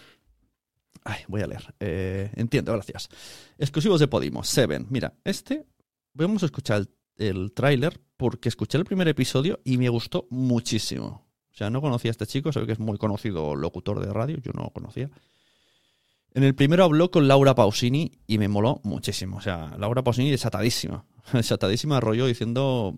Ay, 1.04 1.24
voy 1.28 1.42
a 1.42 1.48
leer. 1.48 1.76
Eh, 1.80 2.32
entiendo, 2.36 2.74
gracias. 2.74 3.10
Exclusivos 3.60 4.00
de 4.00 4.08
Podimo. 4.08 4.44
Seven. 4.44 4.88
Mira, 4.90 5.14
este. 5.24 5.68
Vamos 6.14 6.42
a 6.42 6.48
escuchar 6.48 6.80
el 6.80 6.90
el 7.18 7.52
tráiler 7.54 8.00
porque 8.18 8.50
escuché 8.50 8.78
el 8.78 8.86
primer 8.86 9.08
episodio 9.08 9.60
y 9.64 9.78
me 9.78 9.90
gustó 9.90 10.28
muchísimo. 10.30 11.28
O 11.52 11.56
sea, 11.56 11.70
no 11.70 11.82
conocía 11.82 12.10
a 12.10 12.14
este 12.14 12.26
chico, 12.26 12.52
sé 12.52 12.66
que 12.66 12.72
es 12.72 12.80
muy 12.80 12.98
conocido 12.98 13.56
locutor 13.56 14.04
de 14.04 14.12
radio, 14.12 14.38
yo 14.38 14.52
no 14.54 14.64
lo 14.64 14.70
conocía. 14.72 15.12
En 16.36 16.44
el 16.44 16.56
primero 16.56 16.84
habló 16.84 17.12
con 17.12 17.28
Laura 17.28 17.54
Pausini 17.54 18.12
y 18.26 18.38
me 18.38 18.48
moló 18.48 18.82
muchísimo. 18.84 19.38
O 19.38 19.42
sea, 19.42 19.76
Laura 19.78 20.04
Pausini 20.04 20.32
desatadísima. 20.32 21.06
Desatadísima 21.34 22.00
rollo 22.00 22.26
diciendo, 22.26 22.96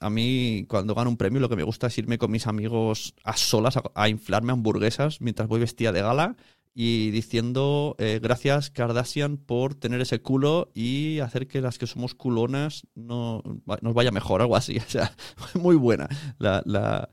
a 0.00 0.10
mí 0.10 0.66
cuando 0.68 0.94
gano 0.94 1.10
un 1.10 1.16
premio 1.16 1.40
lo 1.40 1.48
que 1.48 1.56
me 1.56 1.62
gusta 1.62 1.86
es 1.86 1.98
irme 1.98 2.18
con 2.18 2.30
mis 2.30 2.46
amigos 2.46 3.14
a 3.24 3.36
solas 3.36 3.76
a, 3.76 3.82
a 3.94 4.08
inflarme 4.08 4.52
hamburguesas 4.52 5.20
mientras 5.20 5.48
voy 5.48 5.60
vestida 5.60 5.92
de 5.92 6.02
gala 6.02 6.36
y 6.74 7.10
diciendo 7.10 7.94
eh, 7.98 8.18
gracias 8.20 8.70
Kardashian 8.70 9.36
por 9.36 9.74
tener 9.76 10.00
ese 10.00 10.20
culo 10.20 10.72
y 10.74 11.20
hacer 11.20 11.46
que 11.46 11.60
las 11.60 11.78
que 11.78 11.86
somos 11.86 12.14
culonas 12.14 12.86
no 12.96 13.42
nos 13.80 13.94
vaya 13.94 14.10
mejor, 14.10 14.42
algo 14.42 14.56
así. 14.56 14.78
O 14.84 14.90
sea, 14.90 15.12
muy 15.54 15.76
buena 15.76 16.08
la, 16.38 16.62
la 16.66 17.08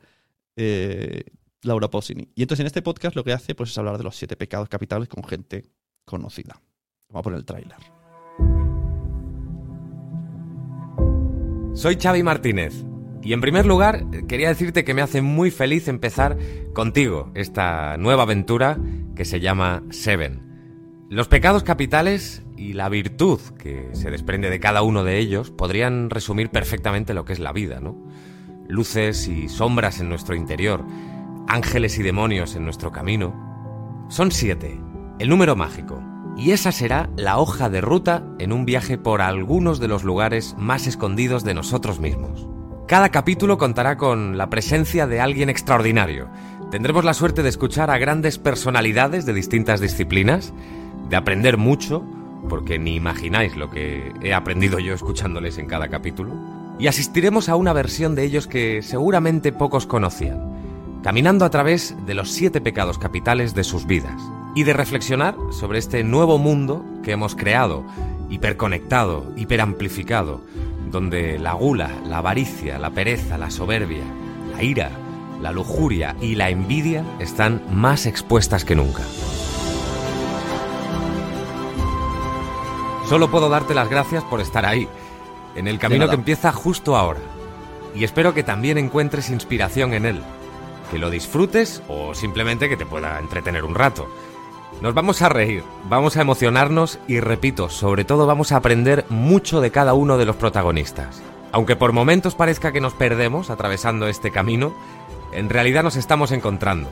eh, 0.56 1.24
Laura 1.64 1.90
Pausini. 1.90 2.30
Y 2.36 2.44
entonces 2.44 2.62
en 2.62 2.68
este 2.68 2.82
podcast 2.82 3.16
lo 3.16 3.24
que 3.24 3.34
hace 3.34 3.56
pues, 3.56 3.72
es 3.72 3.78
hablar 3.78 3.98
de 3.98 4.04
los 4.04 4.16
siete 4.16 4.36
pecados 4.36 4.70
capitales 4.70 5.08
con 5.08 5.24
gente 5.24 5.66
conocida. 6.06 6.62
Vamos 7.10 7.20
a 7.20 7.24
poner 7.24 7.40
el 7.40 7.46
tráiler. 7.46 7.78
Soy 11.74 11.96
Xavi 11.96 12.24
Martínez. 12.24 12.84
Y 13.24 13.34
en 13.34 13.42
primer 13.42 13.66
lugar, 13.66 14.04
quería 14.28 14.50
decirte 14.50 14.84
que 14.84 14.96
me 14.96 15.02
hace 15.04 15.22
muy 15.22 15.52
feliz 15.52 15.88
empezar 15.88 16.38
contigo 16.74 17.32
esta 17.36 17.96
nueva 17.98 18.24
aventura 18.24 18.80
que 19.16 19.26
se 19.26 19.40
llama 19.40 19.84
Seven. 19.92 21.08
Los 21.10 21.28
pecados 21.28 21.64
capitales 21.64 22.42
y 22.58 22.74
la 22.74 22.90
virtud 22.90 23.40
que 23.60 23.90
se 23.94 24.10
desprende 24.10 24.50
de 24.50 24.60
cada 24.60 24.82
uno 24.82 25.04
de 25.04 25.20
ellos 25.20 25.52
podrían 25.52 26.10
resumir 26.10 26.50
perfectamente 26.50 27.14
lo 27.14 27.26
que 27.26 27.34
es 27.34 27.40
la 27.40 27.52
vida, 27.52 27.80
¿no? 27.80 27.96
Luces 28.68 29.28
y 29.28 29.50
sombras 29.50 30.00
en 30.00 30.10
nuestro 30.10 30.36
interior, 30.36 30.84
ángeles 31.48 31.98
y 31.98 32.04
demonios 32.04 32.56
en 32.56 32.64
nuestro 32.64 32.92
camino. 32.92 33.34
Son 34.10 34.32
siete, 34.32 34.80
el 35.20 35.30
número 35.30 35.56
mágico, 35.56 36.02
y 36.38 36.52
esa 36.52 36.72
será 36.72 37.10
la 37.16 37.38
hoja 37.40 37.70
de 37.70 37.82
ruta 37.82 38.24
en 38.40 38.54
un 38.54 38.66
viaje 38.66 38.98
por 38.98 39.22
algunos 39.22 39.80
de 39.80 39.88
los 39.88 40.04
lugares 40.04 40.56
más 40.58 40.88
escondidos 40.88 41.44
de 41.44 41.54
nosotros 41.54 42.00
mismos. 42.00 42.48
Cada 42.88 43.10
capítulo 43.10 43.58
contará 43.58 43.98
con 43.98 44.38
la 44.38 44.50
presencia 44.50 45.08
de 45.08 45.22
alguien 45.22 45.50
extraordinario. 45.50 46.30
Tendremos 46.72 47.06
la 47.06 47.14
suerte 47.14 47.44
de 47.44 47.50
escuchar 47.50 47.90
a 47.90 47.98
grandes 47.98 48.38
personalidades 48.38 49.26
de 49.26 49.34
distintas 49.34 49.80
disciplinas, 49.82 50.54
de 51.10 51.16
aprender 51.16 51.58
mucho, 51.58 52.04
porque 52.50 52.80
ni 52.80 52.96
imagináis 52.96 53.56
lo 53.56 53.70
que 53.70 54.12
he 54.22 54.34
aprendido 54.34 54.80
yo 54.80 54.94
escuchándoles 54.94 55.58
en 55.58 55.68
cada 55.68 55.90
capítulo, 55.90 56.34
y 56.80 56.88
asistiremos 56.88 57.48
a 57.48 57.56
una 57.56 57.74
versión 57.74 58.16
de 58.16 58.24
ellos 58.24 58.48
que 58.48 58.82
seguramente 58.82 59.52
pocos 59.52 59.86
conocían, 59.86 60.52
caminando 61.04 61.46
a 61.46 61.50
través 61.50 61.96
de 62.06 62.14
los 62.14 62.32
siete 62.32 62.62
pecados 62.62 62.98
capitales 62.98 63.56
de 63.56 63.64
sus 63.64 63.86
vidas, 63.86 64.22
y 64.56 64.64
de 64.64 64.74
reflexionar 64.74 65.36
sobre 65.52 65.80
este 65.80 66.04
nuevo 66.04 66.38
mundo 66.38 66.86
que 67.04 67.12
hemos 67.12 67.36
creado, 67.36 67.86
hiperconectado, 68.30 69.32
hiperamplificado, 69.36 70.42
donde 70.92 71.40
la 71.40 71.54
gula, 71.54 71.90
la 72.06 72.18
avaricia, 72.18 72.78
la 72.78 72.92
pereza, 72.92 73.38
la 73.38 73.50
soberbia, 73.50 74.04
la 74.54 74.64
ira, 74.64 74.92
la 75.42 75.52
lujuria 75.52 76.16
y 76.22 76.36
la 76.36 76.50
envidia 76.50 77.04
están 77.20 77.62
más 77.72 78.06
expuestas 78.06 78.66
que 78.66 78.76
nunca. 78.76 79.04
Solo 83.08 83.32
puedo 83.32 83.50
darte 83.50 83.74
las 83.74 83.90
gracias 83.90 84.24
por 84.24 84.40
estar 84.40 84.66
ahí, 84.66 84.88
en 85.56 85.68
el 85.68 85.80
camino 85.80 86.08
que 86.08 86.16
empieza 86.16 86.52
justo 86.52 86.96
ahora. 86.96 87.20
y 87.94 88.06
espero 88.06 88.34
que 88.34 88.42
también 88.42 88.78
encuentres 88.78 89.30
inspiración 89.30 89.94
en 89.94 90.06
él, 90.06 90.22
que 90.92 91.00
lo 91.00 91.10
disfrutes 91.10 91.82
o 91.88 92.14
simplemente 92.14 92.70
que 92.70 92.78
te 92.78 92.86
pueda 92.86 93.18
entretener 93.20 93.64
un 93.64 93.74
rato. 93.74 94.08
Nos 94.82 94.94
vamos 94.94 95.22
a 95.22 95.30
reír, 95.30 95.64
vamos 95.90 96.18
a 96.18 96.22
emocionarnos 96.22 97.00
y 97.08 97.20
repito, 97.20 97.70
sobre 97.70 98.04
todo 98.04 98.28
vamos 98.28 98.52
a 98.52 98.58
aprender 98.58 99.06
mucho 99.10 99.62
de 99.62 99.72
cada 99.72 99.94
uno 99.94 100.18
de 100.18 100.26
los 100.26 100.36
protagonistas. 100.36 101.22
Aunque 101.52 101.76
por 101.76 101.94
momentos 101.94 102.36
parezca 102.36 102.72
que 102.72 102.82
nos 102.82 102.94
perdemos 102.94 103.50
atravesando 103.50 104.08
este 104.08 104.32
camino, 104.32 104.74
en 105.32 105.50
realidad 105.50 105.84
nos 105.84 105.96
estamos 105.96 106.32
encontrando. 106.32 106.90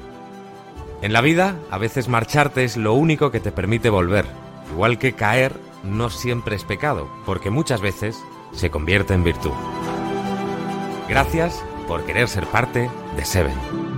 En 1.01 1.13
la 1.13 1.21
vida, 1.21 1.55
a 1.71 1.77
veces 1.77 2.09
marcharte 2.09 2.63
es 2.63 2.77
lo 2.77 2.93
único 2.93 3.31
que 3.31 3.39
te 3.39 3.51
permite 3.51 3.89
volver, 3.89 4.25
igual 4.71 4.99
que 4.99 5.13
caer 5.13 5.53
no 5.83 6.09
siempre 6.09 6.55
es 6.55 6.63
pecado, 6.63 7.07
porque 7.25 7.49
muchas 7.49 7.81
veces 7.81 8.21
se 8.51 8.69
convierte 8.69 9.13
en 9.13 9.23
virtud. 9.23 9.53
Gracias 11.07 11.63
por 11.87 12.05
querer 12.05 12.27
ser 12.27 12.45
parte 12.45 12.89
de 13.15 13.25
Seven. 13.25 13.88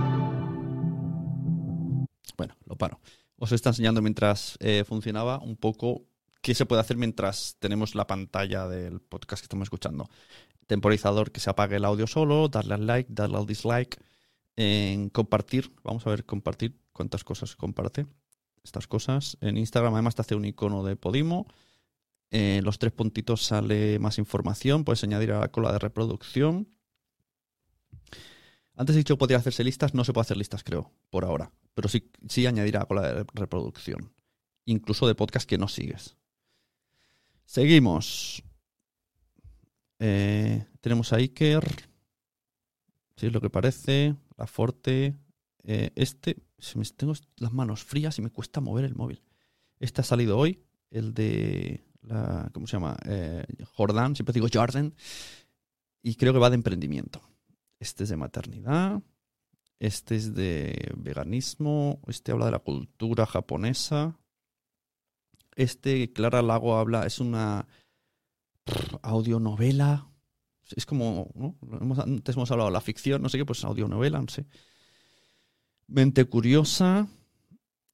Bueno, 2.42 2.56
lo 2.66 2.74
paro. 2.74 3.00
Os 3.36 3.52
está 3.52 3.70
enseñando 3.70 4.02
mientras 4.02 4.56
eh, 4.58 4.82
funcionaba 4.84 5.38
un 5.38 5.56
poco 5.56 6.08
qué 6.40 6.56
se 6.56 6.66
puede 6.66 6.80
hacer 6.80 6.96
mientras 6.96 7.54
tenemos 7.60 7.94
la 7.94 8.08
pantalla 8.08 8.66
del 8.66 9.00
podcast 9.00 9.42
que 9.42 9.44
estamos 9.44 9.66
escuchando. 9.66 10.10
Temporizador 10.66 11.30
que 11.30 11.38
se 11.38 11.50
apague 11.50 11.76
el 11.76 11.84
audio 11.84 12.08
solo, 12.08 12.48
darle 12.48 12.74
al 12.74 12.84
like, 12.84 13.08
darle 13.12 13.36
al 13.38 13.46
dislike, 13.46 14.02
en 14.56 15.08
compartir. 15.08 15.72
Vamos 15.84 16.04
a 16.04 16.10
ver 16.10 16.26
compartir 16.26 16.80
cuántas 16.92 17.22
cosas 17.22 17.54
comparte. 17.54 18.08
Estas 18.64 18.88
cosas. 18.88 19.38
En 19.40 19.56
Instagram 19.56 19.94
además 19.94 20.16
te 20.16 20.22
hace 20.22 20.34
un 20.34 20.44
icono 20.44 20.82
de 20.82 20.96
Podimo. 20.96 21.46
En 22.32 22.64
los 22.64 22.80
tres 22.80 22.90
puntitos 22.90 23.44
sale 23.44 24.00
más 24.00 24.18
información. 24.18 24.82
Puedes 24.82 25.04
añadir 25.04 25.30
a 25.30 25.38
la 25.38 25.52
cola 25.52 25.70
de 25.70 25.78
reproducción. 25.78 26.66
Antes 28.74 28.96
he 28.96 28.98
dicho 28.98 29.14
que 29.14 29.18
podría 29.18 29.38
hacerse 29.38 29.64
listas, 29.64 29.94
no 29.94 30.04
se 30.04 30.12
puede 30.12 30.22
hacer 30.22 30.36
listas, 30.36 30.64
creo, 30.64 30.92
por 31.10 31.24
ahora. 31.24 31.52
Pero 31.74 31.88
sí, 31.88 32.10
sí 32.28 32.46
añadir 32.46 32.76
a 32.76 32.80
la 32.80 32.86
cola 32.86 33.02
de 33.02 33.26
reproducción. 33.34 34.12
Incluso 34.64 35.06
de 35.06 35.14
podcast 35.14 35.48
que 35.48 35.58
no 35.58 35.68
sigues. 35.68 36.16
Seguimos. 37.44 38.42
Eh, 39.98 40.66
tenemos 40.80 41.12
a 41.12 41.16
Iker. 41.16 41.64
Si 43.16 43.26
es 43.26 43.32
lo 43.32 43.40
que 43.40 43.50
parece. 43.50 44.16
La 44.38 44.46
Forte. 44.46 45.16
Eh, 45.64 45.90
este. 45.94 46.36
Se 46.58 46.78
me, 46.78 46.84
tengo 46.84 47.12
las 47.36 47.52
manos 47.52 47.84
frías 47.84 48.18
y 48.18 48.22
me 48.22 48.30
cuesta 48.30 48.60
mover 48.60 48.84
el 48.84 48.94
móvil. 48.94 49.22
Este 49.80 50.00
ha 50.00 50.04
salido 50.04 50.38
hoy. 50.38 50.62
El 50.90 51.12
de. 51.12 51.84
La, 52.02 52.50
¿Cómo 52.54 52.66
se 52.66 52.76
llama? 52.76 52.96
Eh, 53.04 53.44
Jordan. 53.74 54.16
Siempre 54.16 54.32
digo 54.32 54.46
Jordan. 54.50 54.94
Y 56.02 56.14
creo 56.14 56.32
que 56.32 56.38
va 56.38 56.50
de 56.50 56.56
emprendimiento. 56.56 57.20
Este 57.82 58.04
es 58.04 58.10
de 58.10 58.16
maternidad. 58.16 59.02
Este 59.80 60.14
es 60.14 60.36
de 60.36 60.92
veganismo. 60.96 62.00
Este 62.06 62.30
habla 62.30 62.44
de 62.44 62.52
la 62.52 62.60
cultura 62.60 63.26
japonesa. 63.26 64.16
Este, 65.56 66.12
Clara 66.12 66.42
Lago 66.42 66.76
habla, 66.76 67.06
es 67.06 67.18
una 67.18 67.66
audionovela. 69.02 70.06
Es 70.76 70.86
como, 70.86 71.28
antes 71.98 72.36
hemos 72.36 72.52
hablado 72.52 72.70
de 72.70 72.72
la 72.72 72.80
ficción, 72.80 73.20
no 73.20 73.28
sé 73.28 73.36
qué, 73.36 73.44
pues 73.44 73.64
audionovela, 73.64 74.20
no 74.20 74.28
sé. 74.28 74.46
Mente 75.88 76.24
curiosa. 76.26 77.08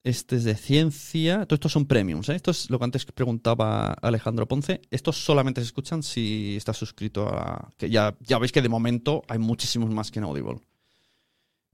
Este 0.05 0.37
es 0.37 0.45
de 0.45 0.55
ciencia. 0.55 1.45
Todos 1.47 1.59
estos 1.59 1.73
son 1.73 1.87
premiums. 1.87 2.29
¿eh? 2.29 2.37
Esto 2.37 2.51
es 2.51 2.71
lo 2.71 2.79
que 2.79 2.85
antes 2.85 3.05
preguntaba 3.07 3.93
Alejandro 3.93 4.47
Ponce. 4.47 4.81
Estos 4.91 5.23
solamente 5.23 5.61
se 5.61 5.67
escuchan 5.67 6.03
si 6.03 6.57
estás 6.57 6.77
suscrito 6.77 7.29
a. 7.29 7.71
Ya, 7.79 8.17
ya 8.21 8.39
veis 8.39 8.53
que 8.53 8.63
de 8.63 8.69
momento 8.69 9.23
hay 9.29 9.39
muchísimos 9.39 9.91
más 9.91 10.11
que 10.11 10.21
en 10.21 10.25
Audible. 10.25 10.61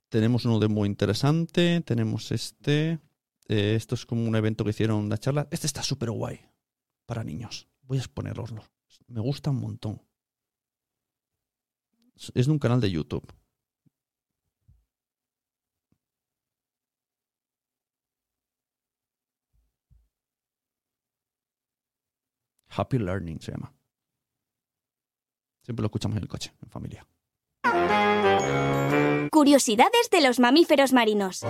Tenemos 0.09 0.45
uno 0.45 0.59
de 0.59 0.69
muy 0.69 0.89
interesante. 0.89 1.83
Tenemos 1.83 2.33
este. 2.33 2.99
Eh, 3.47 3.75
esto 3.77 3.95
es 3.95 4.07
como 4.07 4.25
un 4.25 4.37
evento 4.37 4.65
que 4.65 4.71
hicieron 4.71 5.05
una 5.05 5.19
charla. 5.19 5.47
Este 5.51 5.67
está 5.67 5.83
súper 5.83 6.11
guay 6.11 6.41
para 7.07 7.23
niños. 7.23 7.69
Voy 7.83 7.99
a 7.99 8.01
exponeroslo. 8.01 8.65
Me 9.09 9.21
gusta 9.21 9.51
un 9.51 9.61
montón. 9.61 10.03
Es 12.35 12.47
de 12.47 12.53
un 12.53 12.59
canal 12.59 12.81
de 12.81 12.91
YouTube. 12.91 13.27
Happy 22.77 22.99
Learning 22.99 23.41
se 23.41 23.53
llama. 23.53 23.73
Siempre 25.63 25.83
lo 25.83 25.87
escuchamos 25.87 26.17
en 26.17 26.23
el 26.23 26.29
coche, 26.29 26.53
en 26.63 26.71
familia. 26.71 27.07
Curiosidades 29.31 30.11
de 30.11 30.21
los 30.21 30.39
mamíferos 30.39 30.93
marinos. 30.93 31.43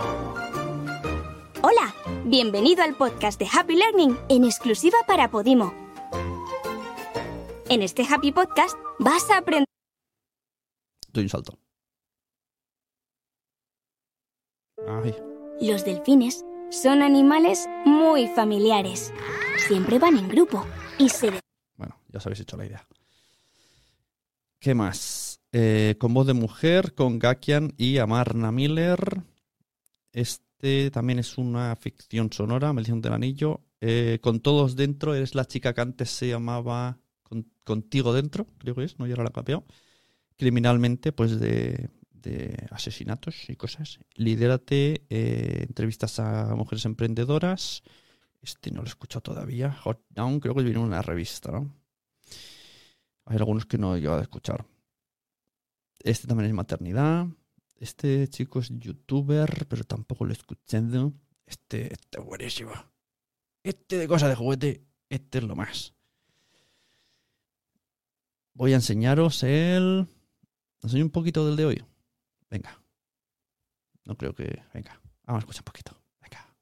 Hola, 1.62 1.94
bienvenido 2.24 2.82
al 2.82 2.96
podcast 2.96 3.38
de 3.40 3.48
Happy 3.52 3.74
Learning 3.76 4.16
en 4.28 4.44
exclusiva 4.44 4.98
para 5.06 5.30
Podimo. 5.30 5.74
En 7.68 7.82
este 7.82 8.04
Happy 8.08 8.30
Podcast 8.30 8.76
vas 8.98 9.30
a 9.30 9.38
aprender... 9.38 9.66
Doy 11.12 11.24
un 11.24 11.28
salto. 11.28 11.58
Ay. 14.86 15.16
Los 15.60 15.84
delfines 15.84 16.44
son 16.70 17.02
animales 17.02 17.66
muy 17.84 18.28
familiares. 18.28 19.12
Siempre 19.66 19.98
van 19.98 20.18
en 20.18 20.28
grupo 20.28 20.66
y 20.98 21.08
se... 21.08 21.40
Bueno, 21.76 21.98
ya 22.08 22.18
os 22.18 22.26
habéis 22.26 22.40
hecho 22.40 22.58
la 22.58 22.66
idea. 22.66 22.86
¿Qué 24.58 24.74
más? 24.74 25.40
Eh, 25.52 25.96
con 25.98 26.12
voz 26.12 26.26
de 26.26 26.34
mujer, 26.34 26.94
con 26.94 27.18
Gakian 27.18 27.72
y 27.78 27.96
Amarna 27.96 28.52
Miller. 28.52 29.22
Este 30.12 30.90
también 30.90 31.18
es 31.18 31.38
una 31.38 31.74
ficción 31.76 32.30
sonora, 32.30 32.74
Maldición 32.74 33.00
del 33.00 33.14
Anillo. 33.14 33.62
Eh, 33.80 34.18
con 34.20 34.40
todos 34.40 34.76
dentro, 34.76 35.14
eres 35.14 35.34
la 35.34 35.46
chica 35.46 35.72
que 35.72 35.80
antes 35.80 36.10
se 36.10 36.28
llamaba 36.28 36.98
con, 37.22 37.50
Contigo 37.64 38.12
dentro, 38.12 38.46
creo 38.58 38.74
que 38.74 38.84
es, 38.84 38.98
no 38.98 39.06
ya 39.06 39.16
la 39.16 39.30
cambiado. 39.30 39.64
Criminalmente, 40.36 41.12
pues 41.12 41.40
de, 41.40 41.88
de, 42.12 42.66
asesinatos 42.70 43.48
y 43.48 43.56
cosas. 43.56 43.98
Lidérate, 44.14 45.06
eh, 45.08 45.64
entrevistas 45.66 46.18
a 46.20 46.54
mujeres 46.54 46.84
emprendedoras. 46.84 47.82
Este 48.44 48.70
no 48.70 48.82
lo 48.82 48.84
he 48.84 48.88
escuchado 48.88 49.22
todavía. 49.22 49.72
Hot 49.72 50.04
Down, 50.10 50.38
creo 50.38 50.54
que 50.54 50.62
viene 50.62 50.78
en 50.78 50.84
una 50.84 51.00
revista, 51.00 51.50
¿no? 51.50 51.74
Hay 53.24 53.36
algunos 53.38 53.64
que 53.64 53.78
no 53.78 53.96
he 53.96 54.00
llegado 54.00 54.18
a 54.18 54.22
escuchar. 54.22 54.66
Este 56.00 56.28
también 56.28 56.48
es 56.48 56.54
maternidad. 56.54 57.26
Este 57.76 58.28
chico 58.28 58.58
es 58.58 58.68
youtuber, 58.68 59.66
pero 59.66 59.84
tampoco 59.84 60.26
lo 60.26 60.32
he 60.32 60.34
escuchado. 60.34 61.14
Este, 61.46 61.90
este 61.90 62.20
es 62.20 62.24
buenísimo. 62.24 62.72
Este 63.62 63.96
de 63.96 64.06
cosas 64.06 64.28
de 64.28 64.34
juguete, 64.34 64.84
este 65.08 65.38
es 65.38 65.44
lo 65.44 65.56
más. 65.56 65.94
Voy 68.52 68.72
a 68.72 68.76
enseñaros 68.76 69.42
el... 69.42 70.06
¿Os 70.80 70.84
enseño 70.84 71.04
un 71.06 71.10
poquito 71.10 71.46
del 71.46 71.56
de 71.56 71.64
hoy? 71.64 71.84
Venga. 72.50 72.78
No 74.04 74.16
creo 74.18 74.34
que... 74.34 74.62
Venga, 74.74 75.00
vamos 75.24 75.40
a 75.40 75.44
escuchar 75.44 75.62
un 75.62 75.64
poquito. 75.64 75.98
Venga. 76.20 76.54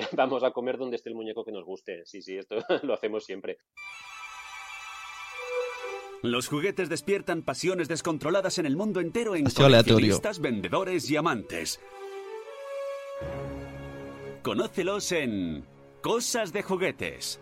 Vamos 0.16 0.42
a 0.44 0.50
comer 0.50 0.78
donde 0.78 0.96
esté 0.96 1.08
el 1.08 1.14
muñeco 1.14 1.44
que 1.44 1.52
nos 1.52 1.64
guste. 1.64 2.02
Sí, 2.04 2.22
sí, 2.22 2.36
esto 2.36 2.56
lo 2.82 2.94
hacemos 2.94 3.24
siempre. 3.24 3.58
Los 6.22 6.48
juguetes 6.48 6.88
despiertan 6.88 7.42
pasiones 7.42 7.86
descontroladas 7.86 8.58
en 8.58 8.66
el 8.66 8.76
mundo 8.76 9.00
entero 9.00 9.36
en 9.36 9.48
coleccionistas, 9.48 10.40
vendedores 10.40 11.08
y 11.10 11.16
amantes. 11.16 11.80
Conócelos 14.42 15.12
en 15.12 15.64
Cosas 16.00 16.52
de 16.52 16.62
Juguetes. 16.62 17.40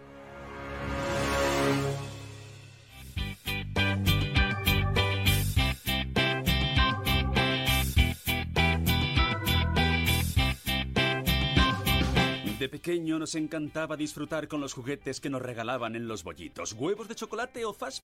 De 12.67 12.71
pequeño 12.71 13.21
nos 13.21 13.37
encantaba 13.37 13.97
disfrutar 13.97 14.49
con 14.49 14.61
los 14.61 14.73
juguetes 14.73 15.21
que 15.21 15.31
nos 15.31 15.41
regalaban 15.41 15.95
en 15.95 16.09
los 16.09 16.25
bollitos, 16.25 16.73
huevos 16.73 17.07
de 17.07 17.14
chocolate 17.14 17.64
o 17.64 17.73
fast 17.73 18.01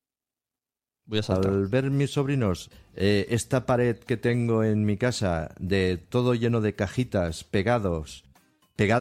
Voy 1.05 1.19
a 1.19 1.23
saltar. 1.25 1.51
Al 1.53 1.67
ver 1.67 1.91
mis 1.91 2.13
sobrinos 2.13 2.71
eh, 2.95 3.27
esta 3.31 3.67
pared 3.67 3.99
que 3.99 4.17
tengo 4.17 4.63
en 4.63 4.85
mi 4.85 4.97
casa 4.97 5.53
de 5.59 5.97
todo 5.97 6.35
lleno 6.37 6.61
de 6.61 6.77
cajitas 6.77 7.43
pegados, 7.43 8.23
pegados. 8.77 9.01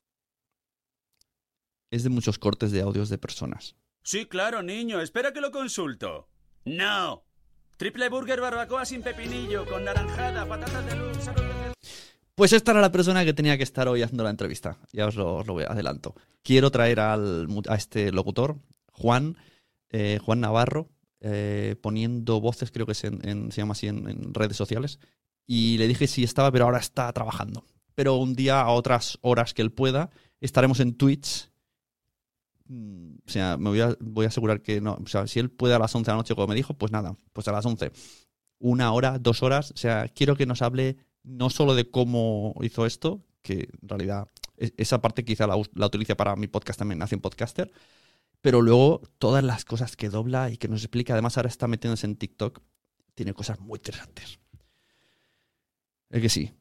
Es 1.91 2.01
de 2.01 2.09
muchos 2.09 2.39
cortes 2.39 2.71
de 2.71 2.81
audios 2.81 3.09
de 3.09 3.19
personas. 3.19 3.75
Sí, 4.01 4.25
claro, 4.25 4.63
niño. 4.63 4.99
Espera 4.99 5.31
que 5.31 5.41
lo 5.41 5.51
consulto. 5.51 6.27
No. 6.65 7.23
Triple 7.77 8.09
burger 8.09 8.41
barbacoa 8.41 8.83
sin 8.85 9.03
pepinillo, 9.03 9.67
con 9.67 9.85
naranjada, 9.85 10.47
patatas 10.47 10.85
de 10.87 10.95
luz, 10.95 11.17
salud 11.23 11.43
de- 11.43 11.60
Pues 12.41 12.53
esta 12.53 12.71
era 12.71 12.81
la 12.81 12.91
persona 12.91 13.23
que 13.23 13.35
tenía 13.35 13.55
que 13.55 13.61
estar 13.61 13.87
hoy 13.87 14.01
haciendo 14.01 14.23
la 14.23 14.31
entrevista. 14.31 14.79
Ya 14.93 15.05
os 15.05 15.13
lo, 15.13 15.35
os 15.35 15.45
lo 15.45 15.59
adelanto. 15.59 16.15
Quiero 16.41 16.71
traer 16.71 16.99
al, 16.99 17.47
a 17.67 17.75
este 17.75 18.11
locutor, 18.11 18.57
Juan, 18.93 19.37
eh, 19.91 20.17
Juan 20.25 20.39
Navarro, 20.39 20.89
eh, 21.19 21.75
poniendo 21.83 22.41
voces, 22.41 22.71
creo 22.71 22.87
que 22.87 22.95
se 22.95 23.11
llama 23.11 23.73
así 23.73 23.85
en, 23.89 24.09
en 24.09 24.33
redes 24.33 24.57
sociales. 24.57 24.97
Y 25.45 25.77
le 25.77 25.87
dije 25.87 26.07
si 26.07 26.23
estaba, 26.23 26.51
pero 26.51 26.65
ahora 26.65 26.79
está 26.79 27.13
trabajando. 27.13 27.63
Pero 27.93 28.15
un 28.15 28.33
día, 28.33 28.59
a 28.61 28.71
otras 28.71 29.19
horas 29.21 29.53
que 29.53 29.61
él 29.61 29.71
pueda, 29.71 30.09
estaremos 30.39 30.79
en 30.79 30.95
Twitch. 30.95 31.47
Mm, 32.65 33.17
O 33.23 33.29
sea, 33.29 33.57
me 33.57 33.69
voy 33.69 33.81
a, 33.81 33.95
voy 33.99 34.25
a 34.25 34.29
asegurar 34.29 34.63
que 34.63 34.81
no. 34.81 34.93
O 34.95 35.05
sea, 35.05 35.27
si 35.27 35.37
él 35.37 35.51
puede 35.51 35.75
a 35.75 35.79
las 35.79 35.93
11 35.93 36.09
de 36.09 36.11
la 36.11 36.17
noche, 36.17 36.33
como 36.33 36.47
me 36.47 36.55
dijo, 36.55 36.73
pues 36.73 36.91
nada, 36.91 37.15
pues 37.33 37.47
a 37.47 37.51
las 37.51 37.67
11. 37.67 37.91
Una 38.57 38.93
hora, 38.93 39.19
dos 39.19 39.43
horas. 39.43 39.69
O 39.75 39.77
sea, 39.77 40.07
quiero 40.07 40.35
que 40.35 40.47
nos 40.47 40.63
hable 40.63 40.97
no 41.23 41.49
solo 41.49 41.75
de 41.75 41.89
cómo 41.89 42.55
hizo 42.61 42.85
esto, 42.85 43.23
que 43.41 43.69
en 43.81 43.89
realidad 43.89 44.27
es- 44.57 44.73
esa 44.77 45.01
parte 45.01 45.23
quizá 45.25 45.47
la, 45.47 45.55
la 45.75 45.85
utilice 45.87 46.15
para 46.15 46.35
mi 46.35 46.47
podcast 46.47 46.79
también, 46.79 46.99
Nace 46.99 47.15
en 47.15 47.21
Podcaster, 47.21 47.71
pero 48.41 48.61
luego 48.61 49.01
todas 49.19 49.43
las 49.43 49.65
cosas 49.65 49.95
que 49.95 50.09
dobla 50.09 50.49
y 50.49 50.57
que 50.57 50.67
nos 50.67 50.81
explica. 50.81 51.13
Además, 51.13 51.37
ahora 51.37 51.49
está 51.49 51.67
metiéndose 51.67 52.07
en 52.07 52.15
TikTok. 52.15 52.59
Tiene 53.13 53.33
cosas 53.33 53.59
muy 53.59 53.77
interesantes. 53.77 54.39
Es 56.09 56.21
que 56.21 56.29
sí. 56.29 56.51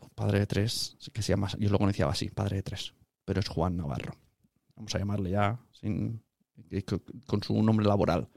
un 0.00 0.08
padre 0.10 0.40
de 0.40 0.46
tres, 0.46 0.96
que 1.12 1.22
se 1.22 1.32
llama, 1.32 1.48
yo 1.58 1.70
lo 1.70 1.78
conocía 1.78 2.06
así, 2.08 2.28
padre 2.30 2.56
de 2.56 2.62
tres, 2.62 2.92
pero 3.24 3.40
es 3.40 3.48
Juan 3.48 3.76
Navarro. 3.76 4.14
Vamos 4.74 4.94
a 4.94 4.98
llamarle 4.98 5.30
ya 5.30 5.60
sin, 5.72 6.22
con 7.26 7.42
su 7.42 7.62
nombre 7.62 7.86
laboral. 7.86 8.28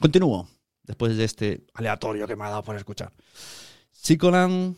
Continúo, 0.00 0.48
después 0.84 1.16
de 1.16 1.24
este 1.24 1.66
aleatorio 1.74 2.26
que 2.26 2.36
me 2.36 2.44
ha 2.44 2.50
dado 2.50 2.62
por 2.62 2.76
escuchar. 2.76 3.12
Psicolan, 4.06 4.76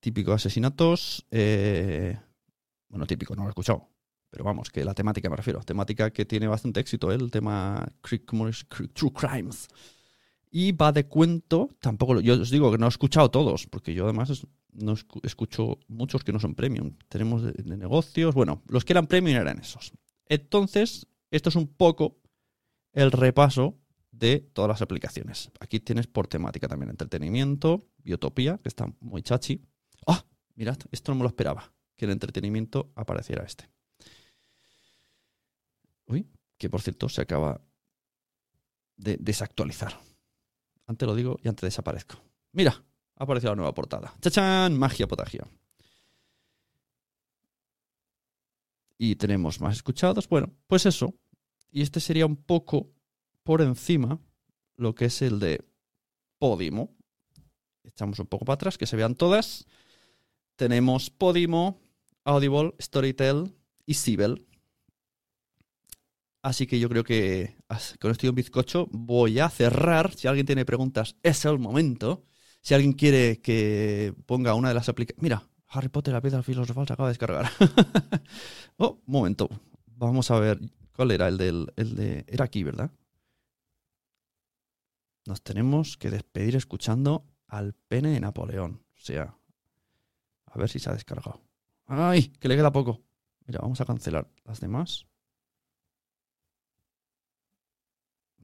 típico 0.00 0.32
asesinatos. 0.32 1.24
eh, 1.30 2.18
bueno, 2.88 3.06
típico, 3.06 3.36
no 3.36 3.42
lo 3.42 3.48
he 3.48 3.50
escuchado. 3.50 3.88
Pero 4.30 4.42
vamos, 4.42 4.68
que 4.70 4.84
la 4.84 4.94
temática 4.94 5.30
me 5.30 5.36
refiero. 5.36 5.60
Temática 5.60 6.10
que 6.10 6.24
tiene 6.24 6.48
bastante 6.48 6.80
éxito, 6.80 7.12
el 7.12 7.30
tema 7.30 7.86
True 8.02 9.12
Crimes. 9.14 9.68
Y 10.50 10.72
va 10.72 10.90
de 10.90 11.06
cuento, 11.06 11.68
tampoco, 11.78 12.18
yo 12.20 12.34
os 12.34 12.50
digo 12.50 12.72
que 12.72 12.78
no 12.78 12.86
he 12.86 12.88
escuchado 12.88 13.30
todos, 13.30 13.68
porque 13.68 13.94
yo 13.94 14.06
además 14.06 14.44
no 14.72 14.96
escu- 14.96 15.20
escucho 15.22 15.78
muchos 15.86 16.24
que 16.24 16.32
no 16.32 16.40
son 16.40 16.56
premium. 16.56 16.96
Tenemos 17.08 17.44
de, 17.44 17.52
de 17.52 17.76
negocios, 17.76 18.34
bueno, 18.34 18.64
los 18.66 18.84
que 18.84 18.92
eran 18.92 19.06
premium 19.06 19.40
eran 19.40 19.60
esos. 19.60 19.92
Entonces, 20.26 21.06
esto 21.30 21.50
es 21.50 21.54
un 21.54 21.68
poco 21.68 22.18
el 22.92 23.12
repaso 23.12 23.76
de 24.18 24.40
todas 24.52 24.68
las 24.68 24.82
aplicaciones. 24.82 25.50
Aquí 25.60 25.80
tienes 25.80 26.06
por 26.06 26.26
temática 26.26 26.68
también 26.68 26.90
entretenimiento, 26.90 27.82
biotopía, 27.98 28.58
que 28.58 28.68
está 28.68 28.92
muy 29.00 29.22
chachi. 29.22 29.62
¡Ah! 30.06 30.24
mirad, 30.54 30.78
esto 30.90 31.12
no 31.12 31.16
me 31.16 31.22
lo 31.22 31.28
esperaba, 31.28 31.72
que 31.96 32.04
en 32.04 32.12
entretenimiento 32.12 32.90
apareciera 32.96 33.44
este. 33.44 33.70
Uy, 36.06 36.26
que 36.56 36.68
por 36.68 36.82
cierto 36.82 37.08
se 37.08 37.22
acaba 37.22 37.60
de 38.96 39.16
desactualizar. 39.18 40.00
Antes 40.86 41.06
lo 41.06 41.14
digo 41.14 41.38
y 41.42 41.48
antes 41.48 41.62
desaparezco. 41.62 42.16
Mira, 42.52 42.82
ha 43.16 43.24
aparecido 43.24 43.52
la 43.52 43.56
nueva 43.56 43.74
portada. 43.74 44.14
¡Chachán! 44.20 44.76
Magia 44.76 45.06
potagia. 45.06 45.46
Y 48.96 49.14
tenemos 49.14 49.60
más 49.60 49.76
escuchados. 49.76 50.28
Bueno, 50.28 50.52
pues 50.66 50.86
eso. 50.86 51.14
Y 51.70 51.82
este 51.82 52.00
sería 52.00 52.26
un 52.26 52.36
poco 52.36 52.90
por 53.48 53.62
encima 53.62 54.20
lo 54.76 54.94
que 54.94 55.06
es 55.06 55.22
el 55.22 55.40
de 55.40 55.64
Podimo. 56.38 56.94
Echamos 57.82 58.18
un 58.18 58.26
poco 58.26 58.44
para 58.44 58.56
atrás, 58.56 58.76
que 58.76 58.84
se 58.86 58.94
vean 58.94 59.14
todas. 59.14 59.64
Tenemos 60.54 61.08
Podimo, 61.08 61.80
Audible, 62.24 62.74
Storytel 62.78 63.56
y 63.86 63.94
Sibel. 63.94 64.46
Así 66.42 66.66
que 66.66 66.78
yo 66.78 66.90
creo 66.90 67.04
que 67.04 67.56
con 67.98 68.10
esto 68.10 68.26
y 68.26 68.28
un 68.28 68.34
bizcocho 68.34 68.86
voy 68.90 69.38
a 69.38 69.48
cerrar. 69.48 70.14
Si 70.14 70.28
alguien 70.28 70.44
tiene 70.44 70.66
preguntas, 70.66 71.16
es 71.22 71.46
el 71.46 71.58
momento. 71.58 72.26
Si 72.60 72.74
alguien 72.74 72.92
quiere 72.92 73.40
que 73.40 74.12
ponga 74.26 74.52
una 74.52 74.68
de 74.68 74.74
las 74.74 74.90
aplicaciones... 74.90 75.22
Mira, 75.22 75.48
Harry 75.68 75.88
Potter, 75.88 76.12
la 76.12 76.20
piedra 76.20 76.42
filosofal 76.42 76.86
se 76.86 76.92
acaba 76.92 77.08
de 77.08 77.12
descargar. 77.12 77.50
oh, 78.76 79.00
momento. 79.06 79.48
Vamos 79.86 80.30
a 80.30 80.38
ver. 80.38 80.60
¿Cuál 80.94 81.12
era 81.12 81.28
el 81.28 81.38
del... 81.38 81.72
El 81.76 81.94
de... 81.94 82.26
Era 82.28 82.44
aquí, 82.44 82.62
¿verdad? 82.62 82.90
Nos 85.28 85.42
tenemos 85.42 85.98
que 85.98 86.08
despedir 86.08 86.56
escuchando 86.56 87.26
al 87.48 87.74
pene 87.74 88.12
de 88.12 88.20
Napoleón. 88.20 88.82
O 88.96 88.98
sea, 88.98 89.36
a 90.46 90.58
ver 90.58 90.70
si 90.70 90.78
se 90.78 90.88
ha 90.88 90.94
descargado. 90.94 91.42
¡Ay! 91.84 92.28
Que 92.40 92.48
le 92.48 92.56
queda 92.56 92.72
poco. 92.72 93.02
Mira, 93.44 93.60
vamos 93.60 93.78
a 93.82 93.84
cancelar 93.84 94.26
las 94.44 94.60
demás. 94.60 95.06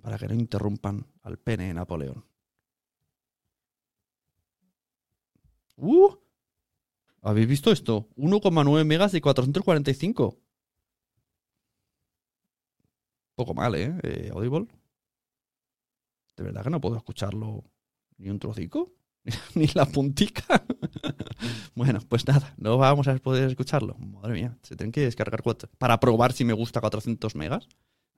Para 0.03 0.19
que 0.19 0.29
no 0.29 0.35
interrumpan 0.35 1.07
al 1.23 1.39
pene 1.39 1.69
de 1.69 1.73
Napoleón. 1.73 2.23
¡Uh! 5.77 6.19
¿Habéis 7.23 7.49
visto 7.49 7.73
esto? 7.73 8.11
1,9 8.17 8.85
megas 8.85 9.13
de 9.13 9.23
445. 9.23 10.39
Poco 13.37 13.55
mal, 13.55 13.75
¿eh? 13.75 13.99
Eh, 14.03 14.31
Audible. 14.35 14.69
De 16.37 16.45
verdad 16.45 16.65
que 16.65 16.71
no 16.71 16.81
puedo 16.81 16.97
escucharlo 16.97 17.65
ni 18.19 18.31
un 18.31 18.39
trocico, 18.39 18.93
ni 19.55 19.67
la 19.69 19.87
puntica. 19.87 20.65
bueno, 21.75 22.01
pues 22.09 22.27
nada, 22.27 22.55
no 22.57 22.79
vamos 22.79 23.09
a 23.09 23.17
poder 23.17 23.49
escucharlo. 23.49 23.97
Madre 23.99 24.35
mía, 24.35 24.57
se 24.63 24.77
tienen 24.77 24.93
que 24.93 25.03
descargar 25.03 25.43
cuatro. 25.43 25.69
Para 25.79 25.99
probar 26.01 26.33
si 26.33 26.45
me 26.45 26.53
gusta 26.53 26.81
400 26.81 27.35
megas. 27.35 27.69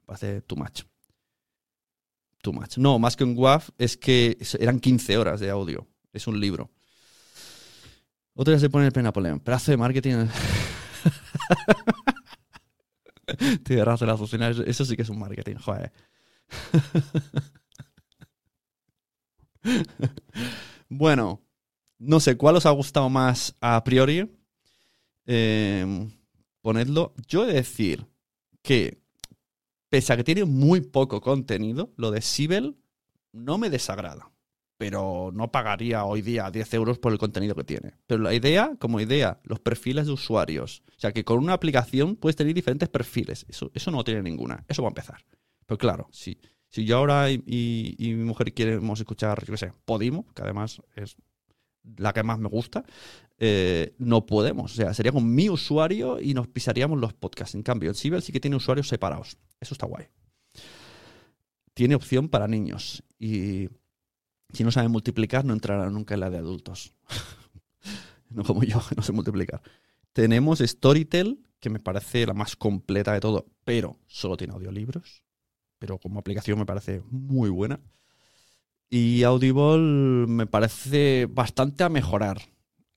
Me 0.01 0.07
parece 0.07 0.43
too 0.43 0.57
much. 0.57 0.83
Too 2.43 2.53
much. 2.53 2.77
No, 2.79 2.99
más 2.99 3.17
que 3.17 3.25
un 3.25 3.37
WAV 3.37 3.63
es 3.79 3.97
que 3.97 4.39
eran 4.59 4.81
15 4.81 5.19
horas 5.19 5.41
de 5.41 5.51
audio. 5.51 5.87
Es 6.13 6.27
un 6.27 6.41
libro. 6.41 6.71
Otro 8.35 8.53
día 8.53 8.61
se 8.61 8.71
pone 8.71 8.87
el 8.87 8.93
pene 8.93 9.05
Napoleón. 9.05 9.41
Pedazo 9.41 9.71
de 9.71 9.77
marketing. 9.77 10.27
Tiene 13.65 13.85
razón 13.85 14.09
la 14.09 14.17
eso 14.67 14.85
sí 14.85 14.97
que 14.97 15.03
es 15.03 15.09
un 15.09 15.19
marketing, 15.19 15.57
joder. 15.57 15.93
bueno, 20.89 21.43
no 21.99 22.21
sé 22.21 22.37
cuál 22.37 22.57
os 22.57 22.67
ha 22.67 22.71
gustado 22.71 23.09
más 23.09 23.55
a 23.61 23.83
priori. 23.85 24.31
Eh, 25.27 26.09
ponedlo. 26.61 27.15
Yo 27.27 27.45
he 27.45 27.49
de 27.49 27.55
decir 27.55 28.07
que, 28.63 28.99
pese 29.89 30.13
a 30.13 30.17
que 30.17 30.25
tiene 30.25 30.45
muy 30.45 30.81
poco 30.81 31.21
contenido, 31.21 31.93
lo 31.97 32.11
de 32.11 32.23
Sibel 32.23 32.77
no 33.33 33.59
me 33.59 33.71
desagrada. 33.71 34.31
Pero 34.79 35.31
no 35.33 35.51
pagaría 35.51 36.05
hoy 36.05 36.21
día 36.21 36.51
10 36.51 36.75
euros 36.75 36.99
por 36.99 37.11
el 37.11 37.19
contenido 37.19 37.55
que 37.55 37.65
tiene. 37.65 37.95
Pero 38.07 38.23
la 38.23 38.35
idea, 38.35 38.77
como 38.79 39.01
idea, 39.01 39.41
los 39.45 39.59
perfiles 39.59 40.07
de 40.07 40.13
usuarios. 40.13 40.83
O 40.89 41.01
sea, 41.01 41.13
que 41.13 41.25
con 41.25 41.39
una 41.39 41.55
aplicación 41.55 42.17
puedes 42.17 42.37
tener 42.37 42.53
diferentes 42.53 42.91
perfiles. 42.91 43.47
Eso, 43.49 43.71
eso 43.73 43.91
no 43.91 44.05
tiene 44.05 44.23
ninguna. 44.23 44.65
Eso 44.69 44.83
va 44.83 44.89
a 44.89 44.91
empezar. 44.91 45.25
Pero 45.65 45.79
claro, 45.79 46.09
si, 46.13 46.39
si 46.69 46.85
yo 46.85 46.99
ahora 46.99 47.31
y, 47.31 47.97
mi 47.99 48.25
mujer 48.25 48.53
queremos 48.53 49.01
escuchar, 49.01 49.45
yo 49.45 49.53
qué 49.53 49.59
sé, 49.59 49.73
Podimo, 49.85 50.27
que 50.35 50.43
además 50.43 50.83
es 50.95 51.17
la 51.97 52.13
que 52.13 52.23
más 52.23 52.39
me 52.39 52.49
gusta, 52.49 52.85
eh, 53.39 53.95
no 53.99 54.27
podemos. 54.27 54.73
O 54.73 54.75
sea, 54.75 54.93
sería 54.95 55.13
con 55.13 55.35
mi 55.35 55.49
usuario 55.49 56.21
y 56.21 56.35
nos 56.35 56.49
pisaríamos 56.49 56.99
los 56.99 57.13
podcasts. 57.13 57.55
En 57.55 57.63
cambio, 57.63 57.91
el 57.91 57.97
Sibel 57.97 58.23
sí 58.23 58.33
que 58.33 58.41
tiene 58.41 58.57
usuarios 58.57 58.89
separados. 58.89 59.39
Eso 59.61 59.75
está 59.75 59.87
guay. 59.87 60.07
Tiene 61.75 61.95
opción 61.95 62.29
para 62.29 62.49
niños. 62.49 63.05
Y 63.19 63.69
si 64.53 64.65
no 64.65 64.73
saben 64.73 64.91
multiplicar, 64.91 65.45
no 65.45 65.53
entrará 65.53 65.91
nunca 65.91 66.15
en 66.15 66.21
la 66.21 66.31
de 66.31 66.39
adultos. 66.39 66.95
no 68.31 68.43
como 68.45 68.65
yo, 68.65 68.81
no 68.97 69.03
sé 69.03 69.13
multiplicar. 69.13 69.63
Tenemos 70.13 70.61
Storytel, 70.61 71.43
que 71.61 71.71
me 71.71 71.79
parece 71.79 72.27
la 72.27 72.35
más 72.35 72.57
completa 72.57 73.13
de 73.13 73.21
todo, 73.21 73.47
pero 73.65 73.99
solo 74.07 74.37
tiene 74.37 74.55
audiolibros. 74.55 75.26
Pero 75.79 75.99
como 75.99 76.19
aplicación 76.19 76.59
me 76.59 76.67
parece 76.67 77.03
muy 77.11 77.51
buena. 77.51 77.81
Y 78.89 79.25
Audible 79.25 80.27
me 80.27 80.47
parece 80.47 81.27
bastante 81.27 81.85
a 81.85 81.89
mejorar. 81.89 82.41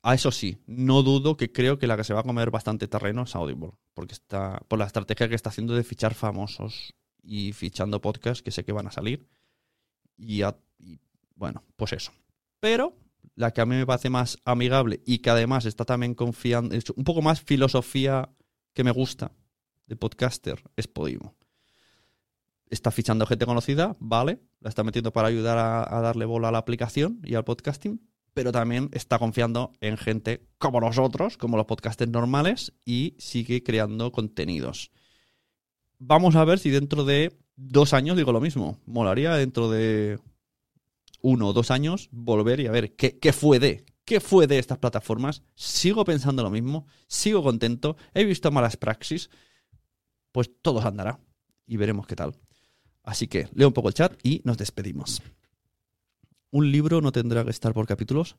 A 0.02 0.14
eso 0.14 0.32
sí, 0.32 0.58
no 0.66 1.04
dudo 1.04 1.36
que 1.36 1.52
creo 1.52 1.78
que 1.78 1.88
la 1.88 1.98
que 1.98 2.04
se 2.06 2.14
va 2.14 2.22
a 2.22 2.24
comer 2.24 2.52
bastante 2.52 2.88
terreno 2.88 3.24
es 3.24 3.36
Audible, 3.36 3.72
porque 3.94 4.14
está 4.14 4.62
por 4.68 4.80
la 4.80 4.86
estrategia 4.86 5.28
que 5.28 5.36
está 5.36 5.50
haciendo 5.50 5.76
de 5.76 5.84
fichar 5.84 6.14
famosos 6.14 6.94
y 7.22 7.52
fichando 7.52 8.00
podcasts 8.00 8.42
que 8.42 8.52
sé 8.52 8.64
que 8.64 8.72
van 8.72 8.88
a 8.88 8.92
salir. 8.92 9.28
Y, 10.16 10.42
y, 10.44 11.00
bueno, 11.36 11.64
pues 11.76 11.94
eso. 11.94 12.14
Pero 12.60 12.96
la 13.36 13.52
que 13.52 13.62
a 13.62 13.66
mí 13.66 13.76
me 13.76 13.86
parece 13.86 14.10
más 14.10 14.38
amigable 14.46 15.02
y 15.06 15.20
que 15.20 15.30
además 15.30 15.66
está 15.66 15.86
también 15.86 16.14
confiando, 16.14 16.76
un 16.96 17.04
poco 17.04 17.22
más 17.22 17.42
filosofía 17.42 18.30
que 18.74 18.84
me 18.84 18.92
gusta 18.92 19.32
de 19.88 19.96
podcaster 19.96 20.64
es 20.76 20.88
Podimo. 20.88 21.36
Está 22.70 22.92
fichando 22.92 23.26
gente 23.26 23.46
conocida, 23.46 23.98
vale, 24.00 24.40
la 24.60 24.70
está 24.70 24.84
metiendo 24.84 25.12
para 25.12 25.28
ayudar 25.28 25.58
a, 25.58 26.02
darle 26.02 26.26
bola 26.26 26.50
a 26.50 26.52
la 26.52 26.60
aplicación 26.60 27.20
y 27.24 27.34
al 27.34 27.44
podcasting, 27.44 28.00
pero 28.34 28.52
también 28.52 28.90
está 28.94 29.18
confiando 29.18 29.74
en 29.82 29.98
gente 29.98 30.48
como 30.60 30.80
nosotros, 30.80 31.38
como 31.38 31.58
los 31.58 31.66
podcasters 31.66 32.12
normales, 32.12 32.74
y 32.86 33.16
sigue 33.18 33.64
creando 33.64 34.12
contenidos. 34.12 34.92
Vamos 35.98 36.36
a 36.36 36.46
ver 36.46 36.60
si 36.60 36.70
dentro 36.70 37.06
de 37.06 37.36
dos 37.56 37.94
años 37.94 38.16
digo 38.16 38.32
lo 38.32 38.40
mismo. 38.40 38.80
Molaría 38.86 39.34
dentro 39.34 39.70
de 39.70 40.20
uno 41.22 41.48
o 41.48 41.54
dos 41.54 41.72
años 41.72 42.08
volver 42.12 42.60
y 42.60 42.68
a 42.68 42.72
ver 42.72 42.96
qué, 42.96 43.18
qué 43.18 43.34
fue 43.34 43.60
de, 43.60 43.84
qué 44.06 44.20
fue 44.20 44.48
de 44.48 44.60
estas 44.60 44.78
plataformas. 44.78 45.44
Sigo 45.56 46.06
pensando 46.06 46.44
lo 46.44 46.50
mismo, 46.50 46.88
sigo 47.08 47.44
contento, 47.44 47.98
he 48.14 48.24
visto 48.26 48.52
malas 48.52 48.78
praxis, 48.78 49.30
pues 50.32 50.52
todo 50.62 50.82
andará 50.82 51.20
y 51.68 51.78
veremos 51.78 52.08
qué 52.08 52.16
tal. 52.16 52.36
Así 53.10 53.28
que 53.28 53.48
leo 53.56 53.68
un 53.68 53.74
poco 53.74 53.88
el 53.88 53.96
chat 53.96 54.14
y 54.24 54.42
nos 54.46 54.60
despedimos. 54.60 55.24
¿Un 56.52 56.72
libro 56.72 57.02
no 57.02 57.12
tendrá 57.12 57.44
que 57.44 57.50
estar 57.50 57.74
por 57.74 57.88
capítulos? 57.88 58.38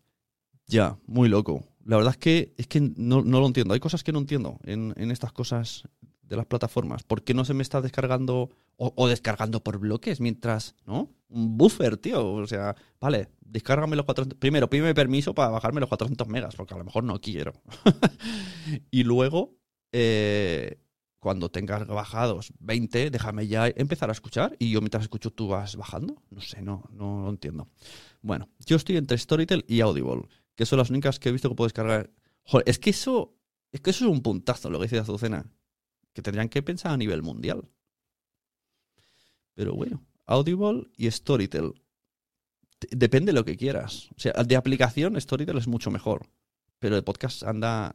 Ya, 0.69 0.97
muy 1.09 1.29
loco. 1.29 1.65
La 1.85 1.97
verdad 1.97 2.13
es 2.13 2.19
que, 2.19 2.55
es 2.57 2.69
que 2.69 2.81
no, 2.81 3.23
no 3.23 3.41
lo 3.41 3.47
entiendo. 3.49 3.75
Hay 3.75 3.81
cosas 3.81 4.05
que 4.05 4.13
no 4.13 4.21
entiendo 4.21 4.61
en, 4.63 4.95
en 4.97 5.11
estas 5.11 5.33
cosas 5.33 5.89
de 6.23 6.37
las 6.37 6.47
plataformas. 6.47 7.03
¿Por 7.03 7.25
qué 7.25 7.35
no 7.35 7.45
se 7.45 7.53
me 7.53 7.65
está 7.65 7.81
descargando 7.81 8.51
o, 8.77 9.09
descargando 9.09 9.63
por 9.65 9.79
bloques 9.79 10.21
mientras, 10.21 10.77
¿no? 10.87 11.11
Un 11.29 11.59
buffer, 11.59 11.97
tío. 11.97 12.33
O 12.33 12.47
sea, 12.47 12.77
vale, 13.01 13.29
descárgame 13.41 13.97
los 13.97 14.07
400. 14.07 14.39
Primero, 14.39 14.71
pídeme 14.71 14.95
permiso 14.95 15.35
para 15.35 15.51
bajarme 15.51 15.81
los 15.81 15.89
400 15.89 16.29
megas, 16.29 16.55
porque 16.55 16.75
a 16.75 16.79
lo 16.79 16.85
mejor 16.85 17.03
no 17.03 17.21
quiero. 17.21 17.53
y 18.93 19.03
luego, 19.03 19.57
eh, 19.91 20.79
cuando 21.21 21.51
tengas 21.51 21.87
bajados 21.87 22.53
20, 22.61 23.11
déjame 23.11 23.47
ya 23.47 23.69
empezar 23.69 24.09
a 24.09 24.13
escuchar 24.13 24.57
y 24.59 24.71
yo 24.71 24.81
mientras 24.81 25.05
escucho 25.05 25.31
tú 25.31 25.49
vas 25.49 25.77
bajando. 25.77 26.23
No 26.31 26.41
sé, 26.41 26.63
no, 26.63 26.83
no 26.91 27.23
lo 27.23 27.31
entiendo. 27.31 27.69
Bueno, 28.23 28.49
yo 28.67 28.77
estoy 28.77 28.97
entre 28.97 29.19
Storytel 29.19 29.65
y 29.69 29.83
Audible, 29.83 30.27
que 30.57 30.67
son 30.67 30.79
las 30.79 30.91
únicas 30.91 31.19
que 31.19 31.29
he 31.29 31.33
visto 31.33 31.51
que 31.51 31.55
puedo 31.55 31.67
descargar. 31.67 32.11
Joder, 32.45 32.69
es 32.69 32.79
que 32.79 32.91
eso, 32.91 33.37
es 33.71 33.81
que 33.83 33.91
eso 33.91 34.07
es 34.07 34.11
un 34.11 34.23
puntazo 34.23 34.71
lo 34.71 34.79
que 34.79 34.87
dice 34.87 34.99
Azucena, 34.99 35.47
que 36.15 36.23
tendrían 36.23 36.49
que 36.49 36.63
pensar 36.63 36.93
a 36.93 36.97
nivel 36.97 37.23
mundial. 37.23 37.69
Pero 39.55 39.75
bueno, 39.75 40.03
Audible 40.25 40.89
y 40.97 41.11
Storytel. 41.11 41.75
Depende 42.91 43.33
de 43.33 43.39
lo 43.39 43.45
que 43.45 43.59
quieras. 43.59 44.09
O 44.17 44.21
sea, 44.21 44.33
de 44.33 44.57
aplicación, 44.57 45.21
Storytel 45.21 45.59
es 45.59 45.69
mucho 45.69 45.91
mejor. 45.91 46.31
Pero 46.79 46.95
de 46.95 47.03
podcast 47.03 47.43
anda 47.43 47.95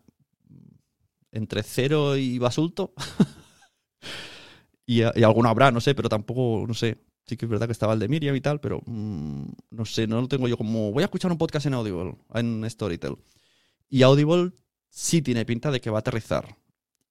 entre 1.35 1.63
cero 1.63 2.15
y 2.15 2.39
basulto. 2.39 2.93
y, 4.85 5.01
y 5.01 5.23
alguno 5.23 5.49
habrá, 5.49 5.71
no 5.71 5.81
sé, 5.81 5.93
pero 5.93 6.09
tampoco, 6.09 6.65
no 6.67 6.73
sé. 6.73 6.97
Sí 7.27 7.37
que 7.37 7.45
es 7.45 7.49
verdad 7.49 7.65
que 7.65 7.71
estaba 7.71 7.93
el 7.93 7.99
de 7.99 8.07
Miriam 8.07 8.35
y 8.35 8.41
tal, 8.41 8.59
pero 8.59 8.81
mm, 8.85 9.45
no 9.71 9.85
sé, 9.85 10.05
no 10.07 10.21
lo 10.21 10.27
tengo 10.27 10.47
yo 10.47 10.57
como. 10.57 10.91
Voy 10.91 11.01
a 11.03 11.05
escuchar 11.05 11.31
un 11.31 11.37
podcast 11.37 11.65
en 11.65 11.73
Audible, 11.73 12.15
en 12.33 12.69
Storytel. 12.69 13.17
Y 13.89 14.03
Audible 14.03 14.51
sí 14.89 15.21
tiene 15.21 15.45
pinta 15.45 15.71
de 15.71 15.81
que 15.81 15.89
va 15.89 15.97
a 15.97 16.01
aterrizar. 16.01 16.57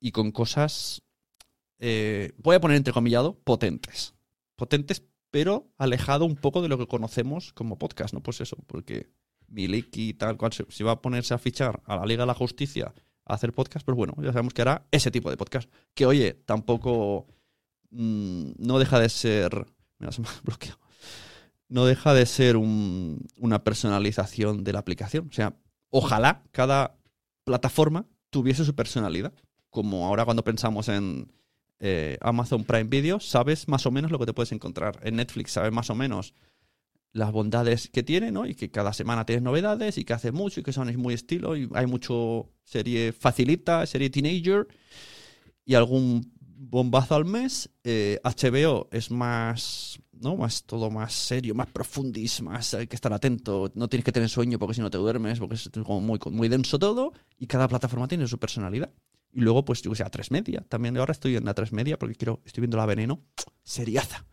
Y 0.01 0.13
con 0.13 0.31
cosas. 0.33 1.03
eh, 1.79 2.33
voy 2.39 2.57
a 2.57 2.61
poner 2.61 2.77
entrecomillado, 2.77 3.39
potentes. 3.45 4.15
Potentes, 4.57 5.03
pero 5.31 5.69
alejado 5.79 6.25
un 6.25 6.37
poco 6.37 6.63
de 6.63 6.69
lo 6.69 6.79
que 6.79 6.87
conocemos 6.87 7.53
como 7.53 7.79
podcast, 7.79 8.15
¿no? 8.15 8.23
Pues 8.23 8.41
eso, 8.41 8.57
porque 8.69 9.11
Miliki 9.49 10.11
y 10.11 10.15
tal 10.15 10.37
cual, 10.37 10.53
si 10.53 10.85
va 10.85 10.93
a 10.93 11.03
ponerse 11.03 11.35
a 11.35 11.39
fichar 11.39 11.83
a 11.87 11.97
la 11.97 12.07
Liga 12.07 12.23
de 12.23 12.29
la 12.29 12.35
Justicia 12.35 12.95
hacer 13.27 13.53
podcast, 13.53 13.85
pues 13.85 13.97
bueno, 13.97 14.15
ya 14.19 14.33
sabemos 14.33 14.55
que 14.55 14.63
hará 14.63 14.87
ese 14.91 15.11
tipo 15.11 15.31
de 15.31 15.37
podcast. 15.37 15.71
Que 15.95 16.07
oye, 16.07 16.35
tampoco 16.45 17.27
mm, 17.91 18.53
no 18.59 18.79
deja 18.79 18.99
de 18.99 19.09
ser. 19.09 19.67
Me 19.99 20.09
bloqueado. 20.45 20.79
No 21.69 21.87
deja 21.87 22.15
de 22.15 22.27
ser 22.27 22.57
un- 22.57 23.27
una 23.39 23.65
personalización 23.65 24.65
de 24.65 24.73
la 24.73 24.81
aplicación. 24.81 25.29
O 25.31 25.33
sea, 25.33 25.57
ojalá 25.91 26.43
cada 26.53 26.97
plataforma 27.45 28.07
tuviese 28.31 28.65
su 28.65 28.75
personalidad. 28.75 29.33
Como 29.71 30.07
ahora 30.07 30.25
cuando 30.25 30.45
pensamos 30.45 30.89
en 30.89 31.33
eh, 31.81 32.19
Amazon 32.21 32.65
Prime 32.65 32.85
Video, 32.85 33.19
sabes 33.21 33.67
más 33.69 33.87
o 33.87 33.91
menos 33.91 34.11
lo 34.11 34.19
que 34.19 34.27
te 34.27 34.33
puedes 34.35 34.53
encontrar. 34.53 35.01
En 35.03 35.17
Netflix 35.17 35.53
sabes 35.53 35.73
más 35.73 35.91
o 35.91 35.95
menos 35.95 36.35
las 37.15 37.31
bondades 37.31 37.89
que 37.89 38.03
tiene, 38.03 38.33
¿no? 38.33 38.45
Y 38.45 38.55
que 38.57 38.71
cada 38.71 38.93
semana 38.93 39.25
tienes 39.25 39.43
novedades 39.43 39.97
y 39.99 40.05
que 40.05 40.13
hace 40.13 40.33
mucho 40.33 40.61
y 40.61 40.63
que 40.65 40.73
son 40.73 40.95
muy 40.99 41.15
estilo 41.15 41.57
y 41.57 41.71
hay 41.73 41.87
mucho 41.87 42.51
serie 42.65 43.13
facilita, 43.13 43.87
serie 43.87 44.11
teenager 44.11 44.67
y 45.65 45.75
algún 45.75 46.33
bombazo 46.41 47.15
al 47.15 47.25
mes. 47.25 47.71
Eh, 47.85 48.19
HBO 48.25 48.89
es 48.91 49.13
más, 49.13 50.01
¿no? 50.13 50.37
Más 50.37 50.65
todo 50.65 50.91
más 50.91 51.13
serio, 51.13 51.55
más 51.55 51.69
profundis, 51.69 52.43
hay 52.75 52.89
que 52.89 52.97
estar 52.97 53.13
atento. 53.13 53.71
No 53.77 53.89
tienes 53.89 54.05
que 54.05 54.13
tener 54.13 54.29
sueño 54.29 54.59
porque 54.59 54.75
si 54.75 54.81
no 54.81 54.91
te 54.91 54.99
duermes, 54.99 55.39
porque 55.39 55.55
es 55.55 55.71
como 55.85 56.01
muy, 56.01 56.19
muy 56.33 56.49
denso 56.49 56.81
todo. 56.81 57.13
Y 57.39 57.47
cada 57.47 57.69
plataforma 57.69 58.09
tiene 58.09 58.27
su 58.27 58.39
personalidad. 58.39 58.93
Y 59.33 59.41
luego, 59.41 59.65
pues, 59.65 59.83
yo 59.83 59.91
que 59.93 59.97
sé, 59.97 60.03
a 60.03 60.11
tres 60.11 60.33
media. 60.33 60.65
También 60.69 60.97
ahora 60.97 61.13
estoy 61.13 61.37
en 61.37 61.45
la 61.45 61.55
tres 61.55 61.73
media 61.73 61.97
porque 61.97 62.17
quiero, 62.17 62.41
estoy 62.45 62.63
viendo 62.63 62.77
la 62.77 62.87
veneno. 62.87 63.23
Seriaza. 63.63 64.27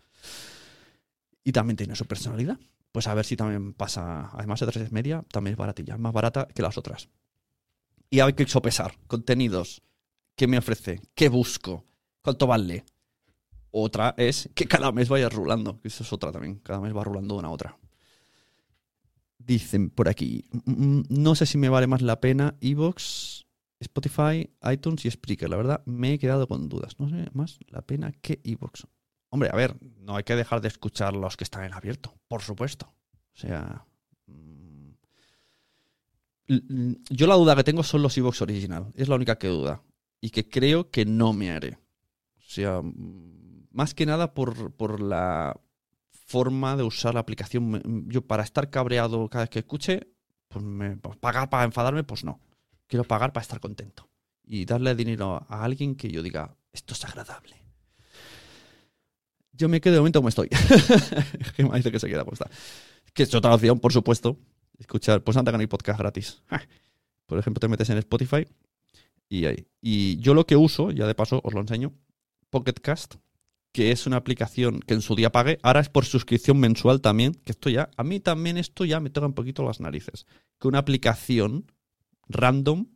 Y 1.44 1.52
también 1.52 1.78
tiene 1.78 1.96
su 1.96 2.06
personalidad. 2.06 2.60
Pues 2.92 3.08
a 3.08 3.14
ver 3.14 3.26
si 3.26 3.38
también 3.38 3.74
pasa, 3.74 4.30
además 4.34 4.60
de 4.60 4.68
tres 4.68 4.92
media, 4.92 5.24
también 5.32 5.54
es 5.54 5.58
baratilla, 5.58 5.94
es 5.94 6.00
más 6.00 6.14
barata 6.14 6.48
que 6.48 6.62
las 6.62 6.78
otras. 6.78 7.10
Y 8.10 8.20
hay 8.20 8.34
que 8.34 8.46
sopesar 8.48 8.98
contenidos. 9.08 9.82
¿Qué 10.36 10.48
me 10.48 10.58
ofrece? 10.58 11.02
¿Qué 11.16 11.30
busco? 11.30 11.86
¿Cuánto 12.22 12.48
vale? 12.48 12.84
Otra 13.72 14.14
es 14.18 14.50
que 14.54 14.66
cada 14.66 14.92
mes 14.92 15.08
vaya 15.08 15.30
rulando. 15.30 15.80
que 15.80 15.88
Eso 15.88 16.04
es 16.04 16.12
otra 16.12 16.32
también. 16.32 16.56
Cada 16.60 16.82
mes 16.82 16.96
va 16.96 17.04
rulando 17.06 17.36
una 17.36 17.48
a 17.48 17.52
otra. 17.52 17.78
Dicen 19.38 19.90
por 19.90 20.10
aquí. 20.10 20.46
mm, 20.52 20.72
mm, 20.72 21.04
No 21.10 21.36
sé 21.36 21.46
si 21.46 21.58
me 21.58 21.70
vale 21.70 21.88
más 21.88 22.02
la 22.02 22.20
pena 22.20 22.56
Evox, 22.60 23.46
Spotify, 23.80 24.50
iTunes 24.72 25.06
y 25.06 25.12
Spreaker. 25.12 25.50
La 25.50 25.58
verdad, 25.58 25.84
me 25.86 26.14
he 26.14 26.20
quedado 26.20 26.48
con 26.48 26.68
dudas. 26.68 27.00
No 27.00 27.10
sé 27.10 27.30
más 27.34 27.60
la 27.68 27.82
pena 27.82 28.12
que 28.12 28.42
Evox. 28.44 28.86
Hombre, 29.34 29.50
a 29.52 29.56
ver, 29.56 29.76
no 30.00 30.16
hay 30.18 30.24
que 30.24 30.36
dejar 30.36 30.62
de 30.62 30.68
escuchar 30.68 31.14
los 31.16 31.38
que 31.38 31.44
están 31.46 31.64
en 31.64 31.74
abierto, 31.74 32.14
por 32.28 32.42
supuesto. 32.42 32.94
O 33.34 33.38
sea. 33.40 33.86
mm, 36.48 36.94
Yo 37.10 37.28
la 37.28 37.36
duda 37.36 37.56
que 37.56 37.64
tengo 37.64 37.84
son 37.84 38.02
los 38.02 38.18
Evox 38.18 38.42
original. 38.42 38.92
Es 38.96 39.08
la 39.08 39.16
única 39.16 39.38
que 39.38 39.48
duda. 39.48 39.82
Y 40.20 40.30
que 40.30 40.48
creo 40.50 40.92
que 40.92 41.06
no 41.06 41.34
me 41.34 41.52
haré. 41.52 41.76
O 42.38 42.42
sea, 42.48 42.82
mm, 42.82 43.68
más 43.72 43.94
que 43.94 44.06
nada 44.06 44.34
por, 44.34 44.74
por 44.74 45.02
la 45.02 45.60
forma 46.12 46.76
de 46.76 46.84
usar 46.84 47.14
la 47.14 47.22
aplicación. 47.22 47.70
Me- 47.70 47.82
Yo 48.08 48.22
para 48.26 48.44
estar 48.44 48.70
cabreado 48.70 49.30
cada 49.30 49.44
vez 49.46 49.50
que 49.50 49.60
escuche, 49.60 50.08
pues, 50.50 50.64
me, 50.64 50.98
pues 50.98 51.18
pagar 51.18 51.50
para 51.50 51.64
enfadarme, 51.64 52.04
pues 52.04 52.24
no. 52.24 52.40
Quiero 52.88 53.06
pagar 53.06 53.32
para 53.34 53.42
estar 53.44 53.60
contento. 53.60 54.10
Y 54.46 54.66
darle 54.66 54.96
dinero 54.96 55.46
a 55.48 55.64
alguien 55.64 55.96
que 55.96 56.10
yo 56.12 56.22
diga, 56.22 56.58
esto 56.74 56.94
es 56.94 57.06
agradable. 57.06 57.61
Yo 59.62 59.70
me 59.70 59.80
quedo 59.80 59.94
de 59.94 60.00
momento 60.00 60.18
como 60.18 60.30
estoy. 60.30 60.50
Gemma 61.56 61.76
dice 61.76 61.92
que 61.92 62.00
se 62.00 62.08
queda 62.08 62.24
como 62.24 62.34
está. 62.34 62.50
Que 63.14 63.22
es 63.22 63.36
otra 63.36 63.54
opción, 63.54 63.80
por 63.80 63.94
supuesto. 63.94 64.40
Escuchar, 64.80 65.24
pues 65.24 65.38
anda 65.38 65.52
que 65.52 65.58
no 65.60 65.62
hay 65.62 65.68
podcast 65.68 66.00
gratis. 66.00 66.42
Por 67.28 67.38
ejemplo, 67.38 67.60
te 67.60 67.68
metes 67.68 67.88
en 67.92 68.00
Spotify 68.00 68.48
y 69.30 69.46
ahí. 69.46 69.68
Y 69.80 70.18
yo 70.18 70.34
lo 70.34 70.48
que 70.48 70.56
uso, 70.56 70.90
ya 70.90 71.06
de 71.06 71.14
paso 71.14 71.42
os 71.44 71.54
lo 71.54 71.62
enseño, 71.62 71.94
Pocket 72.50 72.74
Cast, 72.74 73.16
que 73.72 73.92
es 73.92 74.08
una 74.08 74.18
aplicación 74.18 74.80
que 74.80 74.96
en 74.96 75.04
su 75.04 75.14
día 75.14 75.32
pagué, 75.32 75.60
ahora 75.62 75.80
es 75.80 75.90
por 75.90 76.06
suscripción 76.06 76.60
mensual 76.60 77.00
también, 77.00 77.36
que 77.36 77.52
esto 77.52 77.70
ya, 77.70 77.92
a 77.96 78.04
mí 78.04 78.20
también 78.20 78.58
esto 78.58 78.84
ya 78.84 79.00
me 79.00 79.12
toca 79.12 79.28
un 79.28 79.34
poquito 79.34 79.64
las 79.64 79.80
narices. 79.80 80.26
Que 80.60 80.68
una 80.68 80.80
aplicación 80.80 81.72
random, 82.28 82.88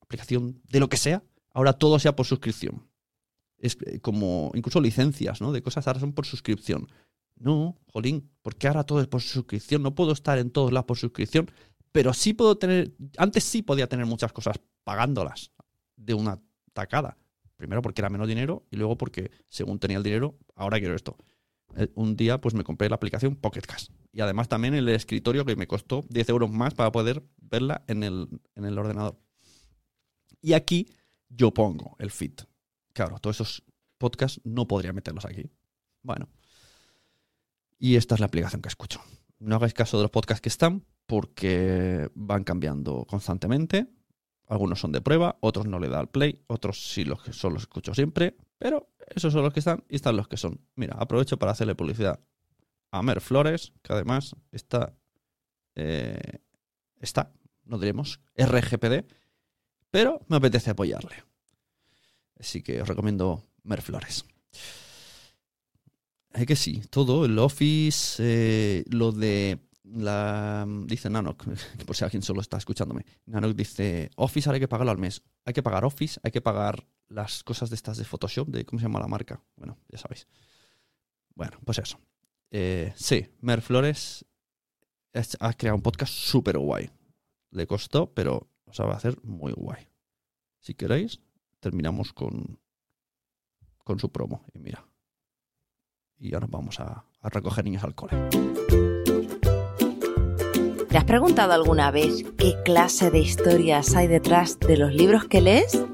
aplicación 0.00 0.60
de 0.68 0.80
lo 0.80 0.88
que 0.88 0.96
sea, 0.96 1.22
ahora 1.52 1.74
todo 1.74 2.00
sea 2.00 2.16
por 2.16 2.26
suscripción. 2.26 2.87
Es 3.58 3.76
eh, 3.86 4.00
como 4.00 4.50
incluso 4.54 4.80
licencias, 4.80 5.40
¿no? 5.40 5.52
De 5.52 5.62
cosas 5.62 5.86
ahora 5.86 6.00
son 6.00 6.12
por 6.12 6.26
suscripción. 6.26 6.88
No, 7.36 7.78
jolín, 7.92 8.30
porque 8.42 8.68
ahora 8.68 8.84
todo 8.84 9.00
es 9.00 9.06
por 9.06 9.22
suscripción. 9.22 9.82
No 9.82 9.94
puedo 9.94 10.12
estar 10.12 10.38
en 10.38 10.50
todos 10.50 10.72
lados 10.72 10.86
por 10.86 10.98
suscripción, 10.98 11.50
pero 11.92 12.12
sí 12.12 12.34
puedo 12.34 12.56
tener. 12.58 12.92
Antes 13.16 13.44
sí 13.44 13.62
podía 13.62 13.88
tener 13.88 14.06
muchas 14.06 14.32
cosas 14.32 14.60
pagándolas 14.84 15.52
de 15.96 16.14
una 16.14 16.40
tacada. 16.72 17.16
Primero 17.56 17.82
porque 17.82 18.00
era 18.00 18.08
menos 18.08 18.28
dinero 18.28 18.64
y 18.70 18.76
luego 18.76 18.96
porque 18.96 19.30
según 19.48 19.78
tenía 19.78 19.96
el 19.96 20.02
dinero, 20.04 20.38
ahora 20.54 20.78
quiero 20.78 20.94
esto. 20.94 21.16
Eh, 21.76 21.88
Un 21.94 22.16
día 22.16 22.40
pues 22.40 22.54
me 22.54 22.64
compré 22.64 22.88
la 22.88 22.96
aplicación 22.96 23.36
Pocket 23.36 23.62
Cast. 23.62 23.90
Y 24.12 24.20
además 24.20 24.48
también 24.48 24.74
el 24.74 24.88
escritorio 24.88 25.44
que 25.44 25.56
me 25.56 25.66
costó 25.66 26.04
10 26.08 26.28
euros 26.28 26.50
más 26.50 26.74
para 26.74 26.92
poder 26.92 27.22
verla 27.40 27.82
en 27.88 28.04
el, 28.04 28.28
en 28.54 28.64
el 28.64 28.78
ordenador. 28.78 29.18
Y 30.40 30.52
aquí 30.52 30.88
yo 31.28 31.52
pongo 31.52 31.96
el 31.98 32.10
feed. 32.10 32.34
Claro, 32.98 33.20
todos 33.20 33.36
esos 33.36 33.62
podcasts 33.96 34.40
no 34.42 34.66
podría 34.66 34.92
meterlos 34.92 35.24
aquí. 35.24 35.48
Bueno. 36.02 36.28
Y 37.78 37.94
esta 37.94 38.16
es 38.16 38.20
la 38.20 38.26
aplicación 38.26 38.60
que 38.60 38.68
escucho. 38.68 39.00
No 39.38 39.54
hagáis 39.54 39.72
caso 39.72 39.98
de 39.98 40.02
los 40.02 40.10
podcasts 40.10 40.40
que 40.40 40.48
están 40.48 40.84
porque 41.06 42.10
van 42.16 42.42
cambiando 42.42 43.04
constantemente. 43.04 43.86
Algunos 44.48 44.80
son 44.80 44.90
de 44.90 45.00
prueba, 45.00 45.38
otros 45.42 45.66
no 45.66 45.78
le 45.78 45.88
da 45.88 46.00
al 46.00 46.08
play, 46.08 46.42
otros 46.48 46.88
sí 46.92 47.04
los 47.04 47.22
que 47.22 47.32
son 47.32 47.52
los 47.52 47.62
escucho 47.62 47.94
siempre, 47.94 48.36
pero 48.58 48.90
esos 49.14 49.32
son 49.32 49.44
los 49.44 49.52
que 49.52 49.60
están 49.60 49.84
y 49.88 49.94
están 49.94 50.16
los 50.16 50.26
que 50.26 50.36
son. 50.36 50.60
Mira, 50.74 50.96
aprovecho 50.98 51.38
para 51.38 51.52
hacerle 51.52 51.76
publicidad 51.76 52.18
a 52.90 53.00
Mer 53.04 53.20
Flores, 53.20 53.74
que 53.80 53.92
además 53.92 54.34
está 54.50 54.96
eh, 55.76 56.40
está, 56.98 57.32
no 57.62 57.78
diremos 57.78 58.18
RGPD, 58.36 59.04
pero 59.88 60.20
me 60.26 60.38
apetece 60.38 60.70
apoyarle. 60.70 61.28
Así 62.38 62.62
que 62.62 62.80
os 62.80 62.88
recomiendo 62.88 63.42
Merflores. 63.64 64.24
Es 66.32 66.46
que 66.46 66.56
sí, 66.56 66.82
todo, 66.90 67.24
el 67.24 67.38
Office, 67.38 68.22
eh, 68.22 68.84
lo 68.90 69.12
de 69.12 69.58
la 69.84 70.66
dice 70.84 71.08
Nanok, 71.08 71.44
por 71.86 71.96
si 71.96 72.04
alguien 72.04 72.22
solo 72.22 72.40
está 72.40 72.58
escuchándome. 72.58 73.04
Nanok 73.26 73.56
dice, 73.56 74.10
Office 74.16 74.48
ahora 74.48 74.56
hay 74.56 74.60
que 74.60 74.68
pagarlo 74.68 74.90
al 74.90 74.98
mes. 74.98 75.22
Hay 75.44 75.54
que 75.54 75.62
pagar 75.62 75.84
Office, 75.84 76.20
hay 76.22 76.30
que 76.30 76.40
pagar 76.40 76.86
las 77.08 77.42
cosas 77.42 77.70
de 77.70 77.76
estas 77.76 77.96
de 77.96 78.04
Photoshop, 78.04 78.48
de 78.48 78.64
cómo 78.64 78.78
se 78.78 78.84
llama 78.84 79.00
la 79.00 79.08
marca. 79.08 79.42
Bueno, 79.56 79.78
ya 79.88 79.98
sabéis. 79.98 80.26
Bueno, 81.34 81.58
pues 81.64 81.78
eso. 81.78 81.98
Eh, 82.50 82.92
sí, 82.96 83.26
Mer 83.40 83.62
Flores 83.62 84.24
ha 85.40 85.52
creado 85.54 85.76
un 85.76 85.82
podcast 85.82 86.12
súper 86.12 86.58
guay. 86.58 86.90
Le 87.50 87.66
costó, 87.66 88.12
pero 88.12 88.48
lo 88.66 88.72
sabe 88.72 88.92
hacer 88.92 89.18
muy 89.22 89.52
guay. 89.52 89.88
Si 90.60 90.74
queréis, 90.74 91.20
terminamos 91.60 92.12
con, 92.12 92.58
con 93.84 93.98
su 93.98 94.10
promo. 94.10 94.44
Y 94.54 94.58
mira. 94.58 94.84
Y 96.18 96.34
ahora 96.34 96.46
vamos 96.50 96.80
a, 96.80 97.04
a 97.20 97.28
recoger 97.28 97.64
niños 97.64 97.84
al 97.84 97.94
cole. 97.94 98.12
¿Te 100.88 100.96
has 100.96 101.04
preguntado 101.04 101.52
alguna 101.52 101.90
vez 101.90 102.24
qué 102.36 102.54
clase 102.64 103.10
de 103.10 103.18
historias 103.18 103.94
hay 103.94 104.08
detrás 104.08 104.58
de 104.58 104.76
los 104.76 104.92
libros 104.92 105.26
que 105.26 105.40
lees? 105.40 105.84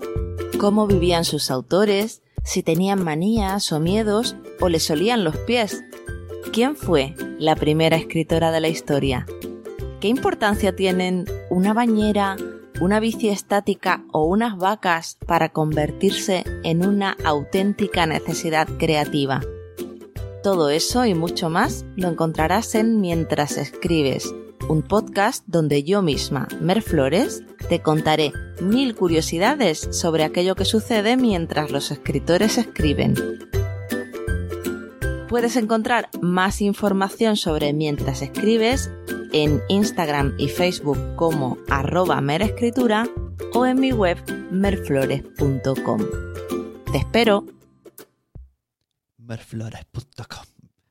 ¿Cómo 0.59 0.87
vivían 0.87 1.25
sus 1.25 1.51
autores? 1.51 2.23
¿Si 2.45 2.63
tenían 2.63 3.03
manías 3.03 3.73
o 3.73 3.81
miedos 3.81 4.37
o 4.61 4.69
les 4.69 4.85
solían 4.85 5.25
los 5.25 5.37
pies? 5.37 5.83
¿Quién 6.53 6.77
fue 6.77 7.15
la 7.39 7.57
primera 7.57 7.97
escritora 7.97 8.53
de 8.53 8.61
la 8.61 8.69
historia? 8.69 9.27
¿Qué 10.01 10.09
importancia 10.09 10.77
tienen 10.77 11.25
una 11.51 11.75
bañera, 11.75 12.37
una 12.81 13.01
bici 13.01 13.29
estática 13.29 14.05
o 14.13 14.25
unas 14.25 14.57
vacas 14.57 15.19
para 15.27 15.51
convertirse 15.51 16.45
en 16.65 16.87
una 16.87 17.17
auténtica 17.25 18.07
necesidad 18.07 18.69
creativa? 18.79 19.41
Todo 20.43 20.69
eso 20.69 21.07
y 21.07 21.15
mucho 21.15 21.49
más 21.49 21.87
lo 21.97 22.09
encontrarás 22.09 22.75
en 22.75 23.01
Mientras 23.01 23.57
escribes, 23.57 24.35
un 24.69 24.83
podcast 24.83 25.45
donde 25.47 25.85
yo 25.85 26.03
misma, 26.03 26.49
Mer 26.61 26.83
Flores, 26.83 27.43
te 27.69 27.81
contaré 27.81 28.33
mil 28.61 28.95
curiosidades 28.95 29.89
sobre 29.91 30.25
aquello 30.25 30.55
que 30.55 30.65
sucede 30.65 31.17
mientras 31.17 31.71
los 31.71 31.91
escritores 31.91 32.59
escriben. 32.59 33.15
Puedes 35.35 35.57
encontrar 35.57 36.11
más 36.23 36.61
información 36.61 37.37
sobre 37.37 37.73
Mientras 37.73 38.23
escribes 38.23 38.89
en 39.33 39.61
Instagram 39.69 40.35
y 40.39 40.47
Facebook 40.47 40.97
como 41.17 41.59
arroba 41.69 42.21
merescritura 42.21 43.09
o 43.53 43.67
en 43.67 43.81
mi 43.81 43.91
web 43.91 44.17
merflores.com. 44.53 46.01
Te 46.93 46.99
espero. 46.99 47.47
Merflores.com. 49.19 50.45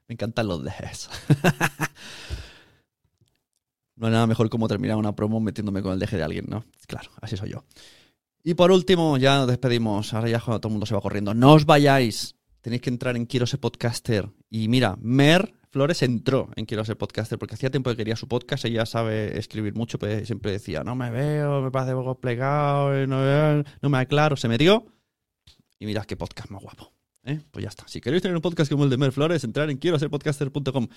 Me 0.09 0.13
encantan 0.13 0.49
los 0.49 0.61
dejes. 0.61 1.09
no 3.95 4.07
hay 4.07 4.11
nada 4.11 4.27
mejor 4.27 4.49
como 4.49 4.67
terminar 4.67 4.97
una 4.97 5.15
promo 5.15 5.39
metiéndome 5.39 5.81
con 5.81 5.93
el 5.93 5.99
deje 5.99 6.17
de 6.17 6.23
alguien, 6.23 6.47
¿no? 6.49 6.65
Claro, 6.85 7.11
así 7.21 7.37
soy 7.37 7.51
yo. 7.51 7.63
Y 8.43 8.55
por 8.55 8.73
último, 8.73 9.15
ya 9.15 9.37
nos 9.37 9.47
despedimos. 9.47 10.13
Ahora 10.13 10.27
ya 10.27 10.41
todo 10.41 10.59
el 10.65 10.71
mundo 10.71 10.85
se 10.85 10.95
va 10.95 10.99
corriendo. 10.99 11.33
No 11.33 11.53
os 11.53 11.65
vayáis. 11.65 12.35
Tenéis 12.63 12.81
que 12.81 12.89
entrar 12.89 13.17
en 13.17 13.25
Quiero 13.25 13.45
ser 13.45 13.59
podcaster. 13.59 14.29
Y 14.49 14.69
mira, 14.69 14.95
Mer 15.01 15.53
Flores 15.69 16.01
entró 16.01 16.49
en 16.55 16.65
Quiero 16.65 16.85
ser 16.85 16.97
podcaster 16.97 17.37
porque 17.37 17.55
hacía 17.55 17.69
tiempo 17.69 17.89
que 17.89 17.97
quería 17.97 18.15
su 18.15 18.29
podcast. 18.29 18.63
Ella 18.63 18.85
sabe 18.85 19.37
escribir 19.37 19.75
mucho, 19.75 19.99
pero 19.99 20.25
siempre 20.25 20.49
decía, 20.53 20.81
no 20.81 20.95
me 20.95 21.11
veo, 21.11 21.61
me 21.61 21.71
parece 21.71 21.91
poco 21.91 22.21
plegado, 22.21 23.05
no, 23.05 23.63
no 23.81 23.89
me 23.89 23.97
aclaro. 23.97 24.37
Se 24.37 24.47
metió. 24.47 24.85
Y 25.77 25.85
mira 25.85 26.05
qué 26.05 26.15
podcast 26.15 26.51
más 26.51 26.63
guapo. 26.63 26.93
¿eh? 27.25 27.41
Pues 27.51 27.63
ya 27.63 27.69
está. 27.69 27.85
Si 27.85 27.99
queréis 27.99 28.21
tener 28.21 28.37
un 28.37 28.41
podcast 28.41 28.71
como 28.71 28.85
el 28.85 28.89
de 28.89 28.95
Mer 28.95 29.11
Flores, 29.11 29.43
entrar 29.43 29.69
en 29.69 29.75
quiero 29.75 29.99
ser 29.99 30.09
podcaster.com. 30.09 30.87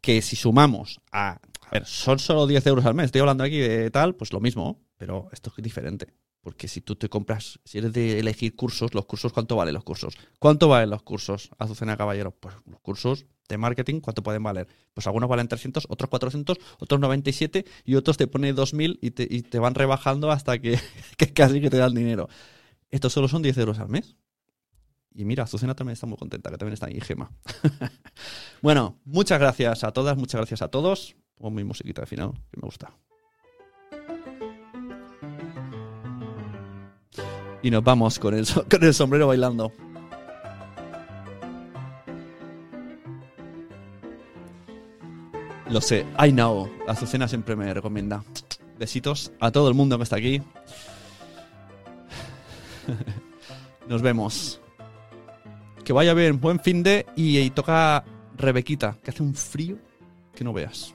Que 0.00 0.20
si 0.22 0.34
sumamos 0.34 1.00
a. 1.12 1.38
A 1.60 1.70
ver, 1.70 1.86
son 1.86 2.18
solo 2.18 2.48
10 2.48 2.66
euros 2.66 2.84
al 2.84 2.94
mes. 2.94 3.06
Estoy 3.06 3.20
hablando 3.20 3.44
aquí 3.44 3.58
de 3.58 3.92
tal, 3.92 4.16
pues 4.16 4.32
lo 4.32 4.40
mismo. 4.40 4.84
Pero 4.96 5.28
esto 5.30 5.52
es 5.56 5.62
diferente. 5.62 6.08
Porque 6.46 6.68
si 6.68 6.80
tú 6.80 6.94
te 6.94 7.08
compras, 7.08 7.58
si 7.64 7.78
eres 7.78 7.92
de 7.92 8.20
elegir 8.20 8.54
cursos, 8.54 8.94
los 8.94 9.04
cursos, 9.04 9.32
¿cuánto 9.32 9.56
valen 9.56 9.74
los 9.74 9.82
cursos? 9.82 10.16
¿Cuánto 10.38 10.68
valen 10.68 10.90
los 10.90 11.02
cursos, 11.02 11.50
Azucena 11.58 11.96
Caballero? 11.96 12.30
Pues 12.30 12.54
los 12.70 12.78
cursos 12.78 13.26
de 13.48 13.58
marketing, 13.58 13.98
¿cuánto 13.98 14.22
pueden 14.22 14.44
valer? 14.44 14.68
Pues 14.94 15.08
algunos 15.08 15.28
valen 15.28 15.48
300, 15.48 15.86
otros 15.88 16.08
400, 16.08 16.56
otros 16.78 17.00
97 17.00 17.64
y 17.84 17.96
otros 17.96 18.16
te 18.16 18.28
pone 18.28 18.52
2000 18.52 19.00
y 19.02 19.10
te, 19.10 19.26
y 19.28 19.42
te 19.42 19.58
van 19.58 19.74
rebajando 19.74 20.30
hasta 20.30 20.56
que, 20.60 20.78
casi 21.34 21.60
que 21.60 21.68
te 21.68 21.78
dan 21.78 21.96
dinero. 21.96 22.28
Estos 22.90 23.12
solo 23.12 23.26
son 23.26 23.42
10 23.42 23.58
euros 23.58 23.80
al 23.80 23.88
mes. 23.88 24.14
Y 25.12 25.24
mira, 25.24 25.42
Azucena 25.42 25.74
también 25.74 25.94
está 25.94 26.06
muy 26.06 26.16
contenta, 26.16 26.48
que 26.48 26.58
también 26.58 26.74
está 26.74 26.86
ahí, 26.86 27.00
Gema. 27.00 27.28
bueno, 28.62 29.00
muchas 29.04 29.40
gracias 29.40 29.82
a 29.82 29.90
todas, 29.90 30.16
muchas 30.16 30.38
gracias 30.38 30.62
a 30.62 30.68
todos. 30.68 31.16
Pongo 31.34 31.50
mi 31.50 31.64
musiquita 31.64 32.02
de 32.02 32.06
final, 32.06 32.34
que 32.52 32.60
me 32.60 32.66
gusta. 32.66 32.96
Y 37.66 37.70
nos 37.72 37.82
vamos 37.82 38.20
con 38.20 38.32
el, 38.32 38.46
con 38.70 38.84
el 38.84 38.94
sombrero 38.94 39.26
bailando. 39.26 39.72
Lo 45.68 45.80
sé, 45.80 46.06
I 46.24 46.30
know. 46.30 46.70
Azucena 46.86 47.26
siempre 47.26 47.56
me 47.56 47.74
recomienda. 47.74 48.22
Besitos 48.78 49.32
a 49.40 49.50
todo 49.50 49.68
el 49.68 49.74
mundo 49.74 49.96
que 49.96 50.04
está 50.04 50.14
aquí. 50.14 50.40
Nos 53.88 54.00
vemos. 54.00 54.60
Que 55.82 55.92
vaya 55.92 56.14
bien, 56.14 56.40
buen 56.40 56.60
fin 56.60 56.84
de. 56.84 57.04
Y, 57.16 57.36
y 57.36 57.50
toca 57.50 58.04
Rebequita, 58.36 58.96
que 59.02 59.10
hace 59.10 59.24
un 59.24 59.34
frío 59.34 59.76
que 60.36 60.44
no 60.44 60.52
veas. 60.52 60.94